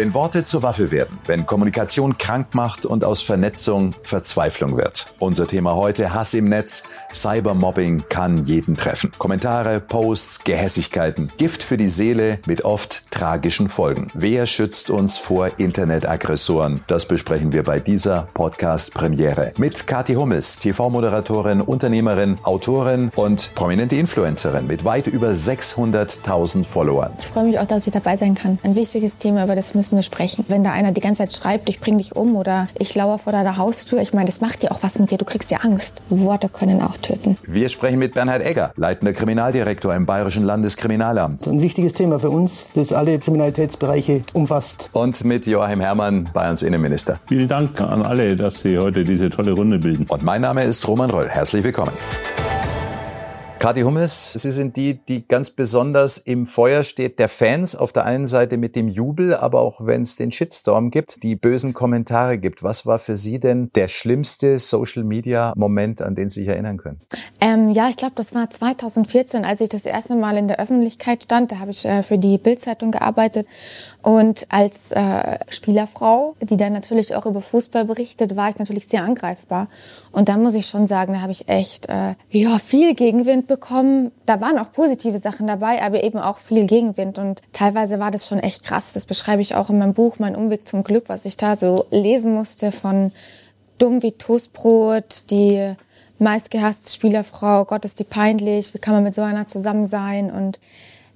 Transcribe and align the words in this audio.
Wenn 0.00 0.14
Worte 0.14 0.44
zur 0.44 0.62
Waffe 0.62 0.90
werden, 0.90 1.18
wenn 1.26 1.44
Kommunikation 1.44 2.16
krank 2.16 2.54
macht 2.54 2.86
und 2.86 3.04
aus 3.04 3.20
Vernetzung 3.20 3.94
Verzweiflung 4.02 4.78
wird. 4.78 5.12
Unser 5.18 5.46
Thema 5.46 5.74
heute 5.74 6.14
Hass 6.14 6.32
im 6.32 6.48
Netz. 6.48 6.84
Cybermobbing 7.12 8.04
kann 8.08 8.46
jeden 8.46 8.78
treffen. 8.78 9.12
Kommentare, 9.18 9.78
Posts, 9.78 10.44
Gehässigkeiten. 10.44 11.30
Gift 11.36 11.62
für 11.62 11.76
die 11.76 11.88
Seele 11.88 12.38
mit 12.46 12.64
oft 12.64 13.10
tragischen 13.10 13.68
Folgen. 13.68 14.10
Wer 14.14 14.46
schützt 14.46 14.88
uns 14.88 15.18
vor 15.18 15.58
Internetaggressoren? 15.58 16.80
Das 16.86 17.04
besprechen 17.04 17.52
wir 17.52 17.62
bei 17.62 17.78
dieser 17.78 18.28
Podcast-Premiere 18.32 19.52
mit 19.58 19.86
Kathi 19.86 20.14
Hummels, 20.14 20.56
TV-Moderatorin, 20.56 21.60
Unternehmerin, 21.60 22.38
Autorin 22.44 23.12
und 23.16 23.54
prominente 23.54 23.96
Influencerin 23.96 24.66
mit 24.66 24.86
weit 24.86 25.08
über 25.08 25.28
600.000 25.28 26.64
Followern. 26.64 27.12
Ich 27.18 27.26
freue 27.26 27.44
mich 27.44 27.58
auch, 27.58 27.66
dass 27.66 27.86
ich 27.86 27.92
dabei 27.92 28.16
sein 28.16 28.34
kann. 28.34 28.58
Ein 28.62 28.76
wichtiges 28.76 29.18
Thema, 29.18 29.44
über 29.44 29.54
das 29.54 29.74
müssen 29.74 29.89
wir 29.96 30.02
sprechen. 30.02 30.44
Wenn 30.48 30.64
da 30.64 30.72
einer 30.72 30.92
die 30.92 31.00
ganze 31.00 31.22
Zeit 31.22 31.34
schreibt, 31.34 31.68
ich 31.68 31.80
bring 31.80 31.98
dich 31.98 32.16
um 32.16 32.36
oder 32.36 32.68
ich 32.78 32.94
lauere 32.94 33.18
vor 33.18 33.32
deiner 33.32 33.56
Haustür, 33.56 34.00
ich 34.00 34.12
meine, 34.12 34.26
das 34.26 34.40
macht 34.40 34.62
ja 34.62 34.70
auch 34.70 34.82
was 34.82 34.98
mit 34.98 35.10
dir. 35.10 35.18
Du 35.18 35.24
kriegst 35.24 35.50
ja 35.50 35.58
Angst. 35.58 36.02
Worte 36.08 36.48
können 36.48 36.82
auch 36.82 36.96
töten. 36.98 37.36
Wir 37.46 37.68
sprechen 37.68 37.98
mit 37.98 38.14
Bernhard 38.14 38.42
Egger, 38.42 38.72
leitender 38.76 39.12
Kriminaldirektor 39.12 39.94
im 39.94 40.06
Bayerischen 40.06 40.44
Landeskriminalamt. 40.44 41.46
Ein 41.46 41.62
wichtiges 41.62 41.94
Thema 41.94 42.18
für 42.18 42.30
uns, 42.30 42.68
das 42.74 42.92
alle 42.92 43.18
Kriminalitätsbereiche 43.18 44.22
umfasst. 44.32 44.90
Und 44.92 45.24
mit 45.24 45.46
Joachim 45.46 45.80
Herrmann, 45.80 46.28
Bayerns 46.32 46.62
Innenminister. 46.62 47.20
Vielen 47.26 47.48
Dank 47.48 47.80
an 47.80 48.02
alle, 48.02 48.36
dass 48.36 48.62
Sie 48.62 48.78
heute 48.78 49.04
diese 49.04 49.30
tolle 49.30 49.52
Runde 49.52 49.78
bilden. 49.78 50.06
Und 50.08 50.22
mein 50.22 50.40
Name 50.40 50.64
ist 50.64 50.86
Roman 50.86 51.10
Röll. 51.10 51.28
Herzlich 51.28 51.64
willkommen. 51.64 51.92
Kathi 53.60 53.82
Hummels, 53.82 54.32
Sie 54.32 54.52
sind 54.52 54.76
die, 54.76 54.94
die 54.94 55.28
ganz 55.28 55.50
besonders 55.50 56.16
im 56.16 56.46
Feuer 56.46 56.82
steht 56.82 57.18
der 57.18 57.28
Fans. 57.28 57.76
Auf 57.76 57.92
der 57.92 58.06
einen 58.06 58.26
Seite 58.26 58.56
mit 58.56 58.74
dem 58.74 58.88
Jubel, 58.88 59.34
aber 59.34 59.60
auch 59.60 59.84
wenn 59.84 60.00
es 60.00 60.16
den 60.16 60.32
Shitstorm 60.32 60.90
gibt, 60.90 61.22
die 61.22 61.36
bösen 61.36 61.74
Kommentare 61.74 62.38
gibt. 62.38 62.62
Was 62.62 62.86
war 62.86 62.98
für 62.98 63.18
Sie 63.18 63.38
denn 63.38 63.70
der 63.74 63.88
schlimmste 63.88 64.58
Social-Media-Moment, 64.58 66.00
an 66.00 66.14
den 66.14 66.30
Sie 66.30 66.40
sich 66.40 66.48
erinnern 66.48 66.78
können? 66.78 67.02
Ähm, 67.42 67.72
ja, 67.72 67.90
ich 67.90 67.98
glaube, 67.98 68.14
das 68.14 68.34
war 68.34 68.48
2014, 68.48 69.44
als 69.44 69.60
ich 69.60 69.68
das 69.68 69.84
erste 69.84 70.16
Mal 70.16 70.38
in 70.38 70.48
der 70.48 70.58
Öffentlichkeit 70.58 71.24
stand. 71.24 71.52
Da 71.52 71.58
habe 71.58 71.70
ich 71.70 71.84
äh, 71.84 72.02
für 72.02 72.16
die 72.16 72.38
Bildzeitung 72.38 72.92
gearbeitet 72.92 73.46
und 74.00 74.46
als 74.48 74.90
äh, 74.92 75.38
Spielerfrau, 75.50 76.34
die 76.40 76.56
dann 76.56 76.72
natürlich 76.72 77.14
auch 77.14 77.26
über 77.26 77.42
Fußball 77.42 77.84
berichtet, 77.84 78.36
war 78.36 78.48
ich 78.48 78.58
natürlich 78.58 78.88
sehr 78.88 79.04
angreifbar. 79.04 79.68
Und 80.12 80.30
da 80.30 80.38
muss 80.38 80.54
ich 80.54 80.66
schon 80.66 80.86
sagen, 80.86 81.12
da 81.12 81.20
habe 81.20 81.32
ich 81.32 81.48
echt 81.48 81.90
äh, 81.90 82.14
ja 82.30 82.58
viel 82.58 82.94
Gegenwind 82.94 83.49
bekommen. 83.50 84.12
Da 84.24 84.40
waren 84.40 84.58
auch 84.58 84.72
positive 84.72 85.18
Sachen 85.18 85.46
dabei, 85.46 85.82
aber 85.82 86.02
eben 86.02 86.18
auch 86.18 86.38
viel 86.38 86.66
Gegenwind. 86.66 87.18
Und 87.18 87.42
teilweise 87.52 87.98
war 87.98 88.10
das 88.10 88.26
schon 88.26 88.38
echt 88.38 88.64
krass. 88.64 88.94
Das 88.94 89.04
beschreibe 89.04 89.42
ich 89.42 89.54
auch 89.54 89.68
in 89.68 89.78
meinem 89.78 89.92
Buch, 89.92 90.18
Mein 90.18 90.34
Umweg 90.34 90.66
zum 90.66 90.84
Glück, 90.84 91.04
was 91.08 91.26
ich 91.26 91.36
da 91.36 91.56
so 91.56 91.84
lesen 91.90 92.32
musste 92.32 92.72
von 92.72 93.12
dumm 93.76 94.02
wie 94.02 94.12
Toastbrot, 94.12 95.30
die 95.30 95.74
meistgehasste 96.18 96.92
Spielerfrau, 96.92 97.64
Gott 97.64 97.84
ist 97.84 97.98
die 97.98 98.04
peinlich, 98.04 98.72
wie 98.74 98.78
kann 98.78 98.94
man 98.94 99.04
mit 99.04 99.14
so 99.14 99.22
einer 99.22 99.46
zusammen 99.46 99.86
sein 99.86 100.30
und 100.30 100.58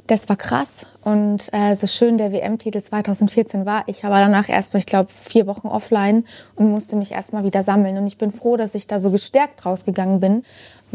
das 0.07 0.29
war 0.29 0.37
krass 0.37 0.87
und 1.03 1.49
äh, 1.53 1.75
so 1.75 1.87
schön 1.87 2.19
der 2.19 2.31
WM-Titel 2.31 2.81
2014 2.81 3.65
war. 3.65 3.85
Ich 3.87 4.05
war 4.05 4.21
danach 4.21 4.51
erstmal, 4.51 4.81
ich 4.81 4.87
glaube, 4.87 5.11
vier 5.11 5.47
Wochen 5.47 5.67
offline 5.67 6.27
und 6.57 6.71
musste 6.71 6.95
mich 6.95 7.13
erstmal 7.13 7.45
wieder 7.45 7.63
sammeln. 7.63 7.97
Und 7.97 8.07
ich 8.07 8.19
bin 8.19 8.31
froh, 8.31 8.59
dass 8.59 8.75
ich 8.75 8.87
da 8.87 8.99
so 8.99 9.11
gestärkt 9.11 9.65
rausgegangen 9.65 10.21
bin, 10.21 10.45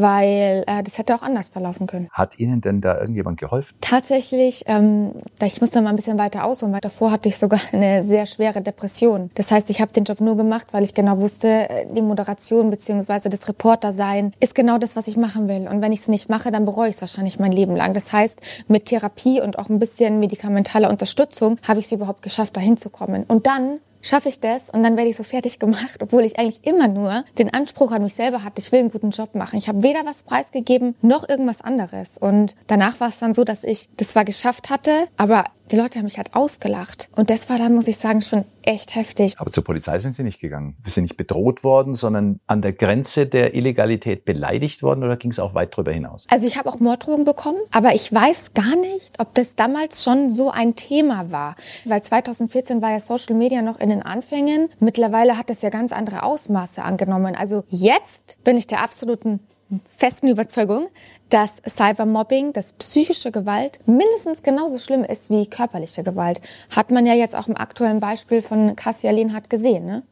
weil 0.00 0.64
äh, 0.66 0.82
das 0.82 0.98
hätte 0.98 1.14
auch 1.14 1.22
anders 1.22 1.50
verlaufen 1.50 1.86
können. 1.86 2.08
Hat 2.12 2.38
Ihnen 2.38 2.60
denn 2.60 2.80
da 2.80 2.98
irgendjemand 2.98 3.38
geholfen? 3.38 3.76
Tatsächlich, 3.80 4.64
ähm, 4.66 5.12
ich 5.42 5.60
musste 5.60 5.80
mal 5.82 5.90
ein 5.90 5.96
bisschen 5.96 6.18
weiter 6.18 6.44
ausholen, 6.44 6.72
weil 6.72 6.80
davor 6.80 7.10
hatte 7.10 7.28
ich 7.28 7.36
sogar 7.36 7.60
eine 7.72 8.02
sehr 8.02 8.26
schwere 8.26 8.62
Depression. 8.62 9.30
Das 9.34 9.50
heißt, 9.50 9.70
ich 9.70 9.80
habe 9.80 9.92
den 9.92 10.04
Job 10.04 10.20
nur 10.20 10.36
gemacht, 10.36 10.68
weil 10.72 10.82
ich 10.82 10.94
genau 10.94 11.18
wusste, 11.18 11.68
äh, 11.68 11.86
die 11.92 12.02
Moderation 12.02 12.70
bzw. 12.70 13.28
das 13.28 13.48
Reportersein 13.48 14.32
ist 14.40 14.54
genau 14.54 14.78
das, 14.78 14.96
was 14.96 15.06
ich 15.06 15.16
machen 15.16 15.48
will. 15.48 15.68
Und 15.68 15.82
wenn 15.82 15.92
ich 15.92 16.00
es 16.00 16.08
nicht 16.08 16.28
mache, 16.28 16.50
dann 16.50 16.64
bereue 16.64 16.88
ich 16.88 16.96
es 16.96 17.00
wahrscheinlich 17.00 17.38
mein 17.38 17.52
Leben 17.52 17.76
lang. 17.76 17.92
Das 17.92 18.12
heißt, 18.12 18.40
mit 18.68 18.86
Therapie 18.86 19.40
und 19.40 19.58
auch 19.58 19.68
ein 19.68 19.78
bisschen 19.78 20.18
medikamentaler 20.18 20.90
Unterstützung 20.90 21.58
habe 21.66 21.80
ich 21.80 21.86
es 21.86 21.92
überhaupt 21.92 22.22
geschafft, 22.22 22.56
dahin 22.56 22.76
zu 22.76 22.90
kommen. 22.90 23.24
Und 23.24 23.46
dann 23.46 23.80
schaffe 24.02 24.28
ich 24.28 24.40
das 24.40 24.70
und 24.70 24.82
dann 24.82 24.96
werde 24.96 25.10
ich 25.10 25.16
so 25.16 25.22
fertig 25.22 25.58
gemacht, 25.58 25.98
obwohl 26.00 26.24
ich 26.24 26.38
eigentlich 26.38 26.64
immer 26.66 26.88
nur 26.88 27.24
den 27.38 27.52
Anspruch 27.52 27.92
an 27.92 28.02
mich 28.02 28.14
selber 28.14 28.44
hatte, 28.44 28.60
ich 28.60 28.72
will 28.72 28.80
einen 28.80 28.90
guten 28.90 29.10
Job 29.10 29.34
machen. 29.34 29.56
Ich 29.56 29.68
habe 29.68 29.82
weder 29.82 30.04
was 30.04 30.22
preisgegeben 30.22 30.94
noch 31.02 31.28
irgendwas 31.28 31.60
anderes. 31.60 32.18
Und 32.18 32.54
danach 32.66 33.00
war 33.00 33.08
es 33.08 33.18
dann 33.18 33.34
so, 33.34 33.44
dass 33.44 33.64
ich 33.64 33.88
das 33.96 34.08
zwar 34.08 34.24
geschafft 34.24 34.70
hatte, 34.70 35.08
aber 35.16 35.44
die 35.70 35.76
Leute 35.76 35.98
haben 35.98 36.04
mich 36.04 36.18
halt 36.18 36.34
ausgelacht. 36.34 37.08
Und 37.16 37.30
das 37.30 37.48
war 37.48 37.58
dann, 37.58 37.74
muss 37.74 37.88
ich 37.88 37.96
sagen, 37.96 38.20
schon 38.20 38.44
echt 38.62 38.94
heftig. 38.94 39.34
Aber 39.38 39.50
zur 39.50 39.64
Polizei 39.64 39.98
sind 39.98 40.12
Sie 40.12 40.22
nicht 40.22 40.40
gegangen. 40.40 40.76
Sie 40.84 40.90
sind 40.90 41.04
nicht 41.04 41.16
bedroht 41.16 41.64
worden, 41.64 41.94
sondern 41.94 42.40
an 42.46 42.62
der 42.62 42.72
Grenze 42.72 43.26
der 43.26 43.54
Illegalität 43.54 44.24
beleidigt 44.24 44.82
worden 44.82 45.04
oder 45.04 45.16
ging 45.16 45.30
es 45.30 45.38
auch 45.38 45.54
weit 45.54 45.74
darüber 45.74 45.92
hinaus? 45.92 46.26
Also 46.30 46.46
ich 46.46 46.58
habe 46.58 46.68
auch 46.68 46.80
Morddrohungen 46.80 47.24
bekommen, 47.24 47.58
aber 47.72 47.94
ich 47.94 48.12
weiß 48.12 48.54
gar 48.54 48.76
nicht, 48.76 49.20
ob 49.20 49.34
das 49.34 49.56
damals 49.56 50.02
schon 50.02 50.30
so 50.30 50.50
ein 50.50 50.74
Thema 50.74 51.30
war. 51.30 51.56
Weil 51.84 52.02
2014 52.02 52.82
war 52.82 52.90
ja 52.90 53.00
Social 53.00 53.34
Media 53.34 53.62
noch 53.62 53.78
in 53.78 53.88
den 53.88 54.02
Anfängen. 54.02 54.68
Mittlerweile 54.80 55.38
hat 55.38 55.50
es 55.50 55.62
ja 55.62 55.70
ganz 55.70 55.92
andere 55.92 56.22
Ausmaße 56.22 56.82
angenommen. 56.82 57.36
Also 57.36 57.64
jetzt 57.68 58.42
bin 58.44 58.56
ich 58.56 58.66
der 58.66 58.82
absoluten 58.82 59.40
festen 59.88 60.28
Überzeugung, 60.28 60.88
dass 61.30 61.62
Cybermobbing, 61.66 62.52
dass 62.52 62.72
psychische 62.74 63.30
Gewalt 63.30 63.80
mindestens 63.86 64.42
genauso 64.42 64.78
schlimm 64.78 65.04
ist 65.04 65.30
wie 65.30 65.46
körperliche 65.46 66.02
Gewalt. 66.02 66.40
Hat 66.74 66.90
man 66.90 67.06
ja 67.06 67.14
jetzt 67.14 67.36
auch 67.36 67.48
im 67.48 67.56
aktuellen 67.56 68.00
Beispiel 68.00 68.42
von 68.42 68.76
Cassia 68.76 69.10
Lehnhardt 69.12 69.48
gesehen. 69.48 69.86
Ne? 69.86 70.02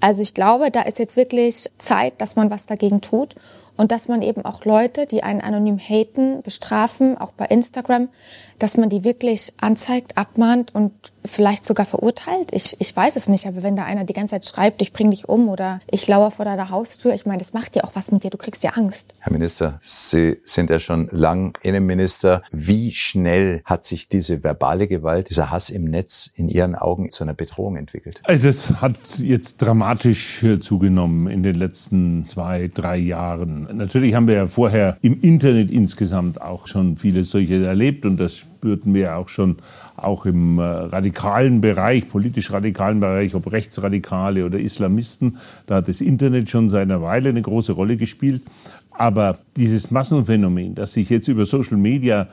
Also 0.00 0.22
ich 0.22 0.34
glaube, 0.34 0.70
da 0.70 0.82
ist 0.82 0.98
jetzt 0.98 1.16
wirklich 1.16 1.70
Zeit, 1.78 2.20
dass 2.20 2.36
man 2.36 2.50
was 2.50 2.66
dagegen 2.66 3.00
tut 3.00 3.34
und 3.76 3.90
dass 3.90 4.06
man 4.08 4.22
eben 4.22 4.44
auch 4.44 4.64
Leute, 4.64 5.06
die 5.06 5.22
einen 5.22 5.40
anonym 5.40 5.78
haten, 5.78 6.42
bestrafen, 6.42 7.18
auch 7.18 7.32
bei 7.32 7.46
Instagram, 7.46 8.08
dass 8.58 8.76
man 8.76 8.88
die 8.88 9.04
wirklich 9.04 9.52
anzeigt, 9.60 10.16
abmahnt 10.16 10.74
und 10.74 10.92
vielleicht 11.24 11.64
sogar 11.64 11.86
verurteilt. 11.86 12.50
Ich, 12.52 12.76
ich 12.78 12.94
weiß 12.94 13.16
es 13.16 13.28
nicht, 13.28 13.46
aber 13.46 13.62
wenn 13.62 13.76
da 13.76 13.84
einer 13.84 14.04
die 14.04 14.12
ganze 14.12 14.34
Zeit 14.34 14.46
schreibt, 14.46 14.82
ich 14.82 14.92
bring 14.92 15.10
dich 15.10 15.28
um 15.28 15.48
oder 15.48 15.80
ich 15.90 16.06
lauere 16.06 16.30
vor 16.30 16.44
deiner 16.44 16.70
Haustür, 16.70 17.14
ich 17.14 17.26
meine, 17.26 17.38
das 17.38 17.52
macht 17.52 17.76
ja 17.76 17.84
auch 17.84 17.92
was 17.94 18.12
mit 18.12 18.24
dir, 18.24 18.30
du 18.30 18.36
kriegst 18.36 18.62
ja 18.62 18.70
Angst. 18.70 19.14
Herr 19.20 19.32
Minister, 19.32 19.78
Sie 19.80 20.36
sind 20.44 20.70
ja 20.70 20.78
schon 20.78 21.08
lang 21.10 21.56
Innenminister. 21.62 22.42
Wie 22.50 22.92
schnell 22.92 23.62
hat 23.64 23.84
sich 23.84 24.08
diese 24.08 24.44
verbale 24.44 24.86
Gewalt, 24.86 25.30
dieser 25.30 25.50
Hass 25.50 25.70
im 25.70 25.84
Netz 25.84 26.30
in 26.34 26.48
Ihren 26.48 26.74
Augen 26.74 27.10
zu 27.10 27.24
einer 27.24 27.34
Bedrohung 27.34 27.76
entwickelt? 27.76 28.20
Also 28.24 28.48
es 28.48 28.70
hat 28.80 28.96
jetzt 29.18 29.62
dramatisch 29.62 30.44
zugenommen 30.60 31.28
in 31.28 31.42
den 31.42 31.54
letzten 31.54 32.28
zwei, 32.28 32.70
drei 32.72 32.98
Jahren. 32.98 33.68
Natürlich 33.72 34.14
haben 34.14 34.28
wir 34.28 34.34
ja 34.34 34.46
vorher 34.46 34.98
im 35.00 35.20
Internet 35.20 35.70
insgesamt 35.70 36.40
auch 36.40 36.66
schon 36.66 36.96
vieles 36.96 37.30
solches 37.30 37.64
erlebt 37.64 38.04
und 38.04 38.18
das 38.18 38.44
spürten 38.64 38.94
wir 38.94 39.16
auch 39.16 39.28
schon 39.28 39.56
auch 39.94 40.24
im 40.24 40.58
äh, 40.58 40.62
radikalen 40.62 41.60
Bereich, 41.60 42.08
politisch 42.08 42.50
radikalen 42.50 42.98
Bereich, 42.98 43.34
ob 43.34 43.52
Rechtsradikale 43.52 44.46
oder 44.46 44.58
Islamisten. 44.58 45.36
Da 45.66 45.76
hat 45.76 45.88
das 45.88 46.00
Internet 46.00 46.48
schon 46.48 46.70
seit 46.70 46.84
einer 46.84 47.02
Weile 47.02 47.28
eine 47.28 47.42
große 47.42 47.72
Rolle 47.72 47.98
gespielt. 47.98 48.42
Aber 48.90 49.38
dieses 49.58 49.90
Massenphänomen, 49.90 50.74
das 50.74 50.94
sich 50.94 51.10
jetzt 51.10 51.28
über 51.28 51.44
Social 51.44 51.76
Media 51.76 52.28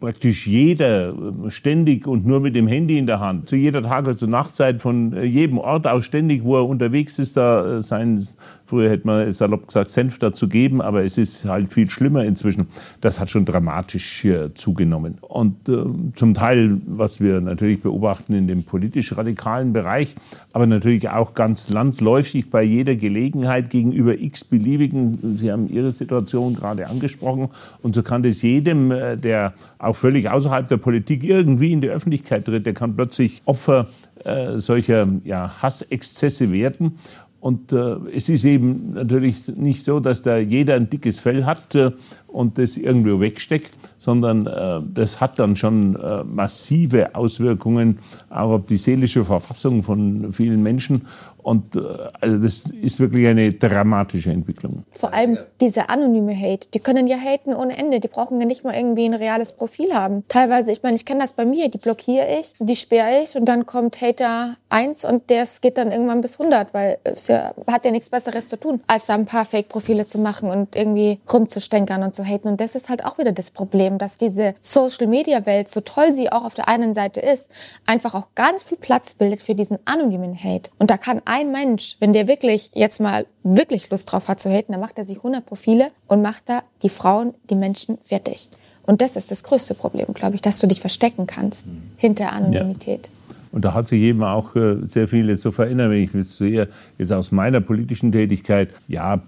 praktisch 0.00 0.46
jeder 0.46 1.10
äh, 1.10 1.50
ständig 1.50 2.06
und 2.06 2.26
nur 2.26 2.40
mit 2.40 2.56
dem 2.56 2.66
Handy 2.66 2.98
in 2.98 3.06
der 3.06 3.20
Hand, 3.20 3.48
zu 3.48 3.56
jeder 3.56 3.82
Tag- 3.82 4.06
und 4.06 4.30
Nachtzeit 4.30 4.82
von 4.82 5.12
äh, 5.12 5.24
jedem 5.24 5.58
Ort 5.58 5.86
aus 5.86 6.04
ständig, 6.04 6.42
wo 6.44 6.56
er 6.56 6.68
unterwegs 6.68 7.18
ist, 7.18 7.36
da 7.36 7.80
sein 7.80 8.20
Früher 8.66 8.88
hätte 8.88 9.06
man 9.06 9.30
salopp 9.32 9.66
gesagt, 9.66 9.90
Senf 9.90 10.18
dazu 10.18 10.48
geben, 10.48 10.80
aber 10.80 11.04
es 11.04 11.18
ist 11.18 11.44
halt 11.44 11.70
viel 11.70 11.90
schlimmer 11.90 12.24
inzwischen. 12.24 12.68
Das 13.02 13.20
hat 13.20 13.28
schon 13.28 13.44
dramatisch 13.44 14.26
zugenommen. 14.54 15.18
Und 15.20 15.68
äh, 15.68 15.84
zum 16.14 16.32
Teil, 16.32 16.78
was 16.86 17.20
wir 17.20 17.42
natürlich 17.42 17.82
beobachten 17.82 18.32
in 18.32 18.48
dem 18.48 18.62
politisch 18.64 19.16
radikalen 19.16 19.74
Bereich, 19.74 20.16
aber 20.52 20.66
natürlich 20.66 21.10
auch 21.10 21.34
ganz 21.34 21.68
landläufig 21.68 22.48
bei 22.48 22.62
jeder 22.62 22.96
Gelegenheit 22.96 23.68
gegenüber 23.68 24.18
x-beliebigen, 24.18 25.36
Sie 25.38 25.52
haben 25.52 25.68
Ihre 25.68 25.92
Situation 25.92 26.54
gerade 26.54 26.88
angesprochen, 26.88 27.50
und 27.82 27.94
so 27.94 28.02
kann 28.02 28.22
das 28.22 28.40
jedem, 28.40 28.90
äh, 28.90 29.18
der 29.44 29.54
auch 29.78 29.96
völlig 29.96 30.30
außerhalb 30.30 30.68
der 30.68 30.78
Politik 30.78 31.24
irgendwie 31.24 31.72
in 31.72 31.80
die 31.80 31.88
Öffentlichkeit 31.88 32.44
tritt, 32.44 32.66
der 32.66 32.74
kann 32.74 32.96
plötzlich 32.96 33.42
Opfer 33.44 33.88
äh, 34.24 34.58
solcher 34.58 35.06
ja, 35.24 35.62
Hassexzesse 35.62 36.50
werden. 36.52 36.98
Und 37.40 37.72
äh, 37.72 37.96
es 38.14 38.30
ist 38.30 38.46
eben 38.46 38.94
natürlich 38.94 39.48
nicht 39.48 39.84
so, 39.84 40.00
dass 40.00 40.22
da 40.22 40.38
jeder 40.38 40.76
ein 40.76 40.88
dickes 40.88 41.18
Fell 41.18 41.44
hat 41.44 41.74
äh, 41.74 41.90
und 42.26 42.56
das 42.56 42.78
irgendwo 42.78 43.20
wegsteckt, 43.20 43.70
sondern 43.98 44.46
äh, 44.46 44.80
das 44.94 45.20
hat 45.20 45.38
dann 45.38 45.54
schon 45.54 45.94
äh, 45.96 46.24
massive 46.24 47.14
Auswirkungen 47.14 47.98
auch 48.30 48.52
auf 48.52 48.64
die 48.64 48.78
seelische 48.78 49.24
Verfassung 49.24 49.82
von 49.82 50.32
vielen 50.32 50.62
Menschen. 50.62 51.02
Und 51.44 51.76
äh, 51.76 51.80
also 52.20 52.38
das 52.38 52.70
ist 52.70 52.98
wirklich 52.98 53.26
eine 53.26 53.52
dramatische 53.52 54.30
Entwicklung. 54.30 54.84
Vor 54.92 55.12
allem 55.12 55.38
diese 55.60 55.90
anonyme 55.90 56.34
Hate. 56.34 56.68
Die 56.72 56.80
können 56.80 57.06
ja 57.06 57.18
haten 57.18 57.54
ohne 57.54 57.76
Ende. 57.76 58.00
Die 58.00 58.08
brauchen 58.08 58.40
ja 58.40 58.46
nicht 58.46 58.64
mal 58.64 58.74
irgendwie 58.74 59.04
ein 59.04 59.14
reales 59.14 59.52
Profil 59.52 59.94
haben. 59.94 60.24
Teilweise, 60.28 60.72
ich 60.72 60.82
meine, 60.82 60.96
ich 60.96 61.04
kenne 61.04 61.20
das 61.20 61.34
bei 61.34 61.44
mir. 61.44 61.68
Die 61.68 61.78
blockiere 61.78 62.26
ich, 62.40 62.54
die 62.58 62.76
sperre 62.76 63.22
ich 63.22 63.36
und 63.36 63.44
dann 63.44 63.66
kommt 63.66 64.00
Hater 64.00 64.56
1 64.70 65.04
und 65.04 65.28
der 65.30 65.44
geht 65.60 65.76
dann 65.76 65.92
irgendwann 65.92 66.22
bis 66.22 66.40
100, 66.40 66.72
weil 66.72 66.98
es 67.04 67.28
ja, 67.28 67.52
hat 67.66 67.84
ja 67.84 67.90
nichts 67.90 68.08
Besseres 68.08 68.48
zu 68.48 68.58
tun, 68.58 68.80
als 68.86 69.06
da 69.06 69.14
ein 69.14 69.26
paar 69.26 69.44
Fake-Profile 69.44 70.06
zu 70.06 70.18
machen 70.18 70.50
und 70.50 70.74
irgendwie 70.74 71.20
rumzustänkern 71.30 72.02
und 72.02 72.14
zu 72.14 72.24
haten. 72.24 72.48
Und 72.48 72.60
das 72.60 72.74
ist 72.74 72.88
halt 72.88 73.04
auch 73.04 73.18
wieder 73.18 73.32
das 73.32 73.50
Problem, 73.50 73.98
dass 73.98 74.16
diese 74.16 74.54
Social-Media-Welt, 74.62 75.68
so 75.68 75.80
toll 75.80 76.12
sie 76.12 76.32
auch 76.32 76.44
auf 76.44 76.54
der 76.54 76.68
einen 76.68 76.94
Seite 76.94 77.20
ist, 77.20 77.50
einfach 77.84 78.14
auch 78.14 78.28
ganz 78.34 78.62
viel 78.62 78.78
Platz 78.78 79.12
bildet 79.14 79.42
für 79.42 79.54
diesen 79.54 79.78
anonymen 79.84 80.34
Hate. 80.34 80.70
Und 80.78 80.90
da 80.90 80.96
kann 80.96 81.20
ein 81.34 81.50
Mensch, 81.50 81.96
wenn 81.98 82.12
der 82.12 82.28
wirklich 82.28 82.70
jetzt 82.74 83.00
mal 83.00 83.26
wirklich 83.42 83.90
Lust 83.90 84.10
drauf 84.12 84.28
hat 84.28 84.38
zu 84.38 84.50
haten, 84.50 84.70
dann 84.70 84.80
macht 84.80 84.98
er 84.98 85.06
sich 85.06 85.16
100 85.16 85.44
Profile 85.44 85.90
und 86.06 86.22
macht 86.22 86.48
da 86.48 86.62
die 86.82 86.88
Frauen, 86.88 87.34
die 87.50 87.56
Menschen 87.56 87.98
fertig. 88.02 88.48
Und 88.86 89.00
das 89.00 89.16
ist 89.16 89.32
das 89.32 89.42
größte 89.42 89.74
Problem, 89.74 90.06
glaube 90.14 90.36
ich, 90.36 90.42
dass 90.42 90.58
du 90.60 90.68
dich 90.68 90.80
verstecken 90.80 91.26
kannst 91.26 91.66
hinter 91.96 92.32
Anonymität. 92.32 93.08
Ja. 93.08 93.34
Und 93.50 93.64
da 93.64 93.74
hat 93.74 93.88
sich 93.88 94.02
eben 94.02 94.22
auch 94.22 94.54
äh, 94.54 94.84
sehr 94.84 95.08
viel 95.08 95.28
jetzt 95.28 95.42
so 95.42 95.50
verändert, 95.50 95.90
wenn 95.90 96.02
ich 96.02 96.12
jetzt 96.12 96.36
sehe, 96.36 96.68
jetzt 96.98 97.12
aus 97.12 97.32
meiner 97.32 97.60
politischen 97.60 98.12
Tätigkeit, 98.12 98.68
ja, 98.86 99.20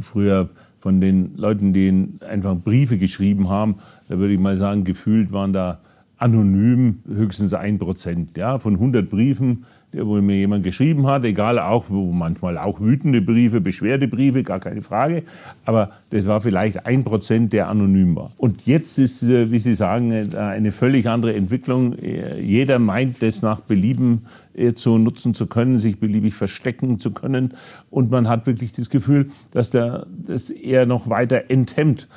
früher 0.00 0.50
von 0.78 1.00
den 1.00 1.36
Leuten, 1.36 1.72
die 1.72 2.08
einfach 2.28 2.56
Briefe 2.56 2.96
geschrieben 2.96 3.48
haben, 3.48 3.76
da 4.08 4.18
würde 4.18 4.34
ich 4.34 4.40
mal 4.40 4.56
sagen, 4.56 4.84
gefühlt 4.84 5.32
waren 5.32 5.52
da 5.52 5.80
anonym 6.16 7.02
höchstens 7.08 7.54
ein 7.54 7.78
Prozent. 7.78 8.36
Ja, 8.36 8.58
von 8.58 8.74
100 8.74 9.08
Briefen 9.08 9.64
wo 9.92 10.20
mir 10.20 10.36
jemand 10.36 10.62
geschrieben 10.62 11.06
hat, 11.06 11.24
egal 11.24 11.58
auch, 11.58 11.86
wo 11.88 12.12
manchmal 12.12 12.58
auch 12.58 12.80
wütende 12.80 13.20
Briefe, 13.20 13.60
Beschwerdebriefe, 13.60 14.42
gar 14.42 14.60
keine 14.60 14.82
Frage. 14.82 15.24
Aber 15.64 15.90
das 16.10 16.26
war 16.26 16.40
vielleicht 16.40 16.86
ein 16.86 17.04
Prozent, 17.04 17.52
der 17.52 17.68
anonym 17.68 18.16
war. 18.16 18.32
Und 18.36 18.66
jetzt 18.66 18.98
ist, 18.98 19.22
äh, 19.22 19.50
wie 19.50 19.58
Sie 19.58 19.74
sagen, 19.74 20.12
äh, 20.12 20.36
eine 20.36 20.72
völlig 20.72 21.08
andere 21.08 21.34
Entwicklung. 21.34 21.98
Äh, 21.98 22.40
jeder 22.40 22.78
meint, 22.78 23.22
das 23.22 23.42
nach 23.42 23.60
Belieben 23.60 24.26
zu 24.74 24.98
nutzen 24.98 25.32
zu 25.32 25.46
können, 25.46 25.78
sich 25.78 26.00
beliebig 26.00 26.34
verstecken 26.34 26.98
zu 26.98 27.12
können. 27.12 27.54
Und 27.88 28.10
man 28.10 28.28
hat 28.28 28.46
wirklich 28.46 28.72
das 28.72 28.90
Gefühl, 28.90 29.30
dass 29.52 29.70
der, 29.70 30.06
das 30.26 30.50
eher 30.50 30.86
noch 30.86 31.08
weiter 31.08 31.44
enthemmt. 31.48 32.08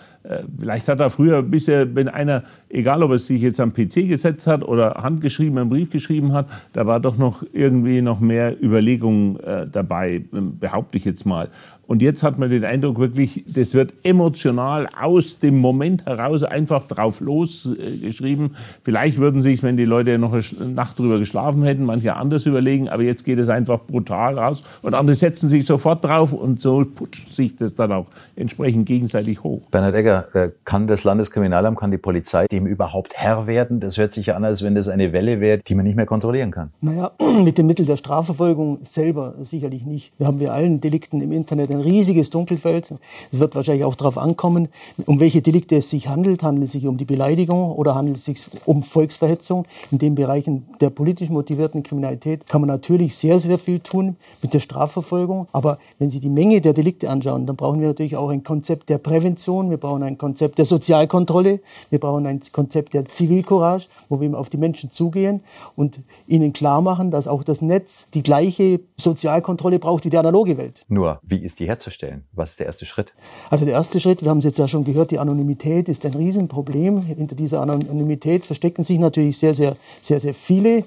Vielleicht 0.57 0.87
hat 0.87 0.99
er 0.99 1.09
früher 1.09 1.41
bisher, 1.43 1.95
wenn 1.95 2.07
einer, 2.07 2.43
egal 2.69 3.03
ob 3.03 3.11
er 3.11 3.19
sich 3.19 3.41
jetzt 3.41 3.59
am 3.59 3.73
PC 3.73 4.07
gesetzt 4.07 4.47
hat 4.47 4.63
oder 4.63 4.95
handgeschrieben 5.03 5.57
einen 5.57 5.69
Brief 5.69 5.89
geschrieben 5.89 6.31
hat, 6.31 6.47
da 6.71 6.85
war 6.85 6.99
doch 6.99 7.17
noch 7.17 7.43
irgendwie 7.51 8.01
noch 8.01 8.19
mehr 8.19 8.55
Überlegung 8.61 9.39
äh, 9.41 9.67
dabei, 9.69 10.23
behaupte 10.31 10.97
ich 10.97 11.05
jetzt 11.05 11.25
mal. 11.25 11.49
Und 11.85 12.01
jetzt 12.01 12.23
hat 12.23 12.39
man 12.39 12.49
den 12.49 12.63
Eindruck 12.63 12.97
wirklich, 12.97 13.43
das 13.45 13.73
wird 13.73 13.93
emotional 14.03 14.87
aus 14.99 15.39
dem 15.39 15.59
Moment 15.59 16.05
heraus 16.05 16.43
einfach 16.43 16.85
drauf 16.85 17.19
losgeschrieben. 17.19 18.55
Vielleicht 18.83 19.17
würden 19.17 19.41
sich, 19.41 19.63
wenn 19.63 19.75
die 19.75 19.85
Leute 19.85 20.17
noch 20.17 20.33
eine 20.33 20.69
Nacht 20.69 20.97
drüber 20.97 21.19
geschlafen 21.19 21.63
hätten, 21.63 21.83
manche 21.83 22.15
anders 22.15 22.45
überlegen, 22.45 22.87
aber 22.87 23.03
jetzt 23.03 23.25
geht 23.25 23.37
es 23.37 23.49
einfach 23.49 23.79
brutal 23.79 24.39
raus 24.39 24.63
und 24.81 24.93
andere 24.93 25.15
setzen 25.15 25.49
sich 25.49 25.65
sofort 25.65 26.03
drauf 26.05 26.31
und 26.31 26.59
so 26.59 26.85
putscht 26.85 27.31
sich 27.31 27.55
das 27.57 27.75
dann 27.75 27.91
auch 27.91 28.07
entsprechend 28.35 28.85
gegenseitig 28.85 29.43
hoch. 29.43 29.61
Bernhard 29.69 29.95
Egger, 29.95 30.27
äh, 30.33 30.49
kann 30.63 30.87
das 30.87 31.03
Landeskriminalamt, 31.03 31.77
kann 31.77 31.91
die 31.91 31.97
Polizei 31.97 32.47
dem 32.47 32.65
überhaupt 32.65 33.13
Herr 33.15 33.45
werden? 33.45 33.81
Das 33.81 33.97
hört 33.97 34.13
sich 34.13 34.27
ja 34.27 34.35
an, 34.35 34.45
als 34.45 34.63
wenn 34.63 34.75
das 34.75 34.87
eine 34.87 35.11
Welle 35.11 35.41
wäre, 35.41 35.59
die 35.59 35.75
man 35.75 35.85
nicht 35.85 35.95
mehr 35.95 36.05
kontrollieren 36.05 36.51
kann. 36.51 36.71
Naja, 36.79 37.11
mit 37.43 37.57
dem 37.57 37.67
Mittel 37.67 37.85
der 37.85 37.97
Strafverfolgung 37.97 38.79
selber 38.83 39.35
sicherlich 39.41 39.85
nicht. 39.85 40.13
Wir 40.17 40.27
haben 40.27 40.39
wir 40.39 40.53
allen 40.53 40.79
Delikten 40.79 41.21
im 41.21 41.31
Internet 41.31 41.72
ein 41.73 41.81
riesiges 41.81 42.29
Dunkelfeld. 42.29 42.93
Es 43.31 43.39
wird 43.39 43.55
wahrscheinlich 43.55 43.85
auch 43.85 43.95
darauf 43.95 44.17
ankommen, 44.17 44.69
um 45.05 45.19
welche 45.19 45.41
Delikte 45.41 45.75
es 45.77 45.89
sich 45.89 46.07
handelt. 46.07 46.43
Handelt 46.43 46.65
es 46.65 46.71
sich 46.73 46.87
um 46.87 46.97
die 46.97 47.05
Beleidigung 47.05 47.71
oder 47.71 47.95
handelt 47.95 48.17
es 48.17 48.25
sich 48.25 48.39
um 48.65 48.83
Volksverhetzung? 48.83 49.65
In 49.91 49.99
den 49.99 50.15
Bereichen 50.15 50.65
der 50.79 50.89
politisch 50.89 51.29
motivierten 51.29 51.83
Kriminalität 51.83 52.47
kann 52.47 52.61
man 52.61 52.67
natürlich 52.67 53.15
sehr, 53.15 53.39
sehr 53.39 53.57
viel 53.57 53.79
tun 53.79 54.15
mit 54.41 54.53
der 54.53 54.59
Strafverfolgung. 54.59 55.47
Aber 55.51 55.77
wenn 55.99 56.09
Sie 56.09 56.19
die 56.19 56.29
Menge 56.29 56.61
der 56.61 56.73
Delikte 56.73 57.09
anschauen, 57.09 57.45
dann 57.45 57.55
brauchen 57.55 57.79
wir 57.79 57.87
natürlich 57.87 58.15
auch 58.15 58.29
ein 58.29 58.43
Konzept 58.43 58.89
der 58.89 58.97
Prävention. 58.97 59.69
Wir 59.69 59.77
brauchen 59.77 60.03
ein 60.03 60.17
Konzept 60.17 60.57
der 60.57 60.65
Sozialkontrolle. 60.65 61.59
Wir 61.89 61.99
brauchen 61.99 62.25
ein 62.25 62.41
Konzept 62.51 62.93
der 62.93 63.05
Zivilcourage, 63.05 63.87
wo 64.09 64.21
wir 64.21 64.37
auf 64.37 64.49
die 64.49 64.57
Menschen 64.57 64.91
zugehen 64.91 65.41
und 65.75 65.99
ihnen 66.27 66.53
klar 66.53 66.81
machen, 66.81 67.11
dass 67.11 67.27
auch 67.27 67.43
das 67.43 67.61
Netz 67.61 68.07
die 68.13 68.23
gleiche 68.23 68.79
Sozialkontrolle 68.97 69.79
braucht 69.79 70.05
wie 70.05 70.09
die 70.09 70.17
analoge 70.17 70.57
Welt. 70.57 70.85
Nur, 70.87 71.19
wie 71.23 71.37
ist 71.37 71.59
die 71.59 71.62
herzustellen? 71.65 72.23
Was 72.31 72.51
ist 72.51 72.59
der 72.59 72.67
erste 72.67 72.85
Schritt? 72.85 73.13
Also 73.49 73.65
der 73.65 73.73
erste 73.73 73.99
Schritt, 73.99 74.21
wir 74.21 74.29
haben 74.29 74.39
es 74.39 74.45
jetzt 74.45 74.57
ja 74.57 74.67
schon 74.67 74.83
gehört, 74.83 75.11
die 75.11 75.19
Anonymität 75.19 75.89
ist 75.89 76.05
ein 76.05 76.13
Riesenproblem. 76.13 77.03
Hinter 77.03 77.35
dieser 77.35 77.61
Anonymität 77.61 78.45
verstecken 78.45 78.83
sich 78.83 78.99
natürlich 78.99 79.37
sehr, 79.37 79.53
sehr, 79.53 79.75
sehr, 80.01 80.19
sehr 80.19 80.33
viele. 80.33 80.83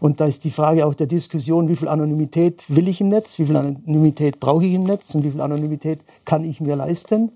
Und 0.00 0.20
da 0.20 0.26
ist 0.26 0.44
die 0.44 0.50
Frage 0.50 0.86
auch 0.86 0.94
der 0.94 1.06
Diskussion, 1.06 1.68
wie 1.68 1.76
viel 1.76 1.88
Anonymität 1.88 2.64
will 2.68 2.88
ich 2.88 3.00
im 3.00 3.08
Netz, 3.08 3.38
wie 3.38 3.46
viel 3.46 3.56
Anonymität 3.56 4.40
brauche 4.40 4.64
ich 4.64 4.74
im 4.74 4.84
Netz 4.84 5.14
und 5.14 5.24
wie 5.24 5.30
viel 5.30 5.40
Anonymität 5.40 6.00
kann 6.24 6.44
ich 6.44 6.60
mir 6.60 6.76
leisten. 6.76 7.32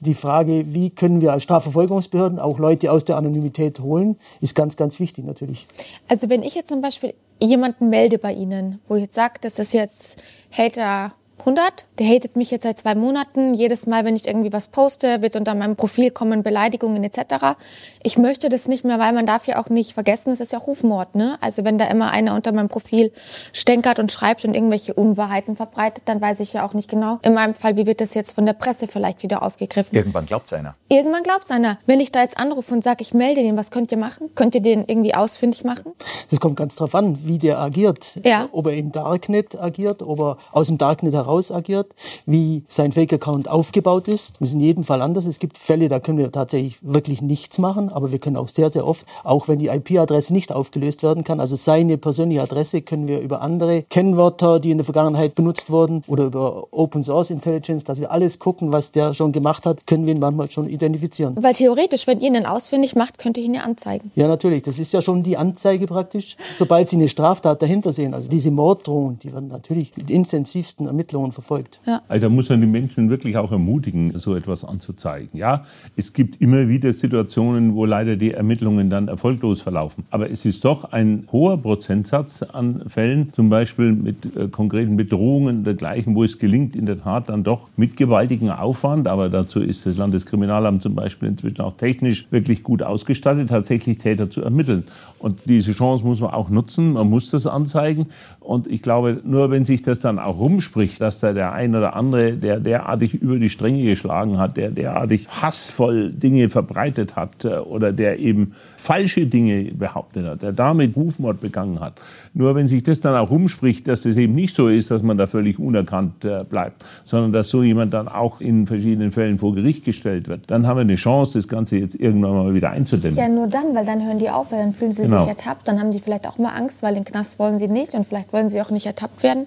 Die 0.00 0.14
Frage, 0.14 0.74
wie 0.74 0.90
können 0.90 1.20
wir 1.20 1.32
als 1.32 1.44
Strafverfolgungsbehörden 1.44 2.38
auch 2.38 2.58
Leute 2.58 2.90
aus 2.90 3.04
der 3.04 3.16
Anonymität 3.16 3.80
holen, 3.80 4.16
ist 4.40 4.54
ganz, 4.54 4.76
ganz 4.76 5.00
wichtig 5.00 5.24
natürlich. 5.24 5.66
Also 6.08 6.28
wenn 6.28 6.42
ich 6.42 6.54
jetzt 6.54 6.68
zum 6.68 6.80
Beispiel 6.80 7.14
jemanden 7.40 7.88
melde 7.88 8.18
bei 8.18 8.32
Ihnen, 8.32 8.80
wo 8.88 8.96
ich 8.96 9.02
jetzt 9.02 9.14
sage, 9.14 9.34
das 9.40 9.58
ist 9.58 9.72
jetzt 9.74 10.22
Hater 10.50 11.12
100. 11.42 11.86
Der 11.98 12.06
hatet 12.06 12.36
mich 12.36 12.52
jetzt 12.52 12.62
seit 12.62 12.78
zwei 12.78 12.94
Monaten. 12.94 13.54
Jedes 13.54 13.86
Mal, 13.86 14.04
wenn 14.04 14.14
ich 14.14 14.28
irgendwie 14.28 14.52
was 14.52 14.68
poste, 14.68 15.22
wird 15.22 15.34
unter 15.34 15.54
meinem 15.56 15.74
Profil 15.74 16.10
kommen 16.10 16.44
Beleidigungen 16.44 17.02
etc. 17.02 17.56
Ich 18.04 18.16
möchte 18.16 18.48
das 18.48 18.68
nicht 18.68 18.84
mehr, 18.84 19.00
weil 19.00 19.12
man 19.12 19.26
darf 19.26 19.46
ja 19.48 19.60
auch 19.60 19.68
nicht 19.68 19.92
vergessen, 19.92 20.32
es 20.32 20.38
ist 20.38 20.52
ja 20.52 20.58
Rufmord. 20.58 21.16
Ne? 21.16 21.36
Also 21.40 21.64
wenn 21.64 21.78
da 21.78 21.86
immer 21.86 22.12
einer 22.12 22.36
unter 22.36 22.52
meinem 22.52 22.68
Profil 22.68 23.12
stänkert 23.52 23.98
und 23.98 24.12
schreibt 24.12 24.44
und 24.44 24.54
irgendwelche 24.54 24.94
Unwahrheiten 24.94 25.56
verbreitet, 25.56 26.04
dann 26.06 26.20
weiß 26.20 26.38
ich 26.40 26.52
ja 26.52 26.64
auch 26.64 26.74
nicht 26.74 26.88
genau. 26.88 27.18
In 27.22 27.34
meinem 27.34 27.54
Fall, 27.54 27.76
wie 27.76 27.86
wird 27.86 28.00
das 28.00 28.14
jetzt 28.14 28.32
von 28.32 28.46
der 28.46 28.52
Presse 28.52 28.86
vielleicht 28.86 29.24
wieder 29.24 29.42
aufgegriffen? 29.42 29.96
Irgendwann 29.96 30.26
glaubt 30.26 30.52
einer. 30.52 30.76
Irgendwann 30.88 31.24
glaubt 31.24 31.50
einer. 31.50 31.78
Wenn 31.86 31.98
ich 31.98 32.12
da 32.12 32.22
jetzt 32.22 32.38
anrufe 32.38 32.72
und 32.72 32.84
sage, 32.84 33.02
ich 33.02 33.14
melde 33.14 33.42
den, 33.42 33.56
was 33.56 33.72
könnt 33.72 33.90
ihr 33.90 33.98
machen? 33.98 34.30
Könnt 34.36 34.54
ihr 34.54 34.62
den 34.62 34.84
irgendwie 34.86 35.14
ausfindig 35.14 35.64
machen? 35.64 35.92
Das 36.30 36.38
kommt 36.38 36.56
ganz 36.56 36.76
drauf 36.76 36.94
an, 36.94 37.18
wie 37.24 37.38
der 37.38 37.58
agiert. 37.58 38.20
Ja. 38.22 38.48
Ob 38.52 38.66
er 38.66 38.74
im 38.74 38.92
Darknet 38.92 39.60
agiert, 39.60 40.02
ob 40.02 40.20
er 40.20 40.38
aus 40.52 40.68
dem 40.68 40.78
Darknet 40.78 41.14
heraus 41.14 41.31
heraus 41.32 41.50
agiert, 41.50 41.88
wie 42.26 42.62
sein 42.68 42.92
Fake-Account 42.92 43.48
aufgebaut 43.48 44.08
ist. 44.08 44.40
Das 44.40 44.48
ist 44.48 44.54
in 44.54 44.60
jedem 44.60 44.84
Fall 44.84 45.00
anders. 45.00 45.26
Es 45.26 45.38
gibt 45.38 45.56
Fälle, 45.58 45.88
da 45.88 45.98
können 45.98 46.18
wir 46.18 46.30
tatsächlich 46.30 46.78
wirklich 46.82 47.22
nichts 47.22 47.58
machen, 47.58 47.88
aber 47.88 48.12
wir 48.12 48.18
können 48.18 48.36
auch 48.36 48.48
sehr, 48.48 48.70
sehr 48.70 48.86
oft, 48.86 49.06
auch 49.24 49.48
wenn 49.48 49.58
die 49.58 49.68
IP-Adresse 49.68 50.32
nicht 50.32 50.52
aufgelöst 50.52 51.02
werden 51.02 51.24
kann, 51.24 51.40
also 51.40 51.56
seine 51.56 51.96
persönliche 51.98 52.42
Adresse 52.42 52.82
können 52.82 53.08
wir 53.08 53.20
über 53.20 53.40
andere 53.40 53.82
Kennwörter, 53.82 54.60
die 54.60 54.70
in 54.70 54.78
der 54.78 54.84
Vergangenheit 54.84 55.34
benutzt 55.34 55.70
wurden, 55.70 56.02
oder 56.06 56.24
über 56.24 56.66
Open 56.70 57.04
Source 57.04 57.30
Intelligence, 57.30 57.84
dass 57.84 58.00
wir 58.00 58.10
alles 58.10 58.38
gucken, 58.38 58.72
was 58.72 58.92
der 58.92 59.14
schon 59.14 59.32
gemacht 59.32 59.64
hat, 59.64 59.86
können 59.86 60.06
wir 60.06 60.14
ihn 60.14 60.20
manchmal 60.20 60.50
schon 60.50 60.68
identifizieren. 60.68 61.36
Weil 61.40 61.54
theoretisch, 61.54 62.06
wenn 62.06 62.20
ihr 62.20 62.28
ihn 62.28 62.46
ausfindig 62.46 62.94
macht, 62.94 63.18
könnt 63.18 63.38
ihr 63.38 63.44
ihn 63.44 63.54
ja 63.54 63.62
anzeigen. 63.62 64.10
Ja, 64.14 64.28
natürlich. 64.28 64.62
Das 64.62 64.78
ist 64.78 64.92
ja 64.92 65.00
schon 65.00 65.22
die 65.22 65.36
Anzeige 65.36 65.86
praktisch, 65.86 66.36
sobald 66.56 66.88
Sie 66.88 66.96
eine 66.96 67.08
Straftat 67.08 67.62
dahinter 67.62 67.92
sehen. 67.92 68.14
Also 68.14 68.28
diese 68.28 68.50
Morddrohungen, 68.50 69.18
die 69.20 69.32
werden 69.32 69.48
natürlich 69.48 69.96
mit 69.96 70.10
intensivsten 70.10 70.86
Ermittlungen 70.86 71.21
Person 71.22 71.32
verfolgt. 71.32 71.80
Ja. 71.86 72.02
Also 72.08 72.26
da 72.26 72.28
muss 72.28 72.48
man 72.48 72.60
die 72.60 72.66
Menschen 72.66 73.08
wirklich 73.08 73.36
auch 73.36 73.52
ermutigen, 73.52 74.18
so 74.18 74.34
etwas 74.34 74.64
anzuzeigen. 74.64 75.28
Ja, 75.32 75.64
es 75.96 76.12
gibt 76.12 76.40
immer 76.40 76.68
wieder 76.68 76.92
Situationen, 76.92 77.74
wo 77.74 77.84
leider 77.84 78.16
die 78.16 78.32
Ermittlungen 78.32 78.90
dann 78.90 79.08
erfolglos 79.08 79.60
verlaufen. 79.60 80.04
Aber 80.10 80.30
es 80.30 80.44
ist 80.44 80.64
doch 80.64 80.92
ein 80.92 81.28
hoher 81.30 81.58
Prozentsatz 81.58 82.42
an 82.42 82.84
Fällen, 82.88 83.32
zum 83.32 83.50
Beispiel 83.50 83.92
mit 83.92 84.36
äh, 84.36 84.48
konkreten 84.48 84.96
Bedrohungen 84.96 85.64
dergleichen, 85.64 86.14
wo 86.14 86.24
es 86.24 86.38
gelingt, 86.38 86.74
in 86.74 86.86
der 86.86 87.00
Tat 87.00 87.28
dann 87.28 87.44
doch 87.44 87.68
mit 87.76 87.96
gewaltigem 87.96 88.50
Aufwand, 88.50 89.06
aber 89.06 89.28
dazu 89.28 89.60
ist 89.60 89.86
das 89.86 89.96
Landeskriminalamt 89.96 90.82
zum 90.82 90.94
Beispiel 90.94 91.28
inzwischen 91.28 91.60
auch 91.60 91.76
technisch 91.76 92.26
wirklich 92.30 92.62
gut 92.62 92.82
ausgestattet, 92.82 93.48
tatsächlich 93.48 93.98
Täter 93.98 94.30
zu 94.30 94.42
ermitteln. 94.42 94.84
Und 95.22 95.38
diese 95.44 95.72
Chance 95.72 96.04
muss 96.04 96.18
man 96.18 96.32
auch 96.32 96.50
nutzen, 96.50 96.94
man 96.94 97.08
muss 97.08 97.30
das 97.30 97.46
anzeigen. 97.46 98.06
Und 98.42 98.66
ich 98.66 98.82
glaube, 98.82 99.20
nur 99.24 99.50
wenn 99.50 99.64
sich 99.64 99.82
das 99.82 100.00
dann 100.00 100.18
auch 100.18 100.38
rumspricht, 100.38 101.00
dass 101.00 101.20
da 101.20 101.32
der 101.32 101.52
ein 101.52 101.74
oder 101.74 101.94
andere, 101.94 102.32
der 102.32 102.58
derartig 102.60 103.14
über 103.14 103.36
die 103.36 103.50
Stränge 103.50 103.84
geschlagen 103.84 104.38
hat, 104.38 104.56
der 104.56 104.70
derartig 104.70 105.28
hassvoll 105.28 106.10
Dinge 106.10 106.50
verbreitet 106.50 107.16
hat 107.16 107.44
äh, 107.44 107.58
oder 107.58 107.92
der 107.92 108.18
eben 108.18 108.54
falsche 108.82 109.26
Dinge 109.26 109.70
behauptet 109.72 110.26
hat, 110.26 110.42
der 110.42 110.52
damit 110.52 110.96
Rufmord 110.96 111.40
begangen 111.40 111.78
hat. 111.78 111.94
Nur 112.34 112.56
wenn 112.56 112.66
sich 112.66 112.82
das 112.82 112.98
dann 112.98 113.14
auch 113.14 113.30
rumspricht, 113.30 113.86
dass 113.86 114.04
es 114.04 114.16
eben 114.16 114.34
nicht 114.34 114.56
so 114.56 114.66
ist, 114.66 114.90
dass 114.90 115.02
man 115.02 115.16
da 115.16 115.28
völlig 115.28 115.60
unerkannt 115.60 116.24
äh, 116.24 116.42
bleibt, 116.42 116.82
sondern 117.04 117.32
dass 117.32 117.48
so 117.48 117.62
jemand 117.62 117.94
dann 117.94 118.08
auch 118.08 118.40
in 118.40 118.66
verschiedenen 118.66 119.12
Fällen 119.12 119.38
vor 119.38 119.54
Gericht 119.54 119.84
gestellt 119.84 120.28
wird, 120.28 120.50
dann 120.50 120.66
haben 120.66 120.78
wir 120.78 120.82
eine 120.82 120.96
Chance, 120.96 121.38
das 121.38 121.46
Ganze 121.46 121.76
jetzt 121.76 121.94
irgendwann 121.94 122.32
mal 122.32 122.54
wieder 122.54 122.70
einzudämmen. 122.70 123.16
Ja, 123.16 123.28
nur 123.28 123.46
dann, 123.46 123.74
weil 123.74 123.86
dann 123.86 124.04
hören 124.04 124.18
die 124.18 124.30
auf, 124.30 124.50
weil 124.50 124.58
dann 124.58 124.74
fühlen 124.74 124.90
sie 124.90 125.02
genau. 125.02 125.18
sich 125.18 125.28
ertappt, 125.28 125.68
dann 125.68 125.78
haben 125.78 125.92
die 125.92 126.00
vielleicht 126.00 126.26
auch 126.26 126.38
mal 126.38 126.50
Angst, 126.50 126.82
weil 126.82 126.94
den 126.94 127.04
Knast 127.04 127.38
wollen 127.38 127.60
sie 127.60 127.68
nicht 127.68 127.94
und 127.94 128.06
vielleicht 128.06 128.31
wollen 128.32 128.48
sie 128.48 128.60
auch 128.60 128.70
nicht 128.70 128.86
ertappt 128.86 129.22
werden. 129.22 129.46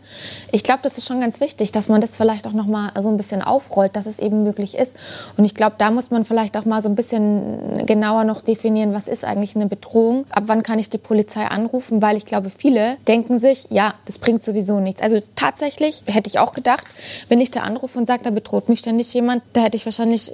Ich 0.52 0.64
glaube, 0.64 0.80
das 0.84 0.98
ist 0.98 1.06
schon 1.08 1.20
ganz 1.20 1.40
wichtig, 1.40 1.72
dass 1.72 1.90
man 1.90 2.02
das 2.02 2.16
vielleicht 2.16 2.48
auch 2.48 2.54
noch 2.54 2.68
mal 2.68 2.92
so 3.02 3.10
ein 3.10 3.18
bisschen 3.18 3.42
aufrollt, 3.42 3.96
dass 3.96 4.06
es 4.06 4.20
eben 4.20 4.44
möglich 4.44 4.78
ist. 4.78 4.96
Und 5.38 5.46
ich 5.46 5.56
glaube, 5.56 5.76
da 5.78 5.92
muss 5.92 6.12
man 6.12 6.26
vielleicht 6.26 6.58
auch 6.58 6.66
mal 6.66 6.82
so 6.82 6.90
ein 6.90 6.96
bisschen 6.96 7.86
genauer 7.86 8.24
noch 8.24 8.42
definieren, 8.42 8.94
was 8.94 9.08
ist 9.08 9.26
eigentlich 9.26 9.56
eine 9.56 9.68
Bedrohung, 9.68 10.26
ab 10.30 10.44
wann 10.48 10.64
kann 10.64 10.80
ich 10.80 10.90
die 10.90 10.98
Polizei 10.98 11.46
anrufen, 11.46 12.02
weil 12.02 12.18
ich 12.18 12.26
glaube, 12.26 12.50
viele 12.50 12.98
denken 13.08 13.40
sich, 13.40 13.68
ja, 13.70 13.94
das 14.06 14.20
bringt 14.20 14.44
sowieso 14.44 14.80
nichts. 14.80 15.02
Also 15.02 15.20
tatsächlich 15.36 16.04
hätte 16.06 16.30
ich 16.30 16.40
auch 16.40 16.54
gedacht, 16.54 16.86
wenn 17.30 17.42
ich 17.42 17.52
da 17.52 17.62
anrufe 17.62 17.98
und 17.98 18.06
sage, 18.06 18.24
da 18.24 18.30
bedroht 18.30 18.70
mich 18.70 18.80
ständig 18.80 19.14
jemand, 19.14 19.44
da 19.54 19.62
hätte 19.62 19.78
ich 19.78 19.86
wahrscheinlich 19.86 20.32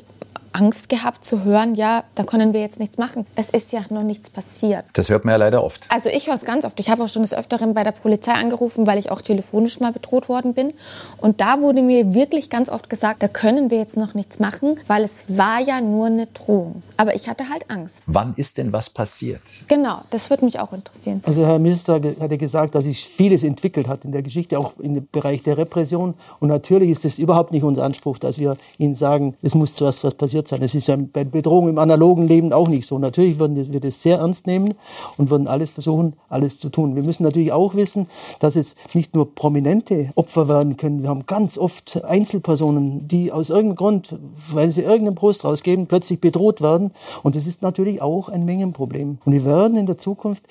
Angst 0.53 0.89
gehabt 0.89 1.23
zu 1.23 1.43
hören, 1.43 1.75
ja, 1.75 2.03
da 2.15 2.23
können 2.23 2.53
wir 2.53 2.61
jetzt 2.61 2.79
nichts 2.79 2.97
machen. 2.97 3.25
Es 3.35 3.49
ist 3.49 3.71
ja 3.71 3.81
noch 3.89 4.03
nichts 4.03 4.29
passiert. 4.29 4.85
Das 4.93 5.09
hört 5.09 5.25
man 5.25 5.33
ja 5.33 5.37
leider 5.37 5.63
oft. 5.63 5.81
Also 5.89 6.09
ich 6.09 6.27
höre 6.27 6.35
es 6.35 6.45
ganz 6.45 6.65
oft. 6.65 6.79
Ich 6.79 6.89
habe 6.89 7.03
auch 7.03 7.07
schon 7.07 7.21
des 7.21 7.33
Öfteren 7.33 7.73
bei 7.73 7.83
der 7.83 7.91
Polizei 7.91 8.33
angerufen, 8.33 8.87
weil 8.87 8.97
ich 8.97 9.11
auch 9.11 9.21
telefonisch 9.21 9.79
mal 9.79 9.91
bedroht 9.91 10.29
worden 10.29 10.53
bin. 10.53 10.73
Und 11.17 11.41
da 11.41 11.61
wurde 11.61 11.81
mir 11.81 12.13
wirklich 12.13 12.49
ganz 12.49 12.69
oft 12.69 12.89
gesagt, 12.89 13.23
da 13.23 13.27
können 13.27 13.69
wir 13.69 13.77
jetzt 13.77 13.97
noch 13.97 14.13
nichts 14.13 14.39
machen, 14.39 14.79
weil 14.87 15.03
es 15.03 15.23
war 15.27 15.59
ja 15.59 15.81
nur 15.81 16.07
eine 16.07 16.27
Drohung. 16.27 16.83
Aber 16.97 17.15
ich 17.15 17.29
hatte 17.29 17.49
halt 17.49 17.69
Angst. 17.69 17.97
Wann 18.05 18.33
ist 18.35 18.57
denn 18.57 18.73
was 18.73 18.89
passiert? 18.89 19.41
Genau, 19.67 20.01
das 20.09 20.29
würde 20.29 20.45
mich 20.45 20.59
auch 20.59 20.73
interessieren. 20.73 21.21
Also 21.25 21.45
Herr 21.45 21.59
Minister 21.59 21.95
hat 21.95 22.31
ja 22.31 22.37
gesagt, 22.37 22.75
dass 22.75 22.83
sich 22.83 23.05
vieles 23.05 23.43
entwickelt 23.43 23.87
hat 23.87 24.05
in 24.05 24.11
der 24.11 24.21
Geschichte, 24.21 24.59
auch 24.59 24.73
im 24.79 25.07
Bereich 25.11 25.43
der 25.43 25.57
Repression. 25.57 26.15
Und 26.39 26.49
natürlich 26.49 26.89
ist 26.89 27.05
es 27.05 27.19
überhaupt 27.19 27.51
nicht 27.51 27.63
unser 27.63 27.83
Anspruch, 27.83 28.17
dass 28.17 28.39
wir 28.39 28.57
Ihnen 28.77 28.95
sagen, 28.95 29.35
es 29.41 29.55
muss 29.55 29.73
zuerst 29.73 30.03
was 30.03 30.15
passiert 30.41 30.47
sein. 30.47 30.61
Es 30.63 30.75
ist 30.75 30.87
ja 30.87 30.95
bei 30.95 31.23
Bedrohung 31.23 31.69
im 31.69 31.77
analogen 31.77 32.27
Leben 32.27 32.53
auch 32.53 32.67
nicht 32.67 32.85
so. 32.85 32.97
Natürlich 32.99 33.39
würden 33.39 33.71
wir 33.71 33.79
das 33.79 34.01
sehr 34.01 34.19
ernst 34.19 34.47
nehmen 34.47 34.73
und 35.17 35.29
würden 35.29 35.47
alles 35.47 35.69
versuchen, 35.69 36.13
alles 36.29 36.59
zu 36.59 36.69
tun. 36.69 36.95
Wir 36.95 37.03
müssen 37.03 37.23
natürlich 37.23 37.51
auch 37.51 37.75
wissen, 37.75 38.07
dass 38.39 38.55
es 38.55 38.75
nicht 38.93 39.13
nur 39.15 39.33
prominente 39.35 40.11
Opfer 40.15 40.47
werden 40.47 40.77
können. 40.77 41.03
Wir 41.03 41.09
haben 41.09 41.25
ganz 41.25 41.57
oft 41.57 42.03
Einzelpersonen, 42.03 43.07
die 43.07 43.31
aus 43.31 43.49
irgendeinem 43.49 43.75
Grund, 43.75 44.15
weil 44.51 44.69
sie 44.69 44.81
irgendeinen 44.81 45.15
Post 45.15 45.45
rausgeben, 45.45 45.87
plötzlich 45.87 46.19
bedroht 46.19 46.61
werden. 46.61 46.91
Und 47.23 47.35
das 47.35 47.47
ist 47.47 47.61
natürlich 47.61 48.01
auch 48.01 48.29
ein 48.29 48.45
Mengenproblem. 48.45 49.19
Und 49.23 49.33
wir 49.33 49.45
werden 49.45 49.77
in 49.77 49.85
der 49.85 49.97
Zukunft, 49.97 50.43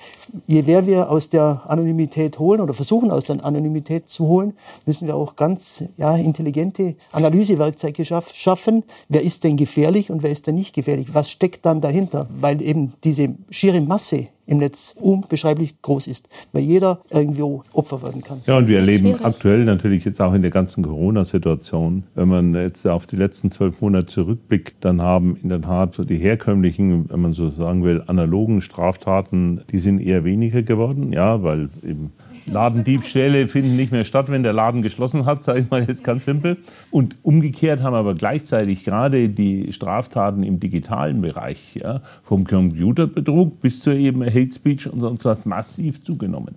je 0.47 0.63
mehr 0.63 0.85
wir 0.85 1.09
aus 1.09 1.29
der 1.29 1.63
Anonymität 1.67 2.39
holen 2.39 2.61
oder 2.61 2.73
versuchen 2.73 3.11
aus 3.11 3.25
der 3.25 3.43
Anonymität 3.43 4.09
zu 4.09 4.27
holen, 4.27 4.53
müssen 4.85 5.07
wir 5.07 5.15
auch 5.15 5.35
ganz 5.35 5.83
ja, 5.97 6.15
intelligente 6.15 6.95
Analysewerkzeuge 7.11 8.05
schaffen. 8.05 8.83
Wer 9.09 9.23
ist 9.23 9.43
denn 9.43 9.57
gefährlich 9.81 10.11
und 10.11 10.21
wer 10.21 10.29
ist 10.29 10.45
denn 10.45 10.55
nicht 10.55 10.75
gefährlich? 10.75 11.07
Was 11.13 11.31
steckt 11.31 11.65
dann 11.65 11.81
dahinter? 11.81 12.27
Weil 12.39 12.61
eben 12.61 12.93
diese 13.03 13.29
schiere 13.49 13.81
Masse 13.81 14.27
im 14.45 14.59
Netz 14.59 14.93
unbeschreiblich 14.99 15.81
groß 15.81 16.05
ist, 16.05 16.29
weil 16.51 16.61
jeder 16.61 17.01
irgendwo 17.09 17.63
Opfer 17.73 18.03
werden 18.03 18.21
kann. 18.21 18.41
Ja, 18.45 18.57
und 18.57 18.67
wir 18.67 18.77
erleben 18.77 19.07
schwierig. 19.07 19.25
aktuell 19.25 19.65
natürlich 19.65 20.05
jetzt 20.05 20.21
auch 20.21 20.33
in 20.33 20.43
der 20.43 20.51
ganzen 20.51 20.83
Corona-Situation, 20.83 22.03
wenn 22.13 22.27
man 22.27 22.53
jetzt 22.53 22.85
auf 22.85 23.07
die 23.07 23.15
letzten 23.15 23.49
zwölf 23.49 23.81
Monate 23.81 24.05
zurückblickt, 24.05 24.75
dann 24.81 25.01
haben 25.01 25.37
in 25.41 25.49
der 25.49 25.61
Tat 25.61 25.97
die 26.07 26.17
herkömmlichen, 26.17 27.09
wenn 27.09 27.21
man 27.21 27.33
so 27.33 27.49
sagen 27.49 27.83
will, 27.83 28.03
analogen 28.05 28.61
Straftaten, 28.61 29.61
die 29.71 29.79
sind 29.79 29.99
eher 29.99 30.23
weniger 30.23 30.61
geworden, 30.61 31.11
ja, 31.11 31.41
weil 31.41 31.69
eben 31.83 32.11
Ladendiebstähle 32.47 33.47
finden 33.47 33.75
nicht 33.75 33.91
mehr 33.91 34.03
statt, 34.03 34.29
wenn 34.29 34.43
der 34.43 34.53
Laden 34.53 34.81
geschlossen 34.81 35.25
hat, 35.25 35.43
sage 35.43 35.61
ich 35.61 35.69
mal 35.69 35.83
jetzt 35.83 36.03
ganz 36.03 36.25
simpel. 36.25 36.57
Und 36.89 37.15
umgekehrt 37.23 37.81
haben 37.81 37.95
aber 37.95 38.15
gleichzeitig 38.15 38.83
gerade 38.83 39.29
die 39.29 39.71
Straftaten 39.73 40.43
im 40.43 40.59
digitalen 40.59 41.21
Bereich, 41.21 41.75
ja, 41.75 42.01
vom 42.23 42.45
Computerbetrug 42.45 43.59
bis 43.61 43.81
zur 43.81 43.93
eben 43.93 44.23
Hate 44.23 44.51
Speech 44.51 44.91
und 44.91 44.99
sonst 45.01 45.25
was 45.25 45.45
massiv 45.45 46.03
zugenommen. 46.03 46.55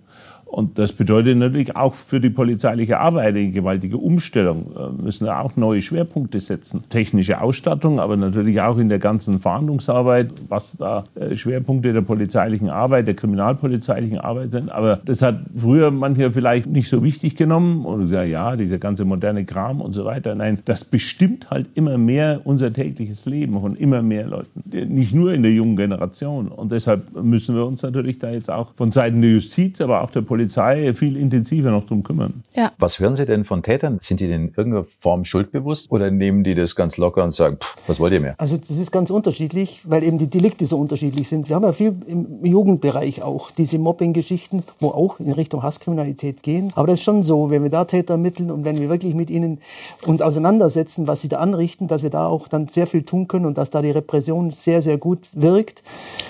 Und 0.55 0.79
das 0.79 0.93
bedeutet 0.93 1.37
natürlich 1.37 1.75
auch 1.75 1.95
für 1.95 2.21
die 2.21 2.31
polizeiliche 2.31 3.01
Arbeit 3.01 3.35
eine 3.35 3.51
gewaltige 3.51 3.97
Umstellung. 3.97 4.67
Wir 4.73 5.03
müssen 5.03 5.29
auch 5.29 5.57
neue 5.57 5.83
Schwerpunkte 5.83 6.39
setzen. 6.39 6.85
Technische 6.91 7.41
Ausstattung, 7.41 7.99
aber 7.99 8.17
natürlich 8.17 8.61
auch 8.61 8.79
in 8.79 8.89
der 8.89 9.01
ganzen 9.01 9.41
Verhandlungsarbeit, 9.41 10.31
was 10.49 10.77
da 10.77 11.07
äh, 11.17 11.35
Schwerpunkte 11.35 11.93
der 11.93 12.03
polizeilichen 12.03 12.71
Arbeit, 12.71 13.09
der 13.09 13.15
kriminalpolizeilichen 13.15 14.19
Arbeit 14.19 14.53
sind. 14.53 14.71
Aber 14.71 15.01
das 15.05 15.23
hat 15.23 15.41
früher 15.57 15.91
mancher 15.91 16.31
vielleicht 16.31 16.69
nicht 16.69 16.89
so 16.89 17.03
wichtig 17.03 17.35
genommen 17.35 17.85
und 17.85 18.03
gesagt, 18.03 18.29
ja, 18.29 18.55
dieser 18.55 18.79
ganze 18.79 19.05
moderne 19.05 19.45
Kram 19.45 19.81
und 19.81 19.93
so 19.93 20.05
weiter. 20.05 20.37
Nein, 20.37 20.61
das 20.67 20.85
bestimmt 20.85 21.51
halt 21.51 21.67
immer 21.75 21.99
mehr 21.99 22.43
unser 22.45 22.73
tägliches 22.73 23.27
Leben 23.27 23.61
von 23.61 23.75
immer 23.75 24.03
mehr 24.03 24.29
Leuten. 24.29 24.63
Nicht 24.71 25.15
nur 25.15 25.35
in 25.35 25.43
der 25.43 25.51
jungen 25.51 25.75
Generation. 25.75 26.47
Und 26.47 26.71
deshalb 26.71 27.21
müssen 27.21 27.57
wir 27.57 27.67
uns 27.67 27.83
natürlich 27.83 28.21
da 28.21 28.31
jetzt 28.31 28.53
auch 28.53 28.73
von 28.77 28.93
Seiten 28.93 29.21
der 29.21 29.33
Justiz, 29.33 29.81
aber 29.81 30.03
auch 30.03 30.13
der 30.13 30.21
Polizei 30.21 30.44
Polizei 30.45 30.93
viel 30.93 31.17
intensiver 31.17 31.71
noch 31.71 31.85
drum 31.85 32.03
kümmern. 32.03 32.43
Ja. 32.55 32.73
Was 32.79 32.99
hören 32.99 33.17
Sie 33.17 33.25
denn 33.25 33.47
von 33.47 33.63
Tätern? 33.63 33.99
Sind 34.03 34.21
die 34.21 34.29
denn 34.29 34.49
in 34.49 34.55
irgendeiner 34.55 34.85
Form 35.01 35.25
schuldbewusst 35.25 35.91
oder 35.91 36.11
nehmen 36.11 36.45
die 36.45 36.55
das 36.55 36.77
ganz 36.77 36.99
locker 36.99 37.25
und 37.25 37.33
sagen, 37.33 37.57
pff, 37.57 37.77
was 37.87 37.99
wollt 37.99 38.13
ihr 38.13 38.21
mehr? 38.21 38.35
Also 38.37 38.59
das 38.59 38.71
ist 38.71 38.91
ganz 38.91 39.09
unterschiedlich, 39.09 39.81
weil 39.85 40.03
eben 40.05 40.19
die 40.19 40.29
Delikte 40.29 40.67
so 40.67 40.79
unterschiedlich 40.79 41.29
sind. 41.29 41.49
Wir 41.49 41.57
haben 41.57 41.63
ja 41.63 41.73
viel 41.73 41.97
im 42.07 42.45
Jugendbereich 42.45 43.23
auch 43.23 43.51
diese 43.53 43.79
Mobbing-Geschichten, 43.79 44.65
wo 44.81 44.89
auch 44.89 45.19
in 45.19 45.33
Richtung 45.33 45.63
Hasskriminalität 45.63 46.43
gehen. 46.43 46.73
Aber 46.75 46.89
das 46.89 46.99
ist 46.99 47.05
schon 47.05 47.23
so, 47.23 47.49
wenn 47.49 47.63
wir 47.63 47.71
da 47.71 47.87
Täter 47.87 48.15
ermitteln 48.15 48.51
und 48.51 48.67
wenn 48.67 48.79
wir 48.79 48.91
wirklich 48.91 49.15
mit 49.15 49.31
ihnen 49.31 49.61
uns 50.07 50.21
auseinandersetzen, 50.21 51.07
was 51.07 51.23
sie 51.23 51.29
da 51.29 51.39
anrichten, 51.39 51.89
dass 51.89 52.03
wir 52.03 52.11
da 52.11 52.27
auch 52.27 52.49
dann 52.49 52.69
sehr 52.69 52.87
viel 52.87 53.05
tun 53.05 53.29
können 53.29 53.47
und 53.47 53.57
dass 53.57 53.71
da 53.71 53.81
die 53.81 53.93
Repression 53.93 54.51
sehr, 54.51 54.83
sehr 54.83 54.99
gut 54.99 55.31
wirkt. 55.33 55.83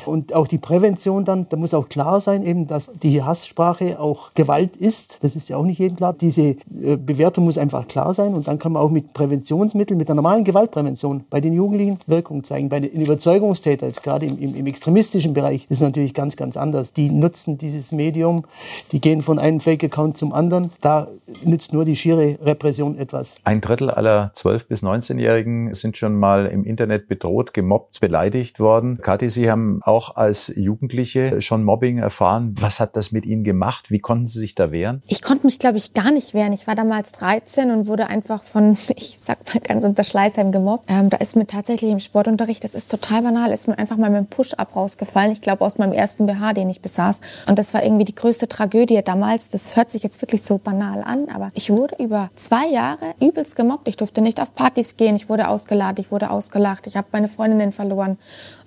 Und 0.06 0.34
auch 0.34 0.46
die 0.46 0.58
Prävention 0.58 1.24
dann, 1.24 1.46
da 1.48 1.56
muss 1.56 1.74
auch 1.74 1.88
klar 1.88 2.20
sein, 2.20 2.46
eben, 2.46 2.68
dass 2.68 2.92
die 3.02 3.24
Hasssprache 3.24 3.98
auch 4.04 4.34
Gewalt 4.34 4.76
ist. 4.76 5.18
Das 5.22 5.34
ist 5.34 5.48
ja 5.48 5.56
auch 5.56 5.64
nicht 5.64 5.78
jedem 5.78 5.96
klar. 5.96 6.12
Diese 6.12 6.42
äh, 6.42 6.96
Bewertung 6.96 7.44
muss 7.44 7.56
einfach 7.56 7.88
klar 7.88 8.12
sein 8.12 8.34
und 8.34 8.46
dann 8.46 8.58
kann 8.58 8.72
man 8.72 8.82
auch 8.82 8.90
mit 8.90 9.14
Präventionsmitteln, 9.14 9.96
mit 9.96 10.08
der 10.08 10.14
normalen 10.14 10.44
Gewaltprävention 10.44 11.24
bei 11.30 11.40
den 11.40 11.54
Jugendlichen 11.54 11.98
Wirkung 12.06 12.44
zeigen. 12.44 12.68
Bei 12.68 12.80
den 12.80 12.90
Überzeugungstätern, 12.90 13.88
jetzt 13.88 14.02
gerade 14.02 14.26
im, 14.26 14.38
im, 14.38 14.54
im 14.54 14.66
extremistischen 14.66 15.32
Bereich, 15.32 15.64
ist 15.70 15.78
es 15.78 15.80
natürlich 15.80 16.12
ganz, 16.12 16.36
ganz 16.36 16.56
anders. 16.56 16.92
Die 16.92 17.10
nutzen 17.10 17.56
dieses 17.56 17.92
Medium, 17.92 18.44
die 18.92 19.00
gehen 19.00 19.22
von 19.22 19.38
einem 19.38 19.60
Fake-Account 19.60 20.18
zum 20.18 20.32
anderen. 20.32 20.70
Da 20.82 21.08
nützt 21.42 21.72
nur 21.72 21.84
die 21.84 21.96
schiere 21.96 22.38
Repression 22.42 22.98
etwas. 22.98 23.36
Ein 23.44 23.62
Drittel 23.62 23.90
aller 23.90 24.32
12- 24.36 24.68
bis 24.68 24.82
19-Jährigen 24.82 25.74
sind 25.74 25.96
schon 25.96 26.18
mal 26.18 26.46
im 26.46 26.64
Internet 26.64 27.08
bedroht, 27.08 27.54
gemobbt, 27.54 28.00
beleidigt 28.00 28.60
worden. 28.60 28.98
Kathi, 29.00 29.30
Sie 29.30 29.50
haben 29.50 29.80
auch 29.82 30.16
als 30.16 30.52
Jugendliche 30.54 31.40
schon 31.40 31.64
Mobbing 31.64 31.98
erfahren. 31.98 32.54
Was 32.60 32.80
hat 32.80 32.96
das 32.96 33.12
mit 33.12 33.24
Ihnen 33.24 33.44
gemacht? 33.44 33.83
Wie 33.90 33.98
konnten 33.98 34.26
Sie 34.26 34.38
sich 34.38 34.54
da 34.54 34.72
wehren? 34.72 35.02
Ich 35.06 35.22
konnte 35.22 35.46
mich, 35.46 35.58
glaube 35.58 35.78
ich, 35.78 35.94
gar 35.94 36.10
nicht 36.10 36.34
wehren. 36.34 36.52
Ich 36.52 36.66
war 36.66 36.74
damals 36.74 37.12
13 37.12 37.70
und 37.70 37.86
wurde 37.86 38.06
einfach 38.06 38.42
von, 38.42 38.76
ich 38.96 39.18
sag 39.18 39.38
mal 39.52 39.60
ganz 39.60 39.84
unter 39.84 40.04
Schleißheim 40.04 40.52
gemobbt. 40.52 40.84
Ähm, 40.88 41.10
da 41.10 41.18
ist 41.18 41.36
mir 41.36 41.46
tatsächlich 41.46 41.90
im 41.90 41.98
Sportunterricht, 41.98 42.64
das 42.64 42.74
ist 42.74 42.90
total 42.90 43.22
banal, 43.22 43.52
ist 43.52 43.68
mir 43.68 43.78
einfach 43.78 43.96
mal 43.96 44.10
mit 44.10 44.18
dem 44.18 44.26
Push-Up 44.26 44.74
rausgefallen. 44.74 45.32
Ich 45.32 45.40
glaube, 45.40 45.64
aus 45.64 45.78
meinem 45.78 45.92
ersten 45.92 46.26
BH, 46.26 46.54
den 46.54 46.70
ich 46.70 46.80
besaß. 46.80 47.20
Und 47.48 47.58
das 47.58 47.74
war 47.74 47.82
irgendwie 47.82 48.04
die 48.04 48.14
größte 48.14 48.48
Tragödie 48.48 49.00
damals. 49.04 49.50
Das 49.50 49.76
hört 49.76 49.90
sich 49.90 50.02
jetzt 50.02 50.20
wirklich 50.22 50.42
so 50.42 50.58
banal 50.58 51.02
an, 51.02 51.28
aber 51.28 51.50
ich 51.54 51.70
wurde 51.70 52.02
über 52.02 52.30
zwei 52.34 52.66
Jahre 52.68 53.14
übelst 53.20 53.56
gemobbt. 53.56 53.88
Ich 53.88 53.96
durfte 53.96 54.20
nicht 54.20 54.40
auf 54.40 54.54
Partys 54.54 54.96
gehen. 54.96 55.16
Ich 55.16 55.28
wurde 55.28 55.48
ausgeladen, 55.48 56.04
ich 56.04 56.10
wurde 56.10 56.30
ausgelacht. 56.30 56.86
Ich 56.86 56.96
habe 56.96 57.08
meine 57.12 57.28
Freundinnen 57.28 57.72
verloren. 57.72 58.18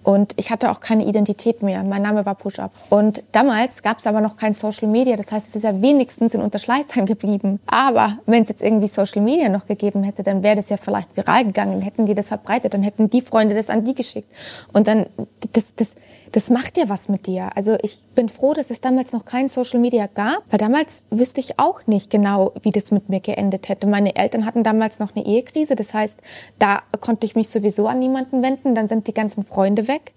Und 0.08 0.36
ich 0.38 0.52
hatte 0.52 0.72
auch 0.72 0.80
keine 0.80 1.06
Identität 1.06 1.62
mehr. 1.62 1.84
Mein 1.84 2.02
Name 2.02 2.26
war 2.26 2.34
Push-Up. 2.34 2.72
Und 2.90 3.24
damals 3.34 3.84
gab 3.84 4.00
es 4.00 4.08
aber 4.08 4.22
noch 4.22 4.38
kein 4.38 4.54
Social 4.54 4.88
Media. 4.88 5.18
Das 5.18 5.34
heißt, 5.34 5.50
es 5.50 5.58
ist 5.58 5.64
ja 5.64 5.82
wenigstens 5.82 6.34
in 6.34 6.40
Unterschleißheim 6.40 7.06
geblieben. 7.06 7.60
Aber 7.68 8.18
wenn 8.26 8.44
es 8.44 8.48
jetzt 8.48 8.64
irgendwie 8.64 8.88
Social 8.88 9.22
Media 9.22 9.50
noch 9.50 9.66
gegeben 9.66 10.04
hätte, 10.04 10.24
dann 10.24 10.44
wäre 10.44 10.56
das 10.56 10.70
ja 10.70 10.78
vielleicht 10.78 11.10
viral 11.18 11.44
gegangen. 11.44 11.82
Hätten 11.82 12.06
die 12.06 12.14
das 12.14 12.30
verbreitet, 12.30 12.74
dann 12.74 12.84
hätten 12.84 13.10
die 13.10 13.20
Freunde 13.20 13.54
das 13.54 13.70
an 13.70 13.84
die 13.84 13.96
geschickt. 13.96 14.32
Und 14.72 14.88
dann, 14.88 15.08
das, 15.52 15.76
das, 15.76 15.96
das 16.31 16.50
macht 16.50 16.77
ja 16.77 16.89
was 16.89 17.10
mit 17.10 17.27
dir. 17.27 17.55
Also 17.55 17.77
ich 17.81 18.01
bin 18.15 18.29
froh, 18.29 18.53
dass 18.53 18.72
es 18.72 18.81
damals 18.81 19.12
noch 19.12 19.25
kein 19.25 19.48
Social 19.48 19.79
Media 19.79 20.07
gab, 20.07 20.43
weil 20.50 20.60
damals 20.60 21.03
wüsste 21.10 21.39
ich 21.39 21.60
auch 21.60 21.86
nicht 21.88 22.10
genau, 22.10 22.53
wie 22.62 22.72
das 22.72 22.91
mit 22.91 23.10
mir 23.10 23.19
geendet 23.19 23.69
hätte. 23.69 23.88
Meine 23.88 24.15
Eltern 24.15 24.46
hatten 24.46 24.63
damals 24.63 25.00
noch 25.00 25.15
eine 25.15 25.25
Ehekrise, 25.25 25.75
das 25.75 25.93
heißt, 25.93 26.19
da 26.60 26.84
konnte 27.00 27.25
ich 27.25 27.36
mich 27.36 27.50
sowieso 27.50 27.88
an 27.88 28.00
niemanden 28.00 28.41
wenden, 28.41 28.75
dann 28.75 28.88
sind 28.88 29.07
die 29.07 29.13
ganzen 29.13 29.43
Freunde 29.43 29.88
weg. 29.88 30.13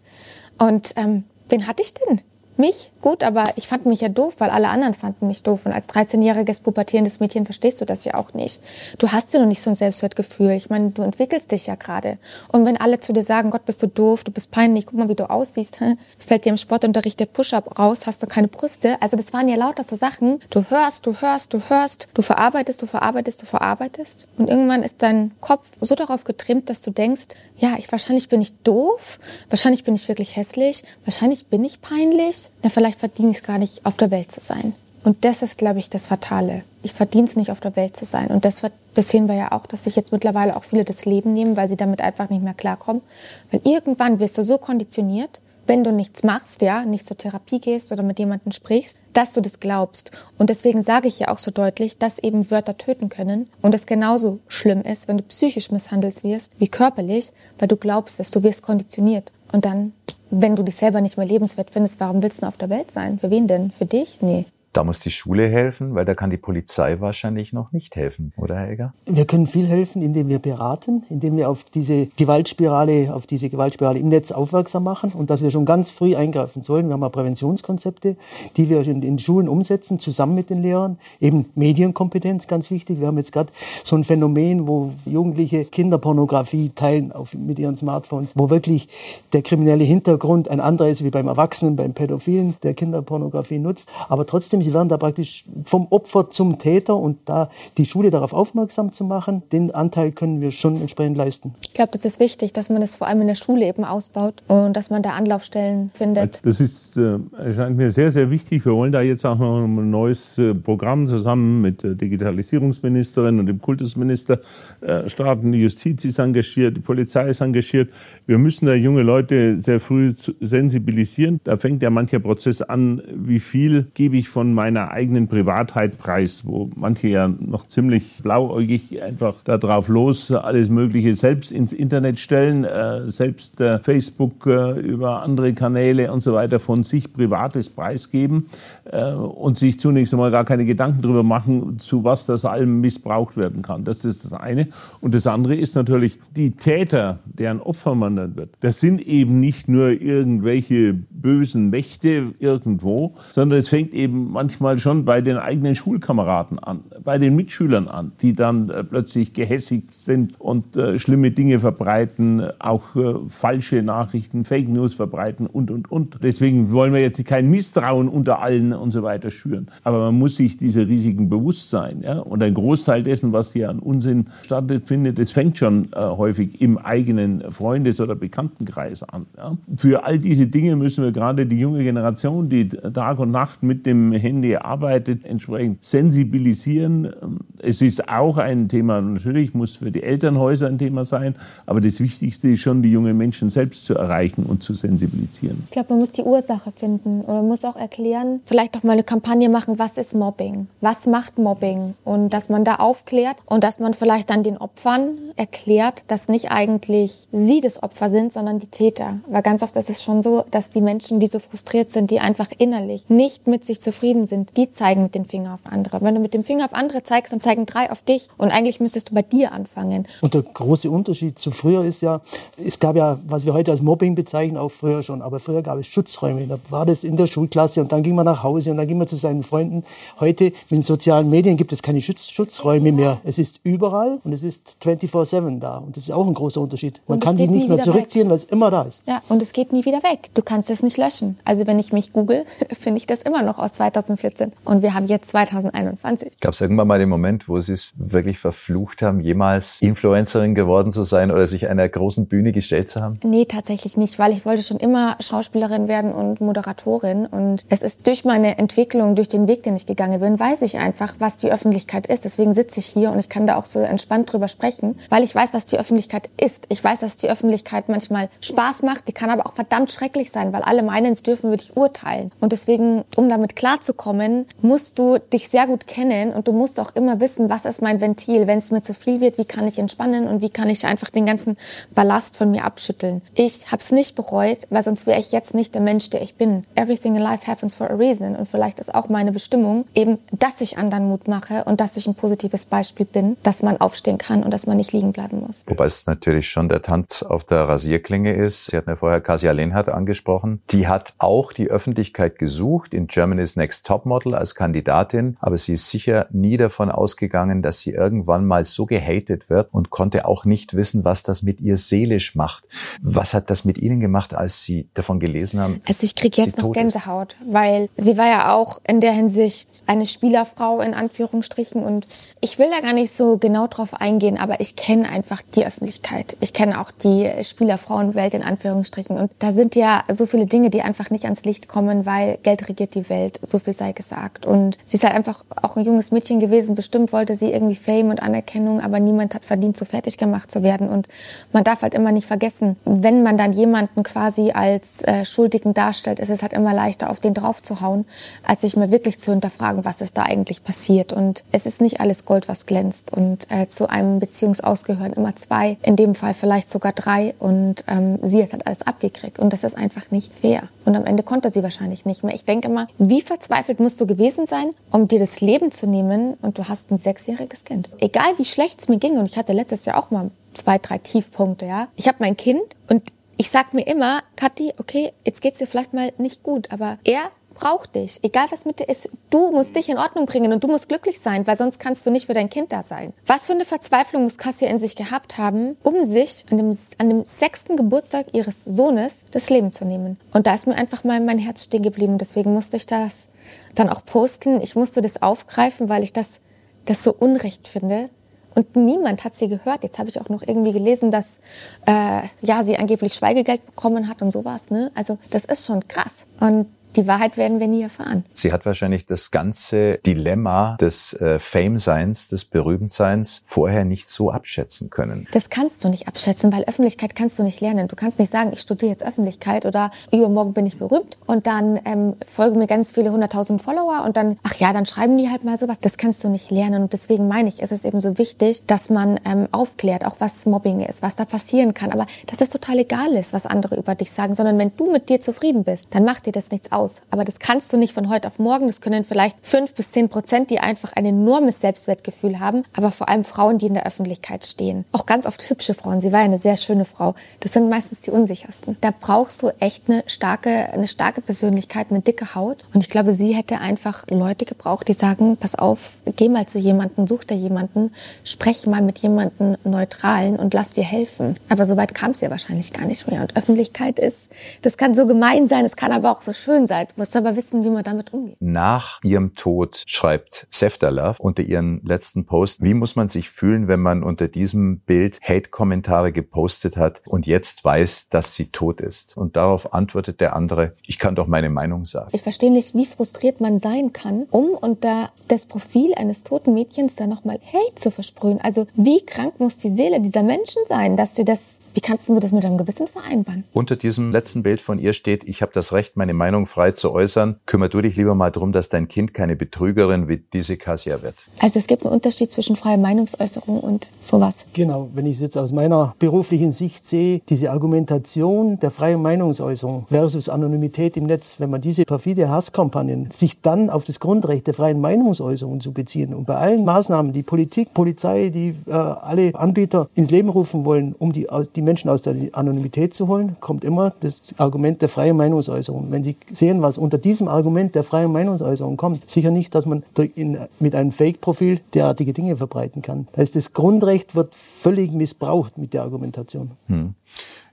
Und 0.58 0.94
ähm, 0.96 1.24
wen 1.48 1.66
hatte 1.66 1.82
ich 1.82 1.94
denn? 1.94 2.20
Mich? 2.60 2.90
Gut, 3.00 3.24
aber 3.24 3.54
ich 3.56 3.66
fand 3.66 3.86
mich 3.86 4.02
ja 4.02 4.10
doof, 4.10 4.34
weil 4.38 4.50
alle 4.50 4.68
anderen 4.68 4.92
fanden 4.92 5.26
mich 5.26 5.42
doof. 5.42 5.64
Und 5.64 5.72
als 5.72 5.88
13-jähriges 5.88 6.62
pubertierendes 6.62 7.18
Mädchen 7.18 7.46
verstehst 7.46 7.80
du 7.80 7.86
das 7.86 8.04
ja 8.04 8.14
auch 8.14 8.34
nicht. 8.34 8.60
Du 8.98 9.10
hast 9.10 9.32
ja 9.32 9.40
noch 9.40 9.46
nicht 9.46 9.62
so 9.62 9.70
ein 9.70 9.74
Selbstwertgefühl. 9.74 10.50
Ich 10.50 10.68
meine, 10.68 10.90
du 10.90 11.00
entwickelst 11.00 11.50
dich 11.50 11.66
ja 11.66 11.76
gerade. 11.76 12.18
Und 12.48 12.66
wenn 12.66 12.76
alle 12.76 13.00
zu 13.00 13.14
dir 13.14 13.22
sagen, 13.22 13.50
Gott, 13.50 13.64
bist 13.64 13.82
du 13.82 13.86
doof, 13.86 14.24
du 14.24 14.30
bist 14.30 14.50
peinlich, 14.50 14.86
guck 14.86 14.98
mal, 14.98 15.08
wie 15.08 15.14
du 15.14 15.30
aussiehst, 15.30 15.80
fällt 16.18 16.44
dir 16.44 16.50
im 16.50 16.58
Sportunterricht 16.58 17.18
der 17.18 17.26
Push-Up 17.26 17.78
raus, 17.78 18.06
hast 18.06 18.22
du 18.22 18.26
keine 18.26 18.48
Brüste. 18.48 19.00
Also 19.00 19.16
das 19.16 19.32
waren 19.32 19.48
ja 19.48 19.56
lauter 19.56 19.82
so 19.82 19.96
Sachen. 19.96 20.38
Du 20.50 20.64
hörst, 20.68 21.06
du 21.06 21.14
hörst, 21.14 21.54
du 21.54 21.60
hörst, 21.68 22.08
du 22.12 22.20
verarbeitest, 22.20 22.82
du 22.82 22.86
verarbeitest, 22.86 23.40
du 23.40 23.46
verarbeitest. 23.46 24.26
Und 24.36 24.48
irgendwann 24.50 24.82
ist 24.82 25.02
dein 25.02 25.30
Kopf 25.40 25.70
so 25.80 25.94
darauf 25.94 26.24
getrimmt, 26.24 26.68
dass 26.68 26.82
du 26.82 26.90
denkst, 26.90 27.28
ja, 27.60 27.76
ich, 27.78 27.92
wahrscheinlich 27.92 28.28
bin 28.28 28.40
ich 28.40 28.54
doof, 28.62 29.20
wahrscheinlich 29.50 29.84
bin 29.84 29.94
ich 29.94 30.08
wirklich 30.08 30.36
hässlich, 30.36 30.82
wahrscheinlich 31.04 31.46
bin 31.46 31.62
ich 31.62 31.80
peinlich. 31.80 32.50
Na, 32.62 32.70
vielleicht 32.70 32.98
verdiene 32.98 33.30
ich 33.30 33.36
es 33.36 33.42
gar 33.42 33.58
nicht, 33.58 33.84
auf 33.84 33.96
der 33.96 34.10
Welt 34.10 34.32
zu 34.32 34.40
sein. 34.40 34.74
Und 35.04 35.24
das 35.24 35.42
ist, 35.42 35.58
glaube 35.58 35.78
ich, 35.78 35.88
das 35.88 36.06
Fatale. 36.06 36.62
Ich 36.82 36.92
verdiene 36.92 37.24
es 37.24 37.36
nicht, 37.36 37.50
auf 37.50 37.60
der 37.60 37.76
Welt 37.76 37.96
zu 37.96 38.04
sein. 38.04 38.28
Und 38.28 38.44
das, 38.44 38.62
das 38.94 39.08
sehen 39.08 39.28
wir 39.28 39.34
ja 39.34 39.52
auch, 39.52 39.66
dass 39.66 39.84
sich 39.84 39.96
jetzt 39.96 40.12
mittlerweile 40.12 40.56
auch 40.56 40.64
viele 40.64 40.84
das 40.84 41.04
Leben 41.04 41.32
nehmen, 41.32 41.56
weil 41.56 41.68
sie 41.68 41.76
damit 41.76 42.00
einfach 42.00 42.28
nicht 42.28 42.42
mehr 42.42 42.54
klarkommen. 42.54 43.02
Weil 43.50 43.60
irgendwann 43.64 44.20
wirst 44.20 44.36
du 44.36 44.42
so 44.42 44.58
konditioniert, 44.58 45.40
wenn 45.70 45.84
du 45.84 45.92
nichts 45.92 46.24
machst, 46.24 46.62
ja, 46.62 46.84
nicht 46.84 47.06
zur 47.06 47.16
Therapie 47.16 47.60
gehst 47.60 47.92
oder 47.92 48.02
mit 48.02 48.18
jemandem 48.18 48.50
sprichst, 48.50 48.98
dass 49.12 49.34
du 49.34 49.40
das 49.40 49.60
glaubst. 49.60 50.10
Und 50.36 50.50
deswegen 50.50 50.82
sage 50.82 51.06
ich 51.06 51.20
ja 51.20 51.28
auch 51.28 51.38
so 51.38 51.52
deutlich, 51.52 51.96
dass 51.96 52.18
eben 52.18 52.50
Wörter 52.50 52.76
töten 52.76 53.08
können 53.08 53.48
und 53.62 53.72
es 53.72 53.86
genauso 53.86 54.40
schlimm 54.48 54.82
ist, 54.82 55.06
wenn 55.06 55.18
du 55.18 55.22
psychisch 55.22 55.70
misshandelt 55.70 56.24
wirst 56.24 56.58
wie 56.58 56.66
körperlich, 56.66 57.30
weil 57.60 57.68
du 57.68 57.76
glaubst 57.76 58.18
dass 58.18 58.32
du 58.32 58.42
wirst 58.42 58.64
konditioniert. 58.64 59.30
Und 59.52 59.64
dann, 59.64 59.92
wenn 60.30 60.56
du 60.56 60.64
dich 60.64 60.74
selber 60.74 61.00
nicht 61.00 61.16
mehr 61.16 61.26
lebenswert 61.28 61.70
findest, 61.70 62.00
warum 62.00 62.20
willst 62.20 62.42
du 62.42 62.48
auf 62.48 62.56
der 62.56 62.68
Welt 62.68 62.90
sein? 62.90 63.20
Für 63.20 63.30
wen 63.30 63.46
denn? 63.46 63.70
Für 63.70 63.86
dich? 63.86 64.20
Nee. 64.22 64.46
Da 64.72 64.84
muss 64.84 65.00
die 65.00 65.10
Schule 65.10 65.48
helfen, 65.48 65.96
weil 65.96 66.04
da 66.04 66.14
kann 66.14 66.30
die 66.30 66.36
Polizei 66.36 67.00
wahrscheinlich 67.00 67.52
noch 67.52 67.72
nicht 67.72 67.96
helfen, 67.96 68.32
oder 68.36 68.68
Egger? 68.68 68.94
Wir 69.04 69.24
können 69.24 69.48
viel 69.48 69.66
helfen, 69.66 70.00
indem 70.00 70.28
wir 70.28 70.38
beraten, 70.38 71.02
indem 71.10 71.36
wir 71.36 71.50
auf 71.50 71.64
diese 71.64 72.06
Gewaltspirale, 72.06 73.12
auf 73.12 73.26
diese 73.26 73.50
Gewaltspirale 73.50 73.98
im 73.98 74.08
Netz 74.08 74.30
aufmerksam 74.30 74.84
machen 74.84 75.10
und 75.12 75.28
dass 75.28 75.42
wir 75.42 75.50
schon 75.50 75.64
ganz 75.64 75.90
früh 75.90 76.14
eingreifen 76.14 76.62
sollen. 76.62 76.86
Wir 76.86 76.92
haben 76.92 77.02
auch 77.02 77.10
Präventionskonzepte, 77.10 78.16
die 78.56 78.70
wir 78.70 78.86
in 78.86 79.00
den 79.00 79.18
Schulen 79.18 79.48
umsetzen, 79.48 79.98
zusammen 79.98 80.36
mit 80.36 80.50
den 80.50 80.62
Lehrern. 80.62 80.98
Eben 81.20 81.46
Medienkompetenz, 81.56 82.46
ganz 82.46 82.70
wichtig. 82.70 83.00
Wir 83.00 83.08
haben 83.08 83.18
jetzt 83.18 83.32
gerade 83.32 83.52
so 83.82 83.96
ein 83.96 84.04
Phänomen, 84.04 84.68
wo 84.68 84.92
Jugendliche 85.04 85.64
Kinderpornografie 85.64 86.70
teilen 86.76 87.10
auf, 87.10 87.34
mit 87.34 87.58
ihren 87.58 87.74
Smartphones, 87.74 88.34
wo 88.36 88.50
wirklich 88.50 88.88
der 89.32 89.42
kriminelle 89.42 89.82
Hintergrund 89.82 90.48
ein 90.48 90.60
anderer 90.60 90.90
ist 90.90 91.02
wie 91.02 91.10
beim 91.10 91.26
Erwachsenen, 91.26 91.74
beim 91.74 91.92
Pädophilen, 91.92 92.54
der 92.62 92.74
Kinderpornografie 92.74 93.58
nutzt. 93.58 93.88
Aber 94.08 94.26
trotzdem 94.26 94.59
System. 94.60 94.70
Sie 94.70 94.74
werden 94.74 94.88
da 94.88 94.96
praktisch 94.96 95.44
vom 95.64 95.86
Opfer 95.90 96.30
zum 96.30 96.58
Täter 96.58 96.96
und 96.96 97.18
da 97.24 97.50
die 97.76 97.84
Schule 97.84 98.10
darauf 98.10 98.32
aufmerksam 98.32 98.92
zu 98.92 99.04
machen, 99.04 99.42
den 99.52 99.74
Anteil 99.74 100.12
können 100.12 100.40
wir 100.40 100.52
schon 100.52 100.80
entsprechend 100.80 101.16
leisten. 101.16 101.54
Ich 101.62 101.74
glaube, 101.74 101.90
das 101.92 102.04
ist 102.04 102.20
wichtig, 102.20 102.52
dass 102.52 102.68
man 102.68 102.80
das 102.80 102.96
vor 102.96 103.06
allem 103.06 103.20
in 103.22 103.26
der 103.26 103.34
Schule 103.34 103.66
eben 103.66 103.84
ausbaut 103.84 104.42
und 104.48 104.74
dass 104.74 104.90
man 104.90 105.02
da 105.02 105.10
Anlaufstellen 105.10 105.90
findet. 105.94 106.40
Das 106.44 106.60
ist, 106.60 106.89
äh, 106.96 107.18
erscheint 107.36 107.76
mir 107.76 107.90
sehr, 107.90 108.12
sehr 108.12 108.30
wichtig. 108.30 108.64
Wir 108.64 108.72
wollen 108.72 108.92
da 108.92 109.00
jetzt 109.00 109.24
auch 109.24 109.38
noch 109.38 109.64
ein 109.64 109.90
neues 109.90 110.38
äh, 110.38 110.54
Programm 110.54 111.06
zusammen 111.06 111.60
mit 111.60 111.82
der 111.82 111.94
Digitalisierungsministerin 111.94 113.38
und 113.38 113.46
dem 113.46 113.60
Kultusminister 113.60 114.40
äh, 114.80 115.08
starten. 115.08 115.52
Die 115.52 115.62
Justiz 115.62 116.04
ist 116.04 116.18
engagiert, 116.18 116.76
die 116.76 116.80
Polizei 116.80 117.28
ist 117.28 117.40
engagiert. 117.40 117.90
Wir 118.26 118.38
müssen 118.38 118.66
da 118.66 118.74
junge 118.74 119.02
Leute 119.02 119.60
sehr 119.60 119.80
früh 119.80 120.12
sensibilisieren. 120.40 121.40
Da 121.44 121.56
fängt 121.56 121.82
ja 121.82 121.90
mancher 121.90 122.18
Prozess 122.18 122.62
an, 122.62 123.02
wie 123.14 123.40
viel 123.40 123.86
gebe 123.94 124.16
ich 124.16 124.28
von 124.28 124.52
meiner 124.52 124.90
eigenen 124.90 125.28
Privatheit 125.28 125.98
preis, 125.98 126.42
wo 126.44 126.70
manche 126.76 127.08
ja 127.08 127.28
noch 127.28 127.66
ziemlich 127.66 128.22
blauäugig 128.22 129.02
einfach 129.02 129.42
darauf 129.44 129.88
los 129.88 130.30
alles 130.30 130.68
Mögliche 130.68 131.14
selbst 131.14 131.52
ins 131.52 131.72
Internet 131.72 132.18
stellen, 132.18 132.66
selbst 133.06 133.56
Facebook 133.82 134.46
über 134.46 135.22
andere 135.22 135.52
Kanäle 135.52 136.12
und 136.12 136.20
so 136.20 136.32
weiter 136.32 136.58
von 136.58 136.84
sich 136.90 137.12
Privates 137.12 137.70
preisgeben 137.70 138.46
äh, 138.84 139.12
und 139.12 139.58
sich 139.58 139.80
zunächst 139.80 140.12
einmal 140.12 140.30
gar 140.30 140.44
keine 140.44 140.64
Gedanken 140.64 141.02
darüber 141.02 141.22
machen, 141.22 141.78
zu 141.78 142.04
was 142.04 142.26
das 142.26 142.44
allem 142.44 142.80
missbraucht 142.80 143.36
werden 143.36 143.62
kann. 143.62 143.84
Das 143.84 144.04
ist 144.04 144.24
das 144.24 144.32
eine. 144.32 144.68
Und 145.00 145.14
das 145.14 145.26
andere 145.26 145.54
ist 145.54 145.74
natürlich, 145.74 146.18
die 146.36 146.52
Täter, 146.52 147.20
deren 147.24 147.60
Opfer 147.60 147.94
man 147.94 148.16
dann 148.16 148.36
wird, 148.36 148.50
das 148.60 148.80
sind 148.80 149.00
eben 149.00 149.40
nicht 149.40 149.68
nur 149.68 149.90
irgendwelche 149.90 150.94
bösen 150.94 151.70
Mächte 151.70 152.34
irgendwo, 152.38 153.14
sondern 153.30 153.58
es 153.58 153.68
fängt 153.68 153.94
eben 153.94 154.30
manchmal 154.30 154.78
schon 154.78 155.04
bei 155.04 155.20
den 155.20 155.36
eigenen 155.36 155.74
Schulkameraden 155.74 156.58
an, 156.58 156.84
bei 157.02 157.18
den 157.18 157.36
Mitschülern 157.36 157.88
an, 157.88 158.12
die 158.20 158.32
dann 158.32 158.70
äh, 158.70 158.84
plötzlich 158.84 159.32
gehässig 159.32 159.84
sind 159.92 160.40
und 160.40 160.76
äh, 160.76 160.98
schlimme 160.98 161.30
Dinge 161.30 161.60
verbreiten, 161.60 162.42
auch 162.58 162.96
äh, 162.96 163.14
falsche 163.28 163.82
Nachrichten, 163.82 164.44
Fake 164.44 164.68
News 164.68 164.94
verbreiten 164.94 165.46
und, 165.46 165.70
und, 165.70 165.90
und. 165.90 166.18
Deswegen 166.22 166.69
wollen 166.72 166.92
wir 166.92 167.00
jetzt 167.00 167.24
kein 167.24 167.50
Misstrauen 167.50 168.08
unter 168.08 168.40
allen 168.40 168.72
und 168.72 168.92
so 168.92 169.02
weiter 169.02 169.30
schüren. 169.30 169.68
Aber 169.84 169.98
man 169.98 170.18
muss 170.18 170.36
sich 170.36 170.56
diese 170.56 170.86
Risiken 170.86 171.28
bewusst 171.28 171.70
sein. 171.70 172.02
Ja? 172.02 172.18
Und 172.18 172.42
ein 172.42 172.54
Großteil 172.54 173.02
dessen, 173.02 173.32
was 173.32 173.52
hier 173.52 173.70
an 173.70 173.78
Unsinn 173.78 174.26
stattfindet, 174.42 175.18
das 175.18 175.30
fängt 175.30 175.58
schon 175.58 175.88
äh, 175.94 176.00
häufig 176.00 176.60
im 176.60 176.78
eigenen 176.78 177.52
Freundes- 177.52 178.00
oder 178.00 178.14
Bekanntenkreis 178.14 179.02
an. 179.02 179.26
Ja? 179.36 179.56
Für 179.76 180.04
all 180.04 180.18
diese 180.18 180.46
Dinge 180.46 180.76
müssen 180.76 181.04
wir 181.04 181.12
gerade 181.12 181.46
die 181.46 181.58
junge 181.58 181.82
Generation, 181.82 182.48
die 182.48 182.68
Tag 182.68 183.18
und 183.18 183.30
Nacht 183.30 183.62
mit 183.62 183.86
dem 183.86 184.12
Handy 184.12 184.56
arbeitet, 184.56 185.24
entsprechend 185.24 185.84
sensibilisieren. 185.84 187.10
Es 187.58 187.80
ist 187.80 188.08
auch 188.08 188.38
ein 188.38 188.68
Thema, 188.68 189.00
natürlich 189.00 189.54
muss 189.54 189.76
für 189.76 189.90
die 189.90 190.02
Elternhäuser 190.02 190.68
ein 190.68 190.78
Thema 190.78 191.04
sein, 191.04 191.34
aber 191.66 191.80
das 191.80 192.00
Wichtigste 192.00 192.48
ist 192.48 192.60
schon, 192.60 192.82
die 192.82 192.90
jungen 192.90 193.16
Menschen 193.16 193.50
selbst 193.50 193.84
zu 193.84 193.94
erreichen 193.94 194.44
und 194.44 194.62
zu 194.62 194.74
sensibilisieren. 194.74 195.64
Ich 195.64 195.70
glaube, 195.70 195.90
man 195.90 196.00
muss 196.00 196.12
die 196.12 196.22
Ursache 196.60 196.72
finden 196.72 197.22
oder 197.22 197.42
muss 197.42 197.64
auch 197.64 197.76
erklären, 197.76 198.40
vielleicht 198.46 198.76
auch 198.76 198.82
mal 198.82 198.92
eine 198.92 199.04
Kampagne 199.04 199.48
machen, 199.48 199.78
was 199.78 199.96
ist 199.96 200.14
Mobbing? 200.14 200.68
Was 200.80 201.06
macht 201.06 201.38
Mobbing? 201.38 201.94
Und 202.04 202.30
dass 202.30 202.48
man 202.48 202.64
da 202.64 202.76
aufklärt 202.76 203.36
und 203.46 203.64
dass 203.64 203.78
man 203.78 203.94
vielleicht 203.94 204.30
dann 204.30 204.42
den 204.42 204.58
Opfern 204.58 205.18
erklärt, 205.36 206.04
dass 206.08 206.28
nicht 206.28 206.50
eigentlich 206.50 207.28
sie 207.32 207.60
das 207.60 207.82
Opfer 207.82 208.08
sind, 208.08 208.32
sondern 208.32 208.58
die 208.58 208.66
Täter. 208.66 209.20
Weil 209.26 209.42
ganz 209.42 209.62
oft 209.62 209.76
ist 209.76 209.90
es 209.90 210.02
schon 210.02 210.22
so, 210.22 210.44
dass 210.50 210.70
die 210.70 210.80
Menschen, 210.80 211.20
die 211.20 211.26
so 211.26 211.38
frustriert 211.38 211.90
sind, 211.90 212.10
die 212.10 212.20
einfach 212.20 212.48
innerlich 212.58 213.08
nicht 213.08 213.46
mit 213.46 213.64
sich 213.64 213.80
zufrieden 213.80 214.26
sind, 214.26 214.56
die 214.56 214.70
zeigen 214.70 215.04
mit 215.04 215.14
dem 215.14 215.24
Finger 215.24 215.54
auf 215.54 215.60
andere. 215.70 216.00
Wenn 216.02 216.14
du 216.14 216.20
mit 216.20 216.34
dem 216.34 216.44
Finger 216.44 216.64
auf 216.64 216.74
andere 216.74 217.02
zeigst, 217.02 217.32
dann 217.32 217.40
zeigen 217.40 217.66
drei 217.66 217.90
auf 217.90 218.02
dich. 218.02 218.28
Und 218.36 218.50
eigentlich 218.50 218.80
müsstest 218.80 219.10
du 219.10 219.14
bei 219.14 219.22
dir 219.22 219.52
anfangen. 219.52 220.06
Und 220.20 220.34
der 220.34 220.42
große 220.42 220.90
Unterschied 220.90 221.38
zu 221.38 221.50
früher 221.50 221.84
ist 221.84 222.02
ja, 222.02 222.20
es 222.62 222.78
gab 222.78 222.96
ja, 222.96 223.18
was 223.26 223.44
wir 223.44 223.54
heute 223.54 223.70
als 223.70 223.82
Mobbing 223.82 224.14
bezeichnen, 224.14 224.56
auch 224.56 224.70
früher 224.70 225.02
schon. 225.02 225.22
Aber 225.22 225.40
früher 225.40 225.62
gab 225.62 225.78
es 225.78 225.86
Schutzräume. 225.86 226.49
Da 226.50 226.58
war 226.70 226.84
das 226.84 227.04
in 227.04 227.16
der 227.16 227.26
Schulklasse 227.26 227.80
und 227.80 227.92
dann 227.92 228.02
ging 228.02 228.14
man 228.14 228.26
nach 228.26 228.42
Hause 228.42 228.70
und 228.70 228.76
dann 228.76 228.86
ging 228.86 228.98
man 228.98 229.08
zu 229.08 229.16
seinen 229.16 229.42
Freunden. 229.42 229.84
Heute 230.18 230.44
mit 230.44 230.70
den 230.70 230.82
sozialen 230.82 231.30
Medien 231.30 231.56
gibt 231.56 231.72
es 231.72 231.82
keine 231.82 232.02
Schutz 232.02 232.28
Schutzräume 232.28 232.92
mehr. 232.92 233.20
Es 233.24 233.38
ist 233.38 233.60
überall 233.62 234.18
und 234.24 234.32
es 234.32 234.42
ist 234.42 234.76
24-7 234.82 235.60
da. 235.60 235.78
Und 235.78 235.96
das 235.96 236.04
ist 236.04 236.10
auch 236.10 236.26
ein 236.26 236.34
großer 236.34 236.60
Unterschied. 236.60 237.00
Man 237.08 237.20
kann 237.20 237.36
sich 237.36 237.48
nicht 237.48 237.68
mehr 237.68 237.80
zurückziehen, 237.80 238.28
weil 238.28 238.36
es 238.36 238.44
immer 238.44 238.70
da 238.70 238.82
ist. 238.82 239.02
Ja, 239.06 239.22
und 239.28 239.40
es 239.40 239.52
geht 239.52 239.72
nie 239.72 239.84
wieder 239.84 240.02
weg. 240.02 240.30
Du 240.34 240.42
kannst 240.42 240.68
es 240.70 240.82
nicht 240.82 240.98
löschen. 240.98 241.38
Also 241.44 241.66
wenn 241.66 241.78
ich 241.78 241.92
mich 241.92 242.12
google, 242.12 242.44
finde 242.78 242.98
ich 242.98 243.06
das 243.06 243.22
immer 243.22 243.42
noch 243.42 243.58
aus 243.58 243.74
2000 243.74 244.10
2014 244.16 244.52
und 244.64 244.82
wir 244.82 244.94
haben 244.94 245.06
jetzt 245.06 245.30
2021. 245.30 246.40
Gab 246.40 246.54
es 246.54 246.60
irgendwann 246.60 246.88
mal 246.88 246.98
den 246.98 247.08
Moment, 247.08 247.48
wo 247.48 247.60
Sie 247.60 247.72
es 247.72 247.92
wirklich 247.96 248.38
verflucht 248.38 249.02
haben, 249.02 249.20
jemals 249.20 249.80
Influencerin 249.82 250.54
geworden 250.54 250.90
zu 250.90 251.04
sein 251.04 251.30
oder 251.30 251.46
sich 251.46 251.68
einer 251.68 251.88
großen 251.88 252.26
Bühne 252.26 252.52
gestellt 252.52 252.88
zu 252.88 253.00
haben? 253.00 253.20
Nee, 253.24 253.44
tatsächlich 253.44 253.96
nicht, 253.96 254.18
weil 254.18 254.32
ich 254.32 254.44
wollte 254.44 254.62
schon 254.62 254.78
immer 254.78 255.16
Schauspielerin 255.20 255.88
werden 255.88 256.12
und 256.12 256.39
Moderatorin 256.40 257.26
und 257.26 257.64
es 257.68 257.82
ist 257.82 258.06
durch 258.06 258.24
meine 258.24 258.58
Entwicklung, 258.58 259.14
durch 259.14 259.28
den 259.28 259.48
Weg, 259.48 259.62
den 259.62 259.76
ich 259.76 259.86
gegangen 259.86 260.20
bin, 260.20 260.38
weiß 260.38 260.62
ich 260.62 260.78
einfach, 260.78 261.14
was 261.18 261.36
die 261.36 261.50
Öffentlichkeit 261.50 262.06
ist. 262.06 262.24
Deswegen 262.24 262.54
sitze 262.54 262.80
ich 262.80 262.86
hier 262.86 263.10
und 263.10 263.18
ich 263.18 263.28
kann 263.28 263.46
da 263.46 263.56
auch 263.56 263.66
so 263.66 263.80
entspannt 263.80 264.32
drüber 264.32 264.48
sprechen, 264.48 264.98
weil 265.08 265.24
ich 265.24 265.34
weiß, 265.34 265.54
was 265.54 265.66
die 265.66 265.78
Öffentlichkeit 265.78 266.28
ist. 266.36 266.66
Ich 266.68 266.82
weiß, 266.82 267.00
dass 267.00 267.16
die 267.16 267.28
Öffentlichkeit 267.28 267.88
manchmal 267.88 268.28
Spaß 268.40 268.82
macht, 268.82 269.08
die 269.08 269.12
kann 269.12 269.30
aber 269.30 269.46
auch 269.46 269.54
verdammt 269.54 269.92
schrecklich 269.92 270.30
sein, 270.30 270.52
weil 270.52 270.62
alle 270.62 270.82
meinen, 270.82 271.12
es 271.12 271.22
dürfen 271.22 271.50
würde 271.50 271.62
ich 271.62 271.76
urteilen. 271.76 272.32
Und 272.40 272.52
deswegen, 272.52 273.04
um 273.16 273.28
damit 273.28 273.56
klarzukommen, 273.56 274.10
kommen, 274.10 274.46
musst 274.60 274.98
du 274.98 275.18
dich 275.18 275.48
sehr 275.48 275.66
gut 275.66 275.86
kennen 275.86 276.32
und 276.32 276.48
du 276.48 276.52
musst 276.52 276.80
auch 276.80 276.94
immer 276.94 277.20
wissen, 277.20 277.48
was 277.48 277.64
ist 277.64 277.80
mein 277.80 278.00
Ventil. 278.00 278.46
Wenn 278.46 278.58
es 278.58 278.70
mir 278.70 278.82
zu 278.82 278.94
viel 278.94 279.20
wird, 279.20 279.38
wie 279.38 279.44
kann 279.44 279.66
ich 279.66 279.78
entspannen 279.78 280.26
und 280.26 280.42
wie 280.42 280.50
kann 280.50 280.68
ich 280.68 280.84
einfach 280.84 281.10
den 281.10 281.26
ganzen 281.26 281.56
Ballast 281.94 282.36
von 282.36 282.50
mir 282.50 282.64
abschütteln. 282.64 283.22
Ich 283.34 283.66
habe 283.70 283.80
es 283.80 283.92
nicht 283.92 284.16
bereut, 284.16 284.66
weil 284.70 284.82
sonst 284.82 285.06
wäre 285.06 285.20
ich 285.20 285.32
jetzt 285.32 285.54
nicht 285.54 285.74
der 285.74 285.80
Mensch, 285.80 286.10
der 286.10 286.22
ich 286.22 286.29
bin. 286.34 286.64
Everything 286.74 287.16
in 287.16 287.22
life 287.22 287.50
happens 287.50 287.74
for 287.74 287.90
a 287.90 287.94
reason 287.94 288.36
und 288.36 288.48
vielleicht 288.48 288.78
ist 288.80 288.94
auch 288.94 289.08
meine 289.08 289.32
Bestimmung 289.32 289.84
eben, 289.94 290.18
dass 290.32 290.60
ich 290.60 290.78
anderen 290.78 291.08
Mut 291.08 291.28
mache 291.28 291.64
und 291.64 291.80
dass 291.80 291.96
ich 291.96 292.06
ein 292.06 292.14
positives 292.14 292.66
Beispiel 292.66 293.06
bin, 293.06 293.36
dass 293.42 293.62
man 293.62 293.80
aufstehen 293.80 294.18
kann 294.18 294.42
und 294.42 294.52
dass 294.52 294.66
man 294.66 294.76
nicht 294.76 294.92
liegen 294.92 295.12
bleiben 295.12 295.40
muss. 295.46 295.64
Wobei 295.66 295.86
es 295.86 296.06
natürlich 296.06 296.48
schon 296.48 296.68
der 296.68 296.82
Tanz 296.82 297.22
auf 297.22 297.44
der 297.44 297.68
Rasierklinge 297.68 298.32
ist. 298.32 298.66
Sie 298.66 298.76
hatten 298.76 298.90
ja 298.90 298.96
vorher 298.96 299.20
Kasia 299.20 299.52
Lehnhardt 299.52 299.88
angesprochen. 299.88 300.62
Die 300.70 300.88
hat 300.88 301.14
auch 301.18 301.52
die 301.52 301.68
Öffentlichkeit 301.68 302.38
gesucht 302.38 302.94
in 302.94 303.06
Germany's 303.06 303.56
Next 303.56 303.86
Topmodel 303.86 304.34
als 304.34 304.54
Kandidatin, 304.54 305.36
aber 305.40 305.56
sie 305.56 305.74
ist 305.74 305.90
sicher 305.90 306.26
nie 306.30 306.56
davon 306.56 306.90
ausgegangen, 306.90 307.62
dass 307.62 307.80
sie 307.80 307.90
irgendwann 307.90 308.44
mal 308.46 308.64
so 308.64 308.86
gehatet 308.86 309.50
wird 309.50 309.68
und 309.72 309.90
konnte 309.90 310.26
auch 310.26 310.44
nicht 310.44 310.74
wissen, 310.74 311.04
was 311.04 311.22
das 311.22 311.42
mit 311.42 311.60
ihr 311.60 311.76
seelisch 311.76 312.34
macht. 312.34 312.68
Was 313.02 313.34
hat 313.34 313.50
das 313.50 313.64
mit 313.64 313.78
Ihnen 313.78 314.00
gemacht, 314.00 314.34
als 314.34 314.62
Sie 314.64 314.88
davon 314.94 315.20
gelesen 315.20 315.60
haben? 315.60 315.80
Also 315.86 316.04
ich 316.04 316.14
kriege 316.20 316.42
jetzt 316.42 316.58
noch 316.58 316.72
Gänsehaut, 316.72 317.36
ist? 317.40 317.52
weil 317.52 317.88
sie 317.96 318.16
war 318.16 318.26
ja 318.26 318.54
auch 318.54 318.80
in 318.86 319.00
der 319.00 319.12
Hinsicht 319.12 319.82
eine 319.86 320.06
Spielerfrau 320.06 320.80
in 320.80 320.94
Anführungsstrichen 320.94 321.82
und 321.82 322.06
ich 322.40 322.58
will 322.58 322.68
da 322.70 322.80
gar 322.80 322.94
nicht 322.94 323.12
so 323.12 323.36
genau 323.36 323.66
drauf 323.66 323.94
eingehen, 323.94 324.38
aber 324.38 324.60
ich 324.60 324.76
kenne 324.76 325.08
einfach 325.08 325.42
die 325.54 325.66
Öffentlichkeit. 325.66 326.36
Ich 326.40 326.52
kenne 326.52 326.80
auch 326.80 326.90
die 326.90 327.30
Spielerfrauenwelt 327.42 328.34
in 328.34 328.42
Anführungsstrichen 328.42 329.16
und 329.16 329.30
da 329.38 329.52
sind 329.52 329.76
ja 329.76 330.04
so 330.08 330.26
viele 330.26 330.46
Dinge 330.46 330.70
die 330.70 330.82
einfach 330.82 331.10
nicht 331.10 331.24
ans 331.24 331.44
Licht 331.44 331.68
kommen, 331.68 332.06
weil 332.06 332.38
Geld 332.42 332.68
regiert 332.68 332.94
die 332.94 333.08
Welt, 333.08 333.40
so 333.42 333.58
viel 333.58 333.72
sei 333.74 333.92
gesagt. 333.92 334.46
Und 334.46 334.78
sie 334.84 334.96
ist 334.96 335.04
halt 335.04 335.14
einfach 335.14 335.44
auch 335.62 335.76
ein 335.76 335.84
junges 335.84 336.10
Mädchen 336.10 336.40
gewesen. 336.40 336.74
Bestimmt 336.74 337.12
wollte 337.12 337.36
sie 337.36 337.52
irgendwie 337.52 337.76
Fame 337.76 338.10
und 338.10 338.22
Anerkennung, 338.22 338.80
aber 338.80 339.00
niemand 339.00 339.34
hat 339.34 339.44
verdient, 339.44 339.76
so 339.76 339.84
fertig 339.84 340.18
gemacht 340.18 340.50
zu 340.50 340.62
werden. 340.62 340.88
Und 340.88 341.08
man 341.52 341.64
darf 341.64 341.82
halt 341.82 341.94
immer 341.94 342.12
nicht 342.12 342.26
vergessen, 342.26 342.76
wenn 342.84 343.22
man 343.22 343.36
dann 343.36 343.52
jemanden 343.52 344.02
quasi 344.02 344.50
als 344.50 345.02
äh, 345.02 345.24
Schuldigen 345.24 345.74
darstellt, 345.74 346.09
ist 346.18 346.30
es 346.30 346.42
halt 346.42 346.52
immer 346.52 346.74
leichter, 346.74 347.10
auf 347.10 347.20
den 347.20 347.34
draufzuhauen, 347.34 348.04
als 348.42 348.62
sich 348.62 348.76
mal 348.76 348.90
wirklich 348.90 349.18
zu 349.18 349.30
hinterfragen, 349.30 349.84
was 349.84 350.00
ist 350.00 350.16
da 350.16 350.22
eigentlich 350.22 350.64
passiert. 350.64 351.12
Und 351.12 351.44
es 351.52 351.66
ist 351.66 351.80
nicht 351.80 352.00
alles 352.00 352.24
Gold, 352.24 352.48
was 352.48 352.66
glänzt. 352.66 353.12
Und 353.12 353.50
äh, 353.50 353.68
zu 353.68 353.88
einem 353.88 354.18
Beziehungsaus 354.18 354.84
gehören 354.84 355.12
immer 355.12 355.36
zwei, 355.36 355.76
in 355.82 355.96
dem 355.96 356.14
Fall 356.14 356.34
vielleicht 356.34 356.70
sogar 356.70 356.92
drei. 356.92 357.34
Und 357.38 357.84
ähm, 357.86 358.18
sie 358.22 358.42
hat 358.42 358.52
halt 358.52 358.66
alles 358.66 358.82
abgekriegt. 358.82 359.38
Und 359.38 359.52
das 359.52 359.64
ist 359.64 359.76
einfach 359.76 360.10
nicht 360.10 360.32
fair. 360.32 360.64
Und 360.84 360.96
am 360.96 361.04
Ende 361.04 361.22
konnte 361.22 361.52
sie 361.52 361.62
wahrscheinlich 361.62 362.04
nicht 362.04 362.24
mehr. 362.24 362.34
Ich 362.34 362.44
denke 362.44 362.68
immer, 362.68 362.88
wie 362.98 363.20
verzweifelt 363.20 363.80
musst 363.80 364.00
du 364.00 364.06
gewesen 364.06 364.46
sein, 364.46 364.70
um 364.90 365.08
dir 365.08 365.18
das 365.18 365.40
Leben 365.40 365.70
zu 365.70 365.86
nehmen 365.86 366.34
und 366.42 366.58
du 366.58 366.68
hast 366.68 366.90
ein 366.90 366.98
sechsjähriges 366.98 367.64
Kind. 367.64 367.90
Egal 367.98 368.38
wie 368.38 368.44
schlecht 368.44 368.80
es 368.80 368.88
mir 368.88 368.98
ging, 368.98 369.18
und 369.18 369.26
ich 369.26 369.36
hatte 369.36 369.52
letztes 369.52 369.84
Jahr 369.84 369.98
auch 369.98 370.10
mal 370.10 370.30
zwei, 370.54 370.78
drei 370.78 370.98
Tiefpunkte, 370.98 371.66
ja. 371.66 371.88
Ich 371.96 372.08
habe 372.08 372.18
mein 372.20 372.36
Kind 372.36 372.62
und 372.88 373.02
ich 373.36 373.50
sag 373.50 373.74
mir 373.74 373.86
immer, 373.86 374.22
Kathi, 374.36 374.74
okay, 374.78 375.12
jetzt 375.24 375.40
geht's 375.40 375.58
dir 375.58 375.66
vielleicht 375.66 375.92
mal 375.92 376.12
nicht 376.18 376.42
gut, 376.42 376.70
aber 376.70 376.98
er 377.04 377.30
braucht 377.54 377.94
dich. 377.94 378.18
Egal 378.22 378.46
was 378.50 378.64
mit 378.64 378.80
dir 378.80 378.88
ist, 378.88 379.08
du 379.28 379.50
musst 379.52 379.76
dich 379.76 379.88
in 379.88 379.98
Ordnung 379.98 380.26
bringen 380.26 380.52
und 380.52 380.64
du 380.64 380.68
musst 380.68 380.88
glücklich 380.88 381.20
sein, 381.20 381.46
weil 381.46 381.56
sonst 381.56 381.78
kannst 381.78 382.04
du 382.06 382.10
nicht 382.10 382.26
für 382.26 382.32
dein 382.32 382.48
Kind 382.48 382.72
da 382.72 382.82
sein. 382.82 383.12
Was 383.26 383.46
für 383.46 383.52
eine 383.52 383.64
Verzweiflung 383.64 384.22
muss 384.22 384.38
Cassia 384.38 384.68
in 384.68 384.78
sich 384.78 384.96
gehabt 384.96 385.38
haben, 385.38 385.76
um 385.82 386.02
sich 386.02 386.44
an 386.50 386.56
dem, 386.56 386.76
an 386.98 387.08
dem 387.08 387.24
sechsten 387.24 387.76
Geburtstag 387.76 388.26
ihres 388.32 388.64
Sohnes 388.64 389.24
das 389.30 389.50
Leben 389.50 389.72
zu 389.72 389.84
nehmen. 389.84 390.18
Und 390.32 390.46
da 390.46 390.54
ist 390.54 390.66
mir 390.66 390.74
einfach 390.74 391.04
mal 391.04 391.20
mein 391.20 391.38
Herz 391.38 391.64
stehen 391.64 391.82
geblieben. 391.82 392.18
Deswegen 392.18 392.52
musste 392.52 392.76
ich 392.76 392.86
das 392.86 393.28
dann 393.74 393.88
auch 393.88 394.04
posten. 394.04 394.60
Ich 394.62 394.74
musste 394.74 395.02
das 395.02 395.22
aufgreifen, 395.22 395.88
weil 395.88 396.02
ich 396.02 396.12
das, 396.12 396.40
das 396.86 397.04
so 397.04 397.14
unrecht 397.16 397.68
finde. 397.68 398.08
Und 398.54 398.76
niemand 398.76 399.24
hat 399.24 399.34
sie 399.34 399.48
gehört. 399.48 399.82
Jetzt 399.84 399.98
habe 399.98 400.08
ich 400.08 400.20
auch 400.20 400.28
noch 400.28 400.42
irgendwie 400.46 400.72
gelesen, 400.72 401.10
dass 401.10 401.40
äh, 401.86 402.22
ja 402.40 402.64
sie 402.64 402.76
angeblich 402.76 403.14
Schweigegeld 403.14 403.64
bekommen 403.64 404.08
hat 404.08 404.22
und 404.22 404.30
sowas. 404.30 404.70
Ne? 404.70 404.90
Also 404.94 405.18
das 405.30 405.44
ist 405.44 405.66
schon 405.66 405.86
krass. 405.86 406.26
Und 406.40 406.66
die 406.96 407.06
Wahrheit 407.06 407.36
werden 407.36 407.60
wir 407.60 407.68
nie 407.68 407.82
erfahren. 407.82 408.24
Sie 408.32 408.52
hat 408.52 408.66
wahrscheinlich 408.66 409.06
das 409.06 409.30
ganze 409.30 409.98
Dilemma 409.98 410.76
des 410.80 411.12
äh, 411.14 411.38
Fame-Seins, 411.38 412.28
des 412.28 412.44
Berühmtseins 412.44 413.40
vorher 413.44 413.84
nicht 413.84 414.08
so 414.08 414.30
abschätzen 414.30 414.90
können. 414.90 415.28
Das 415.32 415.50
kannst 415.50 415.84
du 415.84 415.88
nicht 415.88 416.08
abschätzen, 416.08 416.52
weil 416.52 416.64
Öffentlichkeit 416.64 417.14
kannst 417.14 417.38
du 417.38 417.42
nicht 417.42 417.60
lernen. 417.60 417.88
Du 417.88 417.96
kannst 417.96 418.18
nicht 418.18 418.30
sagen, 418.30 418.50
ich 418.52 418.60
studiere 418.60 418.90
jetzt 418.90 419.06
Öffentlichkeit 419.06 419.66
oder 419.66 419.90
übermorgen 420.12 420.52
bin 420.52 420.66
ich 420.66 420.78
berühmt 420.78 421.18
und 421.26 421.46
dann 421.46 421.80
ähm, 421.84 422.14
folgen 422.26 422.58
mir 422.58 422.66
ganz 422.66 422.92
viele 422.92 423.12
hunderttausend 423.12 423.62
Follower 423.62 424.02
und 424.04 424.16
dann, 424.16 424.38
ach 424.42 424.56
ja, 424.56 424.72
dann 424.72 424.86
schreiben 424.86 425.16
die 425.16 425.30
halt 425.30 425.44
mal 425.44 425.56
sowas. 425.56 425.80
Das 425.80 425.96
kannst 425.96 426.24
du 426.24 426.28
nicht 426.28 426.50
lernen 426.50 426.82
und 426.82 426.92
deswegen 426.92 427.28
meine 427.28 427.48
ich, 427.48 427.60
ist 427.60 427.72
es 427.72 427.84
eben 427.84 428.00
so 428.00 428.18
wichtig, 428.18 428.64
dass 428.66 428.90
man 428.90 429.20
ähm, 429.24 429.48
aufklärt, 429.52 430.04
auch 430.04 430.16
was 430.18 430.46
Mobbing 430.46 430.80
ist, 430.80 431.02
was 431.02 431.16
da 431.16 431.24
passieren 431.24 431.74
kann, 431.74 431.92
aber 431.92 432.06
dass 432.26 432.40
es 432.40 432.50
total 432.50 432.78
egal 432.78 433.12
ist, 433.12 433.32
was 433.32 433.46
andere 433.46 433.76
über 433.76 433.94
dich 433.94 434.10
sagen, 434.10 434.34
sondern 434.34 434.58
wenn 434.58 434.72
du 434.76 434.90
mit 434.90 435.08
dir 435.08 435.20
zufrieden 435.20 435.64
bist, 435.64 435.88
dann 435.90 436.04
macht 436.04 436.26
dir 436.26 436.32
das 436.32 436.50
nichts 436.50 436.72
aus 436.72 436.79
aus. 436.80 437.02
Aber 437.10 437.24
das 437.24 437.38
kannst 437.38 437.72
du 437.72 437.76
nicht 437.76 437.92
von 437.92 438.08
heute 438.08 438.26
auf 438.26 438.38
morgen. 438.38 438.66
Das 438.66 438.80
können 438.80 439.04
vielleicht 439.04 439.36
fünf 439.42 439.74
bis 439.74 439.92
zehn 439.92 440.08
Prozent, 440.08 440.50
die 440.50 440.60
einfach 440.60 440.92
ein 440.94 441.04
enormes 441.04 441.60
Selbstwertgefühl 441.60 442.40
haben. 442.40 442.64
Aber 442.74 442.90
vor 442.90 443.08
allem 443.08 443.24
Frauen, 443.24 443.58
die 443.58 443.66
in 443.66 443.74
der 443.74 443.86
Öffentlichkeit 443.86 444.46
stehen. 444.46 444.84
Auch 444.92 445.06
ganz 445.06 445.26
oft 445.26 445.48
hübsche 445.50 445.74
Frauen. 445.74 446.00
Sie 446.00 446.12
war 446.12 446.20
ja 446.20 446.24
eine 446.24 446.38
sehr 446.38 446.56
schöne 446.56 446.84
Frau. 446.84 447.14
Das 447.40 447.52
sind 447.52 447.68
meistens 447.68 448.00
die 448.00 448.10
unsichersten. 448.10 448.76
Da 448.80 448.92
brauchst 448.98 449.42
du 449.42 449.50
echt 449.60 449.88
eine 449.88 450.02
starke, 450.06 450.72
eine 450.72 450.88
starke 450.88 451.20
Persönlichkeit, 451.20 451.88
eine 451.90 452.00
dicke 452.00 452.34
Haut. 452.34 452.58
Und 452.72 452.82
ich 452.82 452.90
glaube, 452.90 453.14
sie 453.14 453.34
hätte 453.34 453.58
einfach 453.58 454.04
Leute 454.08 454.44
gebraucht, 454.44 454.88
die 454.88 454.94
sagen, 454.94 455.36
pass 455.36 455.54
auf, 455.54 455.98
geh 456.16 456.28
mal 456.28 456.46
zu 456.46 456.58
jemandem, 456.58 457.06
such 457.06 457.24
dir 457.24 457.36
jemanden, 457.36 457.92
sprech 458.24 458.66
mal 458.66 458.82
mit 458.82 458.98
jemandem 458.98 459.56
Neutralen 459.64 460.36
und 460.36 460.54
lass 460.54 460.72
dir 460.72 460.84
helfen. 460.84 461.36
Aber 461.48 461.66
so 461.66 461.76
weit 461.76 461.94
kam 461.94 462.12
es 462.12 462.20
ja 462.20 462.30
wahrscheinlich 462.30 462.72
gar 462.72 462.86
nicht 462.86 463.06
mehr. 463.10 463.20
Und 463.22 463.36
Öffentlichkeit 463.36 463.98
ist, 463.98 464.30
das 464.62 464.76
kann 464.76 464.94
so 464.94 465.06
gemein 465.06 465.46
sein, 465.46 465.64
es 465.64 465.76
kann 465.76 465.92
aber 465.92 466.10
auch 466.10 466.22
so 466.22 466.32
schön 466.32 466.66
sein. 466.70 466.86
Du 466.86 467.00
musst 467.00 467.16
aber 467.16 467.36
wissen, 467.36 467.64
wie 467.64 467.70
man 467.70 467.84
damit 467.84 468.14
umgeht. 468.14 468.36
Nach 468.40 469.02
ihrem 469.02 469.34
Tod 469.34 469.82
schreibt 469.86 470.46
Sefdallah 470.50 471.16
unter 471.18 471.42
ihren 471.42 471.84
letzten 471.84 472.24
Post, 472.24 472.62
wie 472.62 472.74
muss 472.74 472.96
man 472.96 473.08
sich 473.08 473.28
fühlen, 473.28 473.68
wenn 473.68 473.80
man 473.80 474.02
unter 474.02 474.28
diesem 474.28 474.78
Bild 474.80 475.20
Hate-Kommentare 475.22 476.12
gepostet 476.12 476.76
hat 476.76 477.02
und 477.06 477.26
jetzt 477.26 477.64
weiß, 477.64 478.08
dass 478.08 478.34
sie 478.34 478.46
tot 478.46 478.80
ist? 478.80 479.16
Und 479.16 479.36
darauf 479.36 479.74
antwortet 479.74 480.20
der 480.20 480.36
andere, 480.36 480.74
ich 480.86 480.98
kann 480.98 481.16
doch 481.16 481.26
meine 481.26 481.50
Meinung 481.50 481.84
sagen. 481.84 482.10
Ich 482.12 482.22
verstehe 482.22 482.52
nicht, 482.52 482.74
wie 482.74 482.86
frustriert 482.86 483.40
man 483.40 483.58
sein 483.58 483.92
kann, 483.92 484.26
um 484.30 484.50
unter 484.50 485.10
das 485.28 485.46
Profil 485.46 485.92
eines 485.96 486.22
toten 486.22 486.54
Mädchens 486.54 486.94
da 486.94 487.06
nochmal 487.06 487.40
Hate 487.52 487.74
zu 487.74 487.90
versprühen. 487.90 488.40
Also 488.40 488.66
wie 488.74 489.04
krank 489.04 489.40
muss 489.40 489.56
die 489.56 489.70
Seele 489.70 490.00
dieser 490.00 490.22
Menschen 490.22 490.62
sein, 490.68 490.96
dass 490.96 491.16
sie 491.16 491.24
das 491.24 491.59
wie 491.74 491.80
kannst 491.80 492.08
du 492.08 492.18
das 492.18 492.32
mit 492.32 492.44
deinem 492.44 492.58
Gewissen 492.58 492.88
vereinbaren? 492.88 493.44
Unter 493.52 493.76
diesem 493.76 494.12
letzten 494.12 494.42
Bild 494.42 494.60
von 494.60 494.78
ihr 494.78 494.92
steht, 494.92 495.28
ich 495.28 495.42
habe 495.42 495.52
das 495.52 495.72
Recht, 495.72 495.96
meine 495.96 496.14
Meinung 496.14 496.46
frei 496.46 496.72
zu 496.72 496.92
äußern. 496.92 497.36
Kümmer 497.46 497.68
du 497.68 497.80
dich 497.80 497.96
lieber 497.96 498.14
mal 498.14 498.30
darum, 498.30 498.52
dass 498.52 498.68
dein 498.68 498.88
Kind 498.88 499.14
keine 499.14 499.36
Betrügerin 499.36 500.08
wie 500.08 500.18
diese 500.32 500.56
Cassia 500.56 501.02
wird. 501.02 501.14
Also 501.38 501.58
es 501.58 501.66
gibt 501.66 501.84
einen 501.84 501.92
Unterschied 501.92 502.30
zwischen 502.30 502.56
freier 502.56 502.78
Meinungsäußerung 502.78 503.60
und 503.60 503.88
sowas. 504.00 504.46
Genau, 504.52 504.88
wenn 504.94 505.06
ich 505.06 505.16
es 505.16 505.20
jetzt 505.20 505.38
aus 505.38 505.52
meiner 505.52 505.94
beruflichen 505.98 506.52
Sicht 506.52 506.86
sehe, 506.86 507.20
diese 507.28 507.50
Argumentation 507.50 508.58
der 508.58 508.70
freien 508.70 509.02
Meinungsäußerung 509.02 509.86
versus 509.88 510.28
Anonymität 510.28 510.96
im 510.96 511.04
Netz, 511.04 511.36
wenn 511.38 511.50
man 511.50 511.60
diese 511.60 511.84
perfide 511.84 512.28
Hasskampagnen 512.28 513.10
sich 513.10 513.40
dann 513.40 513.70
auf 513.70 513.84
das 513.84 514.00
Grundrecht 514.00 514.46
der 514.46 514.54
freien 514.54 514.80
Meinungsäußerung 514.80 515.60
zu 515.60 515.72
beziehen 515.72 516.14
und 516.14 516.26
bei 516.26 516.36
allen 516.36 516.64
Maßnahmen, 516.64 517.12
die 517.12 517.22
Politik, 517.22 517.74
Polizei, 517.74 518.30
die 518.30 518.54
äh, 518.66 518.72
alle 518.72 519.34
Anbieter 519.34 519.88
ins 519.94 520.10
Leben 520.10 520.28
rufen 520.28 520.64
wollen, 520.64 520.94
um 520.98 521.12
die, 521.12 521.26
die 521.54 521.59
die 521.60 521.64
Menschen 521.64 521.90
aus 521.90 522.00
der 522.00 522.16
Anonymität 522.32 522.94
zu 522.94 523.06
holen, 523.06 523.36
kommt 523.40 523.64
immer 523.64 523.92
das 524.00 524.22
Argument 524.38 524.80
der 524.80 524.88
freien 524.88 525.16
Meinungsäußerung. 525.16 525.88
Wenn 525.90 526.02
Sie 526.02 526.16
sehen, 526.32 526.62
was 526.62 526.78
unter 526.78 526.96
diesem 526.96 527.28
Argument 527.28 527.74
der 527.74 527.84
freien 527.84 528.10
Meinungsäußerung 528.12 528.78
kommt, 528.78 529.08
sicher 529.08 529.30
nicht, 529.30 529.54
dass 529.54 529.66
man 529.66 529.82
in, 530.14 530.38
mit 530.58 530.74
einem 530.74 530.90
Fake-Profil 530.90 531.60
derartige 531.74 532.14
Dinge 532.14 532.36
verbreiten 532.36 532.80
kann. 532.80 533.08
Das 533.12 533.20
heißt, 533.22 533.36
das 533.36 533.52
Grundrecht 533.52 534.14
wird 534.14 534.34
völlig 534.34 534.92
missbraucht 534.92 535.58
mit 535.58 535.74
der 535.74 535.82
Argumentation. 535.82 536.52
Hm 536.66 536.94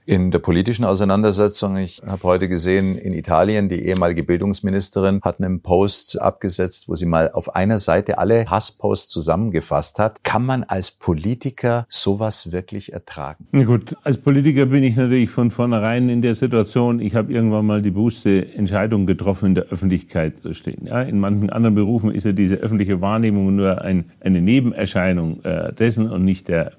in 0.08 0.30
der 0.30 0.38
politischen 0.38 0.86
Auseinandersetzung. 0.86 1.76
Ich 1.76 2.00
habe 2.06 2.22
heute 2.22 2.48
gesehen, 2.48 2.96
in 2.96 3.12
Italien, 3.12 3.68
die 3.68 3.84
ehemalige 3.84 4.22
Bildungsministerin 4.22 5.20
hat 5.22 5.38
einen 5.38 5.60
Post 5.60 6.18
abgesetzt, 6.18 6.88
wo 6.88 6.94
sie 6.94 7.04
mal 7.04 7.30
auf 7.32 7.54
einer 7.54 7.78
Seite 7.78 8.16
alle 8.16 8.46
Hassposts 8.46 9.10
zusammengefasst 9.10 9.98
hat. 9.98 10.24
Kann 10.24 10.46
man 10.46 10.64
als 10.64 10.92
Politiker 10.92 11.84
sowas 11.90 12.52
wirklich 12.52 12.94
ertragen? 12.94 13.48
Na 13.52 13.64
gut, 13.64 13.96
als 14.02 14.16
Politiker 14.16 14.64
bin 14.64 14.82
ich 14.82 14.96
natürlich 14.96 15.28
von 15.28 15.50
vornherein 15.50 16.08
in 16.08 16.22
der 16.22 16.34
Situation, 16.34 17.00
ich 17.00 17.14
habe 17.14 17.30
irgendwann 17.30 17.66
mal 17.66 17.82
die 17.82 17.90
bewusste 17.90 18.50
Entscheidung 18.54 19.04
getroffen, 19.04 19.48
in 19.48 19.54
der 19.56 19.64
Öffentlichkeit 19.64 20.40
zu 20.40 20.54
stehen. 20.54 20.86
Ja, 20.86 21.02
in 21.02 21.20
manchen 21.20 21.50
anderen 21.50 21.74
Berufen 21.74 22.12
ist 22.12 22.24
ja 22.24 22.32
diese 22.32 22.54
öffentliche 22.54 23.02
Wahrnehmung 23.02 23.54
nur 23.54 23.82
ein, 23.82 24.06
eine 24.20 24.40
Nebenerscheinung 24.40 25.44
äh, 25.44 25.70
dessen 25.74 26.10
und 26.10 26.24
nicht 26.24 26.48
der, 26.48 26.72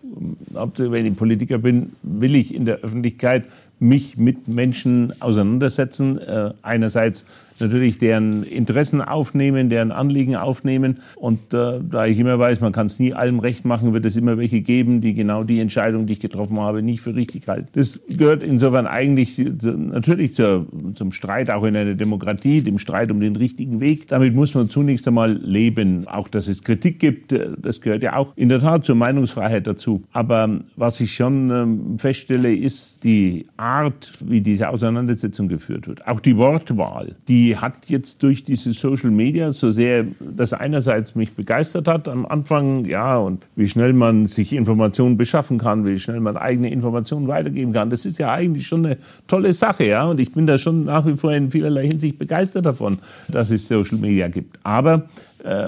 wenn 0.91 1.05
ich 1.05 1.15
Politiker 1.15 1.57
bin, 1.57 1.93
will 2.03 2.35
ich 2.35 2.53
in 2.53 2.65
der 2.65 2.77
Öffentlichkeit 2.77 3.45
mich 3.79 4.17
mit 4.17 4.47
Menschen 4.47 5.13
auseinandersetzen. 5.21 6.17
Äh, 6.19 6.51
einerseits 6.61 7.25
natürlich 7.61 7.97
deren 7.97 8.43
Interessen 8.43 9.01
aufnehmen, 9.01 9.69
deren 9.69 9.91
Anliegen 9.91 10.35
aufnehmen. 10.35 10.99
Und 11.15 11.53
äh, 11.53 11.79
da 11.81 12.05
ich 12.05 12.19
immer 12.19 12.39
weiß, 12.39 12.61
man 12.61 12.71
kann 12.71 12.87
es 12.87 12.99
nie 12.99 13.13
allem 13.13 13.39
recht 13.39 13.65
machen, 13.65 13.93
wird 13.93 14.05
es 14.05 14.15
immer 14.15 14.37
welche 14.37 14.61
geben, 14.61 15.01
die 15.01 15.13
genau 15.13 15.43
die 15.43 15.59
Entscheidung, 15.59 16.05
die 16.05 16.13
ich 16.13 16.19
getroffen 16.19 16.59
habe, 16.59 16.81
nicht 16.81 17.01
für 17.01 17.15
richtig 17.15 17.47
halten. 17.47 17.67
Das 17.73 17.99
gehört 18.07 18.43
insofern 18.43 18.87
eigentlich 18.87 19.37
natürlich 19.37 20.35
zur, 20.35 20.67
zum 20.93 21.11
Streit 21.11 21.49
auch 21.49 21.63
in 21.63 21.75
einer 21.75 21.95
Demokratie, 21.95 22.61
dem 22.61 22.79
Streit 22.79 23.11
um 23.11 23.19
den 23.19 23.35
richtigen 23.35 23.79
Weg. 23.79 24.07
Damit 24.07 24.35
muss 24.35 24.53
man 24.53 24.69
zunächst 24.69 25.07
einmal 25.07 25.33
leben. 25.33 26.07
Auch, 26.07 26.27
dass 26.27 26.47
es 26.47 26.63
Kritik 26.63 26.99
gibt, 26.99 27.31
äh, 27.31 27.49
das 27.57 27.81
gehört 27.81 28.03
ja 28.03 28.15
auch 28.15 28.33
in 28.35 28.49
der 28.49 28.59
Tat 28.59 28.85
zur 28.85 28.95
Meinungsfreiheit 28.95 29.67
dazu. 29.67 30.03
Aber 30.11 30.59
was 30.75 30.99
ich 30.99 31.13
schon 31.13 31.49
ähm, 31.51 31.99
feststelle, 31.99 32.53
ist 32.53 33.03
die 33.03 33.45
Art, 33.57 34.13
wie 34.23 34.41
diese 34.41 34.69
Auseinandersetzung 34.69 35.47
geführt 35.47 35.87
wird. 35.87 36.07
Auch 36.07 36.19
die 36.19 36.37
Wortwahl, 36.37 37.15
die 37.27 37.48
hat 37.57 37.73
jetzt 37.87 38.21
durch 38.23 38.43
diese 38.43 38.73
Social 38.73 39.11
Media, 39.11 39.53
so 39.53 39.71
sehr 39.71 40.05
das 40.19 40.53
einerseits 40.53 41.15
mich 41.15 41.33
begeistert 41.33 41.87
hat 41.87 42.07
am 42.07 42.25
Anfang, 42.25 42.85
ja, 42.85 43.17
und 43.17 43.45
wie 43.55 43.67
schnell 43.67 43.93
man 43.93 44.27
sich 44.27 44.53
Informationen 44.53 45.17
beschaffen 45.17 45.57
kann, 45.57 45.85
wie 45.85 45.99
schnell 45.99 46.19
man 46.19 46.37
eigene 46.37 46.71
Informationen 46.71 47.27
weitergeben 47.27 47.73
kann, 47.73 47.89
das 47.89 48.05
ist 48.05 48.19
ja 48.19 48.31
eigentlich 48.31 48.67
schon 48.67 48.85
eine 48.85 48.97
tolle 49.27 49.53
Sache, 49.53 49.85
ja, 49.85 50.05
und 50.05 50.19
ich 50.19 50.31
bin 50.31 50.47
da 50.47 50.57
schon 50.57 50.85
nach 50.85 51.05
wie 51.05 51.15
vor 51.15 51.31
in 51.33 51.51
vielerlei 51.51 51.87
Hinsicht 51.87 52.19
begeistert 52.19 52.65
davon, 52.65 52.99
dass 53.27 53.51
es 53.51 53.67
Social 53.67 53.97
Media 53.97 54.27
gibt. 54.27 54.57
Aber 54.63 55.07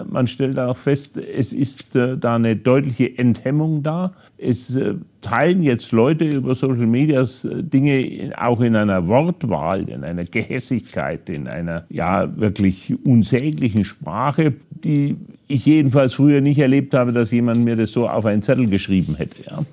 man 0.10 0.28
stellt 0.28 0.60
auch 0.60 0.76
fest, 0.76 1.18
es 1.18 1.54
ist 1.54 1.96
äh, 1.96 2.18
da 2.18 2.36
eine 2.36 2.56
deutliche 2.58 3.18
Enthemmung 3.18 3.84
da. 3.84 4.14
Es 4.38 4.76
äh, 4.76 4.96
teilen 5.22 5.64
jetzt 5.64 5.94
Leute 5.94 6.26
über 6.26 6.56
Social 6.56 6.88
Media 6.88 7.26
Dinge 7.44 8.32
auch 8.38 8.60
in 8.60 8.76
einer 8.76 9.08
Wortwahl, 9.08 9.88
in 9.88 10.04
einer 10.04 10.26
Gehässigkeit, 10.26 11.30
in 11.30 11.48
einer 11.48 11.86
ja 11.90 12.30
wirklich 12.38 12.94
unsäglichen 13.06 13.86
Sprache, 13.86 14.54
die 14.84 15.16
ich 15.48 15.66
jedenfalls 15.66 16.16
früher 16.16 16.42
nicht 16.42 16.60
erlebt 16.60 16.94
habe, 16.94 17.14
dass 17.14 17.32
jemand 17.32 17.64
mir 17.64 17.78
das 17.78 17.92
so 17.92 18.10
auf 18.10 18.26
einen 18.26 18.42
Zettel 18.42 18.68
geschrieben 18.68 19.16
hätte. 19.16 19.44
Ja. 19.46 19.64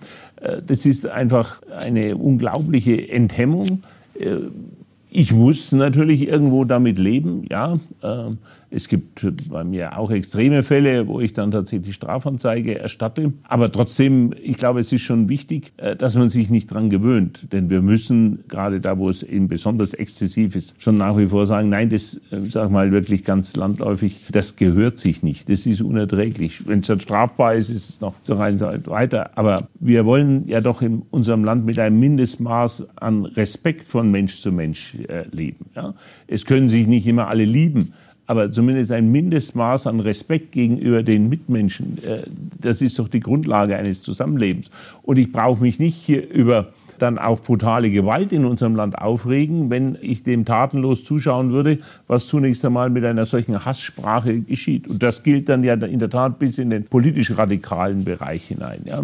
Das 0.60 0.86
ist 0.86 1.06
einfach 1.06 1.60
eine 1.76 2.16
unglaubliche 2.16 3.08
Enthemmung. 3.08 3.82
Ich 5.10 5.32
muss 5.32 5.72
natürlich 5.72 6.28
irgendwo 6.28 6.64
damit 6.64 6.98
leben, 6.98 7.44
ja. 7.48 7.80
Es 8.70 8.88
gibt 8.88 9.26
bei 9.48 9.64
mir 9.64 9.98
auch 9.98 10.10
extreme 10.10 10.62
Fälle, 10.62 11.08
wo 11.08 11.20
ich 11.20 11.32
dann 11.32 11.50
tatsächlich 11.50 11.94
Strafanzeige 11.94 12.78
erstatte. 12.78 13.32
Aber 13.44 13.72
trotzdem, 13.72 14.34
ich 14.42 14.58
glaube, 14.58 14.80
es 14.80 14.92
ist 14.92 15.02
schon 15.02 15.28
wichtig, 15.28 15.72
äh, 15.78 15.96
dass 15.96 16.16
man 16.16 16.28
sich 16.28 16.50
nicht 16.50 16.66
dran 16.66 16.90
gewöhnt. 16.90 17.52
Denn 17.52 17.70
wir 17.70 17.80
müssen, 17.80 18.44
gerade 18.48 18.80
da, 18.80 18.98
wo 18.98 19.08
es 19.08 19.22
eben 19.22 19.48
besonders 19.48 19.94
exzessiv 19.94 20.54
ist, 20.54 20.80
schon 20.82 20.98
nach 20.98 21.16
wie 21.16 21.26
vor 21.26 21.46
sagen, 21.46 21.70
nein, 21.70 21.88
das, 21.88 22.20
äh, 22.30 22.40
sag 22.50 22.70
mal 22.70 22.92
wirklich 22.92 23.24
ganz 23.24 23.56
landläufig, 23.56 24.26
das 24.30 24.56
gehört 24.56 24.98
sich 24.98 25.22
nicht. 25.22 25.48
Das 25.48 25.64
ist 25.64 25.80
unerträglich. 25.80 26.66
Wenn 26.66 26.80
es 26.80 26.88
dann 26.88 27.00
strafbar 27.00 27.54
ist, 27.54 27.70
ist 27.70 27.88
es 27.88 28.00
noch 28.00 28.14
so 28.20 28.34
rein 28.34 28.60
weiter. 28.60 29.30
Aber 29.38 29.68
wir 29.80 30.04
wollen 30.04 30.46
ja 30.46 30.60
doch 30.60 30.82
in 30.82 31.02
unserem 31.10 31.44
Land 31.44 31.64
mit 31.64 31.78
einem 31.78 31.98
Mindestmaß 32.00 32.86
an 32.96 33.24
Respekt 33.24 33.88
von 33.88 34.10
Mensch 34.10 34.40
zu 34.40 34.52
Mensch 34.52 34.94
äh, 35.08 35.24
leben. 35.30 35.66
Ja? 35.74 35.94
Es 36.26 36.44
können 36.44 36.68
sich 36.68 36.86
nicht 36.86 37.06
immer 37.06 37.28
alle 37.28 37.44
lieben 37.44 37.94
aber 38.28 38.52
zumindest 38.52 38.92
ein 38.92 39.10
Mindestmaß 39.10 39.86
an 39.86 40.00
Respekt 40.00 40.52
gegenüber 40.52 41.02
den 41.02 41.30
Mitmenschen, 41.30 41.96
äh, 42.04 42.24
das 42.60 42.82
ist 42.82 42.98
doch 42.98 43.08
die 43.08 43.20
Grundlage 43.20 43.74
eines 43.74 44.02
Zusammenlebens. 44.02 44.70
Und 45.02 45.16
ich 45.16 45.32
brauche 45.32 45.62
mich 45.62 45.78
nicht 45.78 45.96
hier 45.96 46.30
über 46.30 46.68
dann 47.02 47.18
auch 47.18 47.40
brutale 47.40 47.90
Gewalt 47.90 48.32
in 48.32 48.44
unserem 48.44 48.76
Land 48.76 48.98
aufregen, 48.98 49.70
wenn 49.70 49.96
ich 50.00 50.22
dem 50.22 50.44
tatenlos 50.44 51.04
zuschauen 51.04 51.52
würde, 51.52 51.78
was 52.06 52.26
zunächst 52.26 52.64
einmal 52.64 52.90
mit 52.90 53.04
einer 53.04 53.26
solchen 53.26 53.64
Hasssprache 53.64 54.40
geschieht. 54.40 54.88
Und 54.88 55.02
das 55.02 55.22
gilt 55.22 55.48
dann 55.48 55.62
ja 55.64 55.74
in 55.74 55.98
der 55.98 56.10
Tat 56.10 56.38
bis 56.38 56.58
in 56.58 56.70
den 56.70 56.84
politisch 56.84 57.36
radikalen 57.36 58.04
Bereich 58.04 58.44
hinein. 58.44 58.82
Ja, 58.84 59.02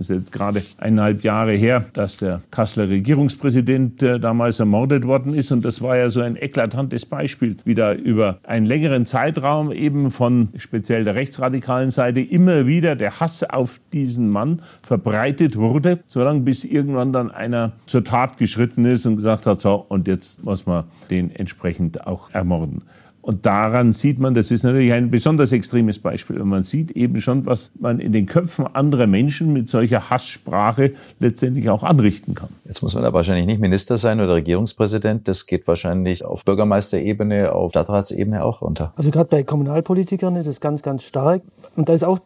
es 0.00 0.08
jetzt 0.08 0.32
gerade 0.32 0.62
eineinhalb 0.78 1.24
Jahre 1.24 1.52
her, 1.52 1.84
dass 1.92 2.16
der 2.16 2.40
Kasseler 2.50 2.88
Regierungspräsident 2.88 4.02
äh, 4.02 4.20
damals 4.20 4.60
ermordet 4.60 5.06
worden 5.06 5.34
ist. 5.34 5.52
Und 5.52 5.64
das 5.64 5.82
war 5.82 5.96
ja 5.96 6.10
so 6.10 6.20
ein 6.20 6.36
eklatantes 6.36 7.06
Beispiel, 7.06 7.56
wie 7.64 7.74
da 7.74 7.94
über 7.94 8.38
einen 8.44 8.66
längeren 8.66 9.06
Zeitraum 9.06 9.72
eben 9.72 10.10
von 10.10 10.48
speziell 10.56 11.04
der 11.04 11.14
rechtsradikalen 11.14 11.90
Seite 11.90 12.20
immer 12.20 12.66
wieder 12.66 12.96
der 12.96 13.20
Hass 13.20 13.42
auf 13.44 13.80
diesen 13.92 14.30
Mann 14.30 14.62
verbreitet 14.82 15.56
wurde, 15.56 16.00
solange 16.06 16.40
bis 16.40 16.64
irgendwann 16.64 17.12
dann 17.12 17.30
einer 17.36 17.72
zur 17.86 18.04
Tat 18.04 18.38
geschritten 18.38 18.84
ist 18.84 19.06
und 19.06 19.16
gesagt 19.16 19.46
hat, 19.46 19.60
so, 19.60 19.84
und 19.88 20.08
jetzt 20.08 20.44
muss 20.44 20.66
man 20.66 20.84
den 21.10 21.30
entsprechend 21.30 22.06
auch 22.06 22.30
ermorden. 22.32 22.82
Und 23.26 23.44
daran 23.44 23.92
sieht 23.92 24.20
man, 24.20 24.34
das 24.34 24.52
ist 24.52 24.62
natürlich 24.62 24.92
ein 24.92 25.10
besonders 25.10 25.50
extremes 25.50 25.98
Beispiel, 25.98 26.40
und 26.40 26.48
man 26.48 26.62
sieht 26.62 26.92
eben 26.92 27.20
schon, 27.20 27.44
was 27.44 27.72
man 27.76 27.98
in 27.98 28.12
den 28.12 28.26
Köpfen 28.26 28.68
anderer 28.68 29.08
Menschen 29.08 29.52
mit 29.52 29.68
solcher 29.68 30.10
Hasssprache 30.10 30.92
letztendlich 31.18 31.68
auch 31.68 31.82
anrichten 31.82 32.36
kann. 32.36 32.50
Jetzt 32.64 32.82
muss 32.82 32.94
man 32.94 33.02
da 33.02 33.12
wahrscheinlich 33.12 33.46
nicht 33.46 33.60
Minister 33.60 33.98
sein 33.98 34.20
oder 34.20 34.34
Regierungspräsident, 34.34 35.26
das 35.26 35.46
geht 35.46 35.66
wahrscheinlich 35.66 36.24
auf 36.24 36.44
Bürgermeisterebene, 36.44 37.50
auf 37.50 37.72
Stadtratsebene 37.72 38.44
auch 38.44 38.62
runter. 38.62 38.92
Also 38.94 39.10
gerade 39.10 39.28
bei 39.28 39.42
Kommunalpolitikern 39.42 40.36
ist 40.36 40.46
es 40.46 40.60
ganz, 40.60 40.84
ganz 40.84 41.02
stark. 41.02 41.42
Und 41.74 41.88
da 41.88 41.94
ist 41.94 42.04
auch 42.04 42.20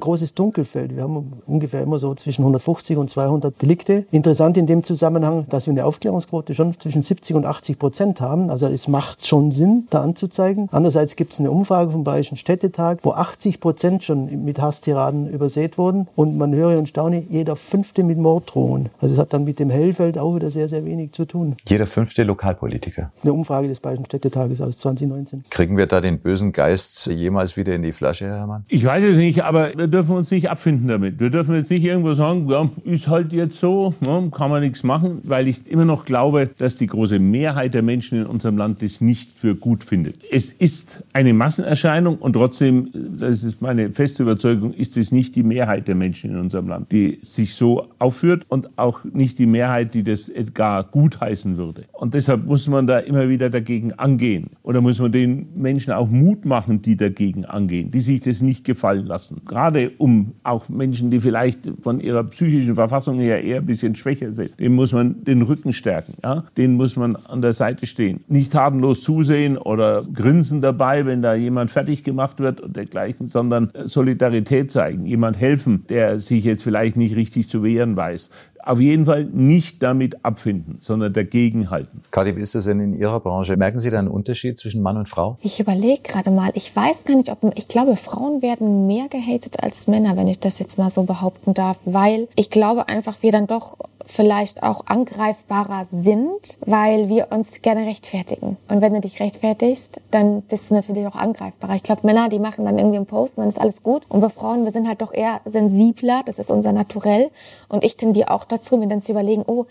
großes 0.00 0.34
Dunkelfeld. 0.34 0.96
Wir 0.96 1.02
haben 1.02 1.34
ungefähr 1.46 1.82
immer 1.82 1.98
so 1.98 2.14
zwischen 2.14 2.42
150 2.42 2.96
und 2.96 3.10
200 3.10 3.60
Delikte. 3.60 4.06
Interessant 4.10 4.56
in 4.56 4.66
dem 4.66 4.82
Zusammenhang, 4.82 5.46
dass 5.48 5.66
wir 5.66 5.72
eine 5.72 5.84
Aufklärungsquote 5.84 6.54
schon 6.54 6.72
zwischen 6.72 7.02
70 7.02 7.36
und 7.36 7.46
80 7.46 7.78
Prozent 7.78 8.20
haben. 8.20 8.50
Also 8.50 8.66
es 8.66 8.88
macht 8.88 9.26
schon 9.26 9.52
Sinn, 9.52 9.86
da 9.90 10.02
anzuzeigen. 10.02 10.68
Andererseits 10.72 11.16
gibt 11.16 11.32
es 11.32 11.40
eine 11.40 11.50
Umfrage 11.50 11.90
vom 11.90 12.04
Bayerischen 12.04 12.36
Städtetag, 12.36 12.98
wo 13.02 13.12
80 13.12 13.60
Prozent 13.60 14.04
schon 14.04 14.44
mit 14.44 14.60
Hasstiraden 14.60 15.28
übersät 15.28 15.78
wurden. 15.78 16.08
Und 16.16 16.36
man 16.36 16.54
höre 16.54 16.78
und 16.78 16.88
staune, 16.88 17.24
jeder 17.28 17.56
Fünfte 17.56 18.04
mit 18.04 18.18
Morddrohungen. 18.18 18.88
Also 19.00 19.14
es 19.14 19.20
hat 19.20 19.32
dann 19.32 19.44
mit 19.44 19.58
dem 19.58 19.70
Hellfeld 19.70 20.18
auch 20.18 20.34
wieder 20.36 20.50
sehr, 20.50 20.68
sehr 20.68 20.84
wenig 20.84 21.12
zu 21.12 21.24
tun. 21.24 21.56
Jeder 21.66 21.86
fünfte 21.86 22.22
Lokalpolitiker. 22.22 23.12
Eine 23.22 23.32
Umfrage 23.32 23.68
des 23.68 23.80
Bayerischen 23.80 24.06
Städtetages 24.06 24.60
aus 24.60 24.78
2019. 24.78 25.44
Kriegen 25.50 25.76
wir 25.76 25.86
da 25.86 26.00
den 26.00 26.18
bösen 26.18 26.52
Geist 26.52 27.06
jemals 27.06 27.56
wieder 27.56 27.74
in 27.74 27.82
die 27.82 27.92
Flasche, 27.92 28.26
Hermann? 28.26 28.64
Ich 28.68 28.84
weiß 28.84 29.04
es 29.04 29.16
nicht, 29.16 29.42
aber 29.44 29.55
wir 29.76 29.86
dürfen 29.86 30.16
uns 30.16 30.30
nicht 30.30 30.50
abfinden 30.50 30.88
damit. 30.88 31.20
Wir 31.20 31.30
dürfen 31.30 31.54
jetzt 31.54 31.70
nicht 31.70 31.84
irgendwo 31.84 32.14
sagen, 32.14 32.48
ja, 32.48 32.70
ist 32.84 33.08
halt 33.08 33.32
jetzt 33.32 33.58
so, 33.58 33.94
ja, 34.04 34.22
kann 34.30 34.50
man 34.50 34.62
nichts 34.62 34.82
machen, 34.82 35.20
weil 35.24 35.48
ich 35.48 35.68
immer 35.70 35.84
noch 35.84 36.04
glaube, 36.04 36.50
dass 36.58 36.76
die 36.76 36.86
große 36.86 37.18
Mehrheit 37.18 37.74
der 37.74 37.82
Menschen 37.82 38.20
in 38.20 38.26
unserem 38.26 38.56
Land 38.56 38.82
das 38.82 39.00
nicht 39.00 39.38
für 39.38 39.54
gut 39.54 39.84
findet 39.84 40.16
es 40.30 40.50
ist 40.50 41.02
eine 41.12 41.32
Massenerscheinung 41.32 42.18
und 42.18 42.34
trotzdem, 42.34 42.90
das 42.92 43.42
ist 43.42 43.62
meine 43.62 43.92
feste 43.92 44.22
Überzeugung, 44.22 44.72
ist 44.74 44.96
es 44.96 45.12
nicht 45.12 45.34
die 45.34 45.42
Mehrheit 45.42 45.88
der 45.88 45.94
Menschen 45.94 46.30
in 46.30 46.38
unserem 46.38 46.68
Land, 46.68 46.92
die 46.92 47.18
sich 47.22 47.54
so 47.54 47.86
aufführt 47.98 48.44
und 48.48 48.78
auch 48.78 49.04
nicht 49.04 49.38
die 49.38 49.46
Mehrheit, 49.46 49.94
die 49.94 50.02
das 50.02 50.30
gar 50.54 50.84
gutheißen 50.84 51.56
würde. 51.56 51.84
Und 51.92 52.14
deshalb 52.14 52.44
muss 52.44 52.68
man 52.68 52.86
da 52.86 52.98
immer 52.98 53.28
wieder 53.28 53.50
dagegen 53.50 53.92
angehen. 53.94 54.50
Oder 54.62 54.80
muss 54.80 54.98
man 54.98 55.12
den 55.12 55.46
Menschen 55.54 55.92
auch 55.92 56.08
Mut 56.08 56.44
machen, 56.44 56.82
die 56.82 56.96
dagegen 56.96 57.44
angehen, 57.44 57.90
die 57.90 58.00
sich 58.00 58.20
das 58.20 58.42
nicht 58.42 58.64
gefallen 58.64 59.06
lassen. 59.06 59.42
Gerade 59.46 59.92
um 59.98 60.34
auch 60.42 60.68
Menschen, 60.68 61.10
die 61.10 61.20
vielleicht 61.20 61.72
von 61.82 62.00
ihrer 62.00 62.24
psychischen 62.24 62.74
Verfassung 62.74 63.18
her 63.18 63.42
eher 63.42 63.58
ein 63.58 63.66
bisschen 63.66 63.94
schwächer 63.94 64.32
sind, 64.32 64.58
dem 64.58 64.74
muss 64.74 64.92
man 64.92 65.24
den 65.24 65.42
Rücken 65.42 65.72
stärken. 65.72 66.14
Ja? 66.22 66.44
Denen 66.56 66.74
muss 66.74 66.96
man 66.96 67.16
an 67.16 67.42
der 67.42 67.52
Seite 67.52 67.86
stehen. 67.86 68.24
Nicht 68.28 68.52
tatenlos 68.52 69.02
zusehen 69.02 69.56
oder 69.56 70.04
Grinsen 70.12 70.60
dabei, 70.60 71.06
wenn 71.06 71.22
da 71.22 71.34
jemand 71.34 71.70
fertig 71.70 72.04
gemacht 72.04 72.40
wird 72.40 72.60
und 72.60 72.76
dergleichen, 72.76 73.28
sondern 73.28 73.70
Solidarität 73.84 74.70
zeigen, 74.70 75.06
jemand 75.06 75.38
helfen, 75.38 75.84
der 75.88 76.18
sich 76.18 76.44
jetzt 76.44 76.62
vielleicht 76.62 76.96
nicht 76.96 77.16
richtig 77.16 77.48
zu 77.48 77.62
wehren 77.62 77.96
weiß 77.96 78.30
auf 78.66 78.80
jeden 78.80 79.06
Fall 79.06 79.24
nicht 79.24 79.82
damit 79.82 80.24
abfinden, 80.24 80.78
sondern 80.80 81.12
dagegen 81.12 81.70
halten. 81.70 82.02
Kathi, 82.10 82.36
wie 82.36 82.40
ist 82.40 82.54
das 82.54 82.64
denn 82.64 82.80
in 82.80 82.98
Ihrer 82.98 83.20
Branche? 83.20 83.56
Merken 83.56 83.78
Sie 83.78 83.90
da 83.90 83.98
einen 83.98 84.08
Unterschied 84.08 84.58
zwischen 84.58 84.82
Mann 84.82 84.96
und 84.96 85.08
Frau? 85.08 85.38
Ich 85.42 85.60
überlege 85.60 86.02
gerade 86.02 86.30
mal. 86.30 86.50
Ich 86.54 86.74
weiß 86.74 87.04
gar 87.04 87.16
nicht, 87.16 87.30
ob 87.30 87.52
ich 87.56 87.68
glaube, 87.68 87.96
Frauen 87.96 88.42
werden 88.42 88.86
mehr 88.86 89.08
gehatet 89.08 89.62
als 89.62 89.86
Männer, 89.86 90.16
wenn 90.16 90.28
ich 90.28 90.40
das 90.40 90.58
jetzt 90.58 90.78
mal 90.78 90.90
so 90.90 91.04
behaupten 91.04 91.54
darf, 91.54 91.78
weil 91.84 92.28
ich 92.34 92.50
glaube 92.50 92.88
einfach, 92.88 93.22
wir 93.22 93.32
dann 93.32 93.46
doch 93.46 93.78
vielleicht 94.06 94.62
auch 94.62 94.86
angreifbarer 94.86 95.84
sind, 95.84 96.58
weil 96.64 97.08
wir 97.08 97.28
uns 97.30 97.60
gerne 97.62 97.86
rechtfertigen. 97.86 98.56
Und 98.68 98.80
wenn 98.80 98.94
du 98.94 99.00
dich 99.00 99.20
rechtfertigst, 99.20 100.00
dann 100.10 100.42
bist 100.42 100.70
du 100.70 100.74
natürlich 100.74 101.06
auch 101.06 101.16
angreifbarer. 101.16 101.74
Ich 101.74 101.82
glaube, 101.82 102.06
Männer, 102.06 102.28
die 102.28 102.38
machen 102.38 102.64
dann 102.64 102.78
irgendwie 102.78 102.96
einen 102.96 103.06
Post 103.06 103.36
und 103.36 103.42
dann 103.42 103.48
ist 103.48 103.60
alles 103.60 103.82
gut. 103.82 104.04
Und 104.08 104.22
wir 104.22 104.30
Frauen, 104.30 104.64
wir 104.64 104.70
sind 104.70 104.88
halt 104.88 105.02
doch 105.02 105.12
eher 105.12 105.40
sensibler. 105.44 106.22
Das 106.24 106.38
ist 106.38 106.50
unser 106.50 106.72
Naturell. 106.72 107.30
Und 107.68 107.84
ich 107.84 107.96
tendiere 107.96 108.30
auch 108.30 108.44
dazu, 108.44 108.76
mir 108.76 108.88
dann 108.88 109.02
zu 109.02 109.12
überlegen, 109.12 109.44
oh, 109.46 109.66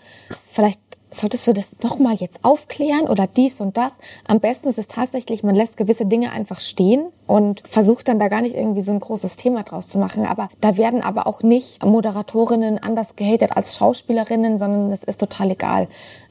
vielleicht 0.46 0.80
solltest 1.10 1.46
du 1.46 1.52
das 1.52 1.76
doch 1.80 1.98
mal 1.98 2.14
jetzt 2.14 2.44
aufklären 2.44 3.08
oder 3.08 3.26
dies 3.26 3.60
und 3.60 3.76
das. 3.76 3.98
Am 4.26 4.40
besten 4.40 4.68
ist 4.68 4.78
es 4.78 4.86
tatsächlich, 4.86 5.42
man 5.42 5.54
lässt 5.54 5.76
gewisse 5.76 6.06
Dinge 6.06 6.32
einfach 6.32 6.60
stehen 6.60 7.06
und 7.26 7.62
versucht 7.68 8.08
dann 8.08 8.18
da 8.18 8.28
gar 8.28 8.42
nicht 8.42 8.54
irgendwie 8.54 8.80
so 8.80 8.92
ein 8.92 9.00
großes 9.00 9.36
Thema 9.36 9.62
draus 9.62 9.88
zu 9.88 9.98
machen. 9.98 10.26
Aber 10.26 10.48
da 10.60 10.76
werden 10.76 11.02
aber 11.02 11.26
auch 11.26 11.42
nicht 11.42 11.84
Moderatorinnen 11.84 12.78
anders 12.78 13.16
gehatet 13.16 13.56
als 13.56 13.76
Schauspielerinnen, 13.76 14.58
sondern 14.58 14.92
es 14.92 15.04
ist 15.04 15.18
total 15.18 15.50
egal 15.50 15.88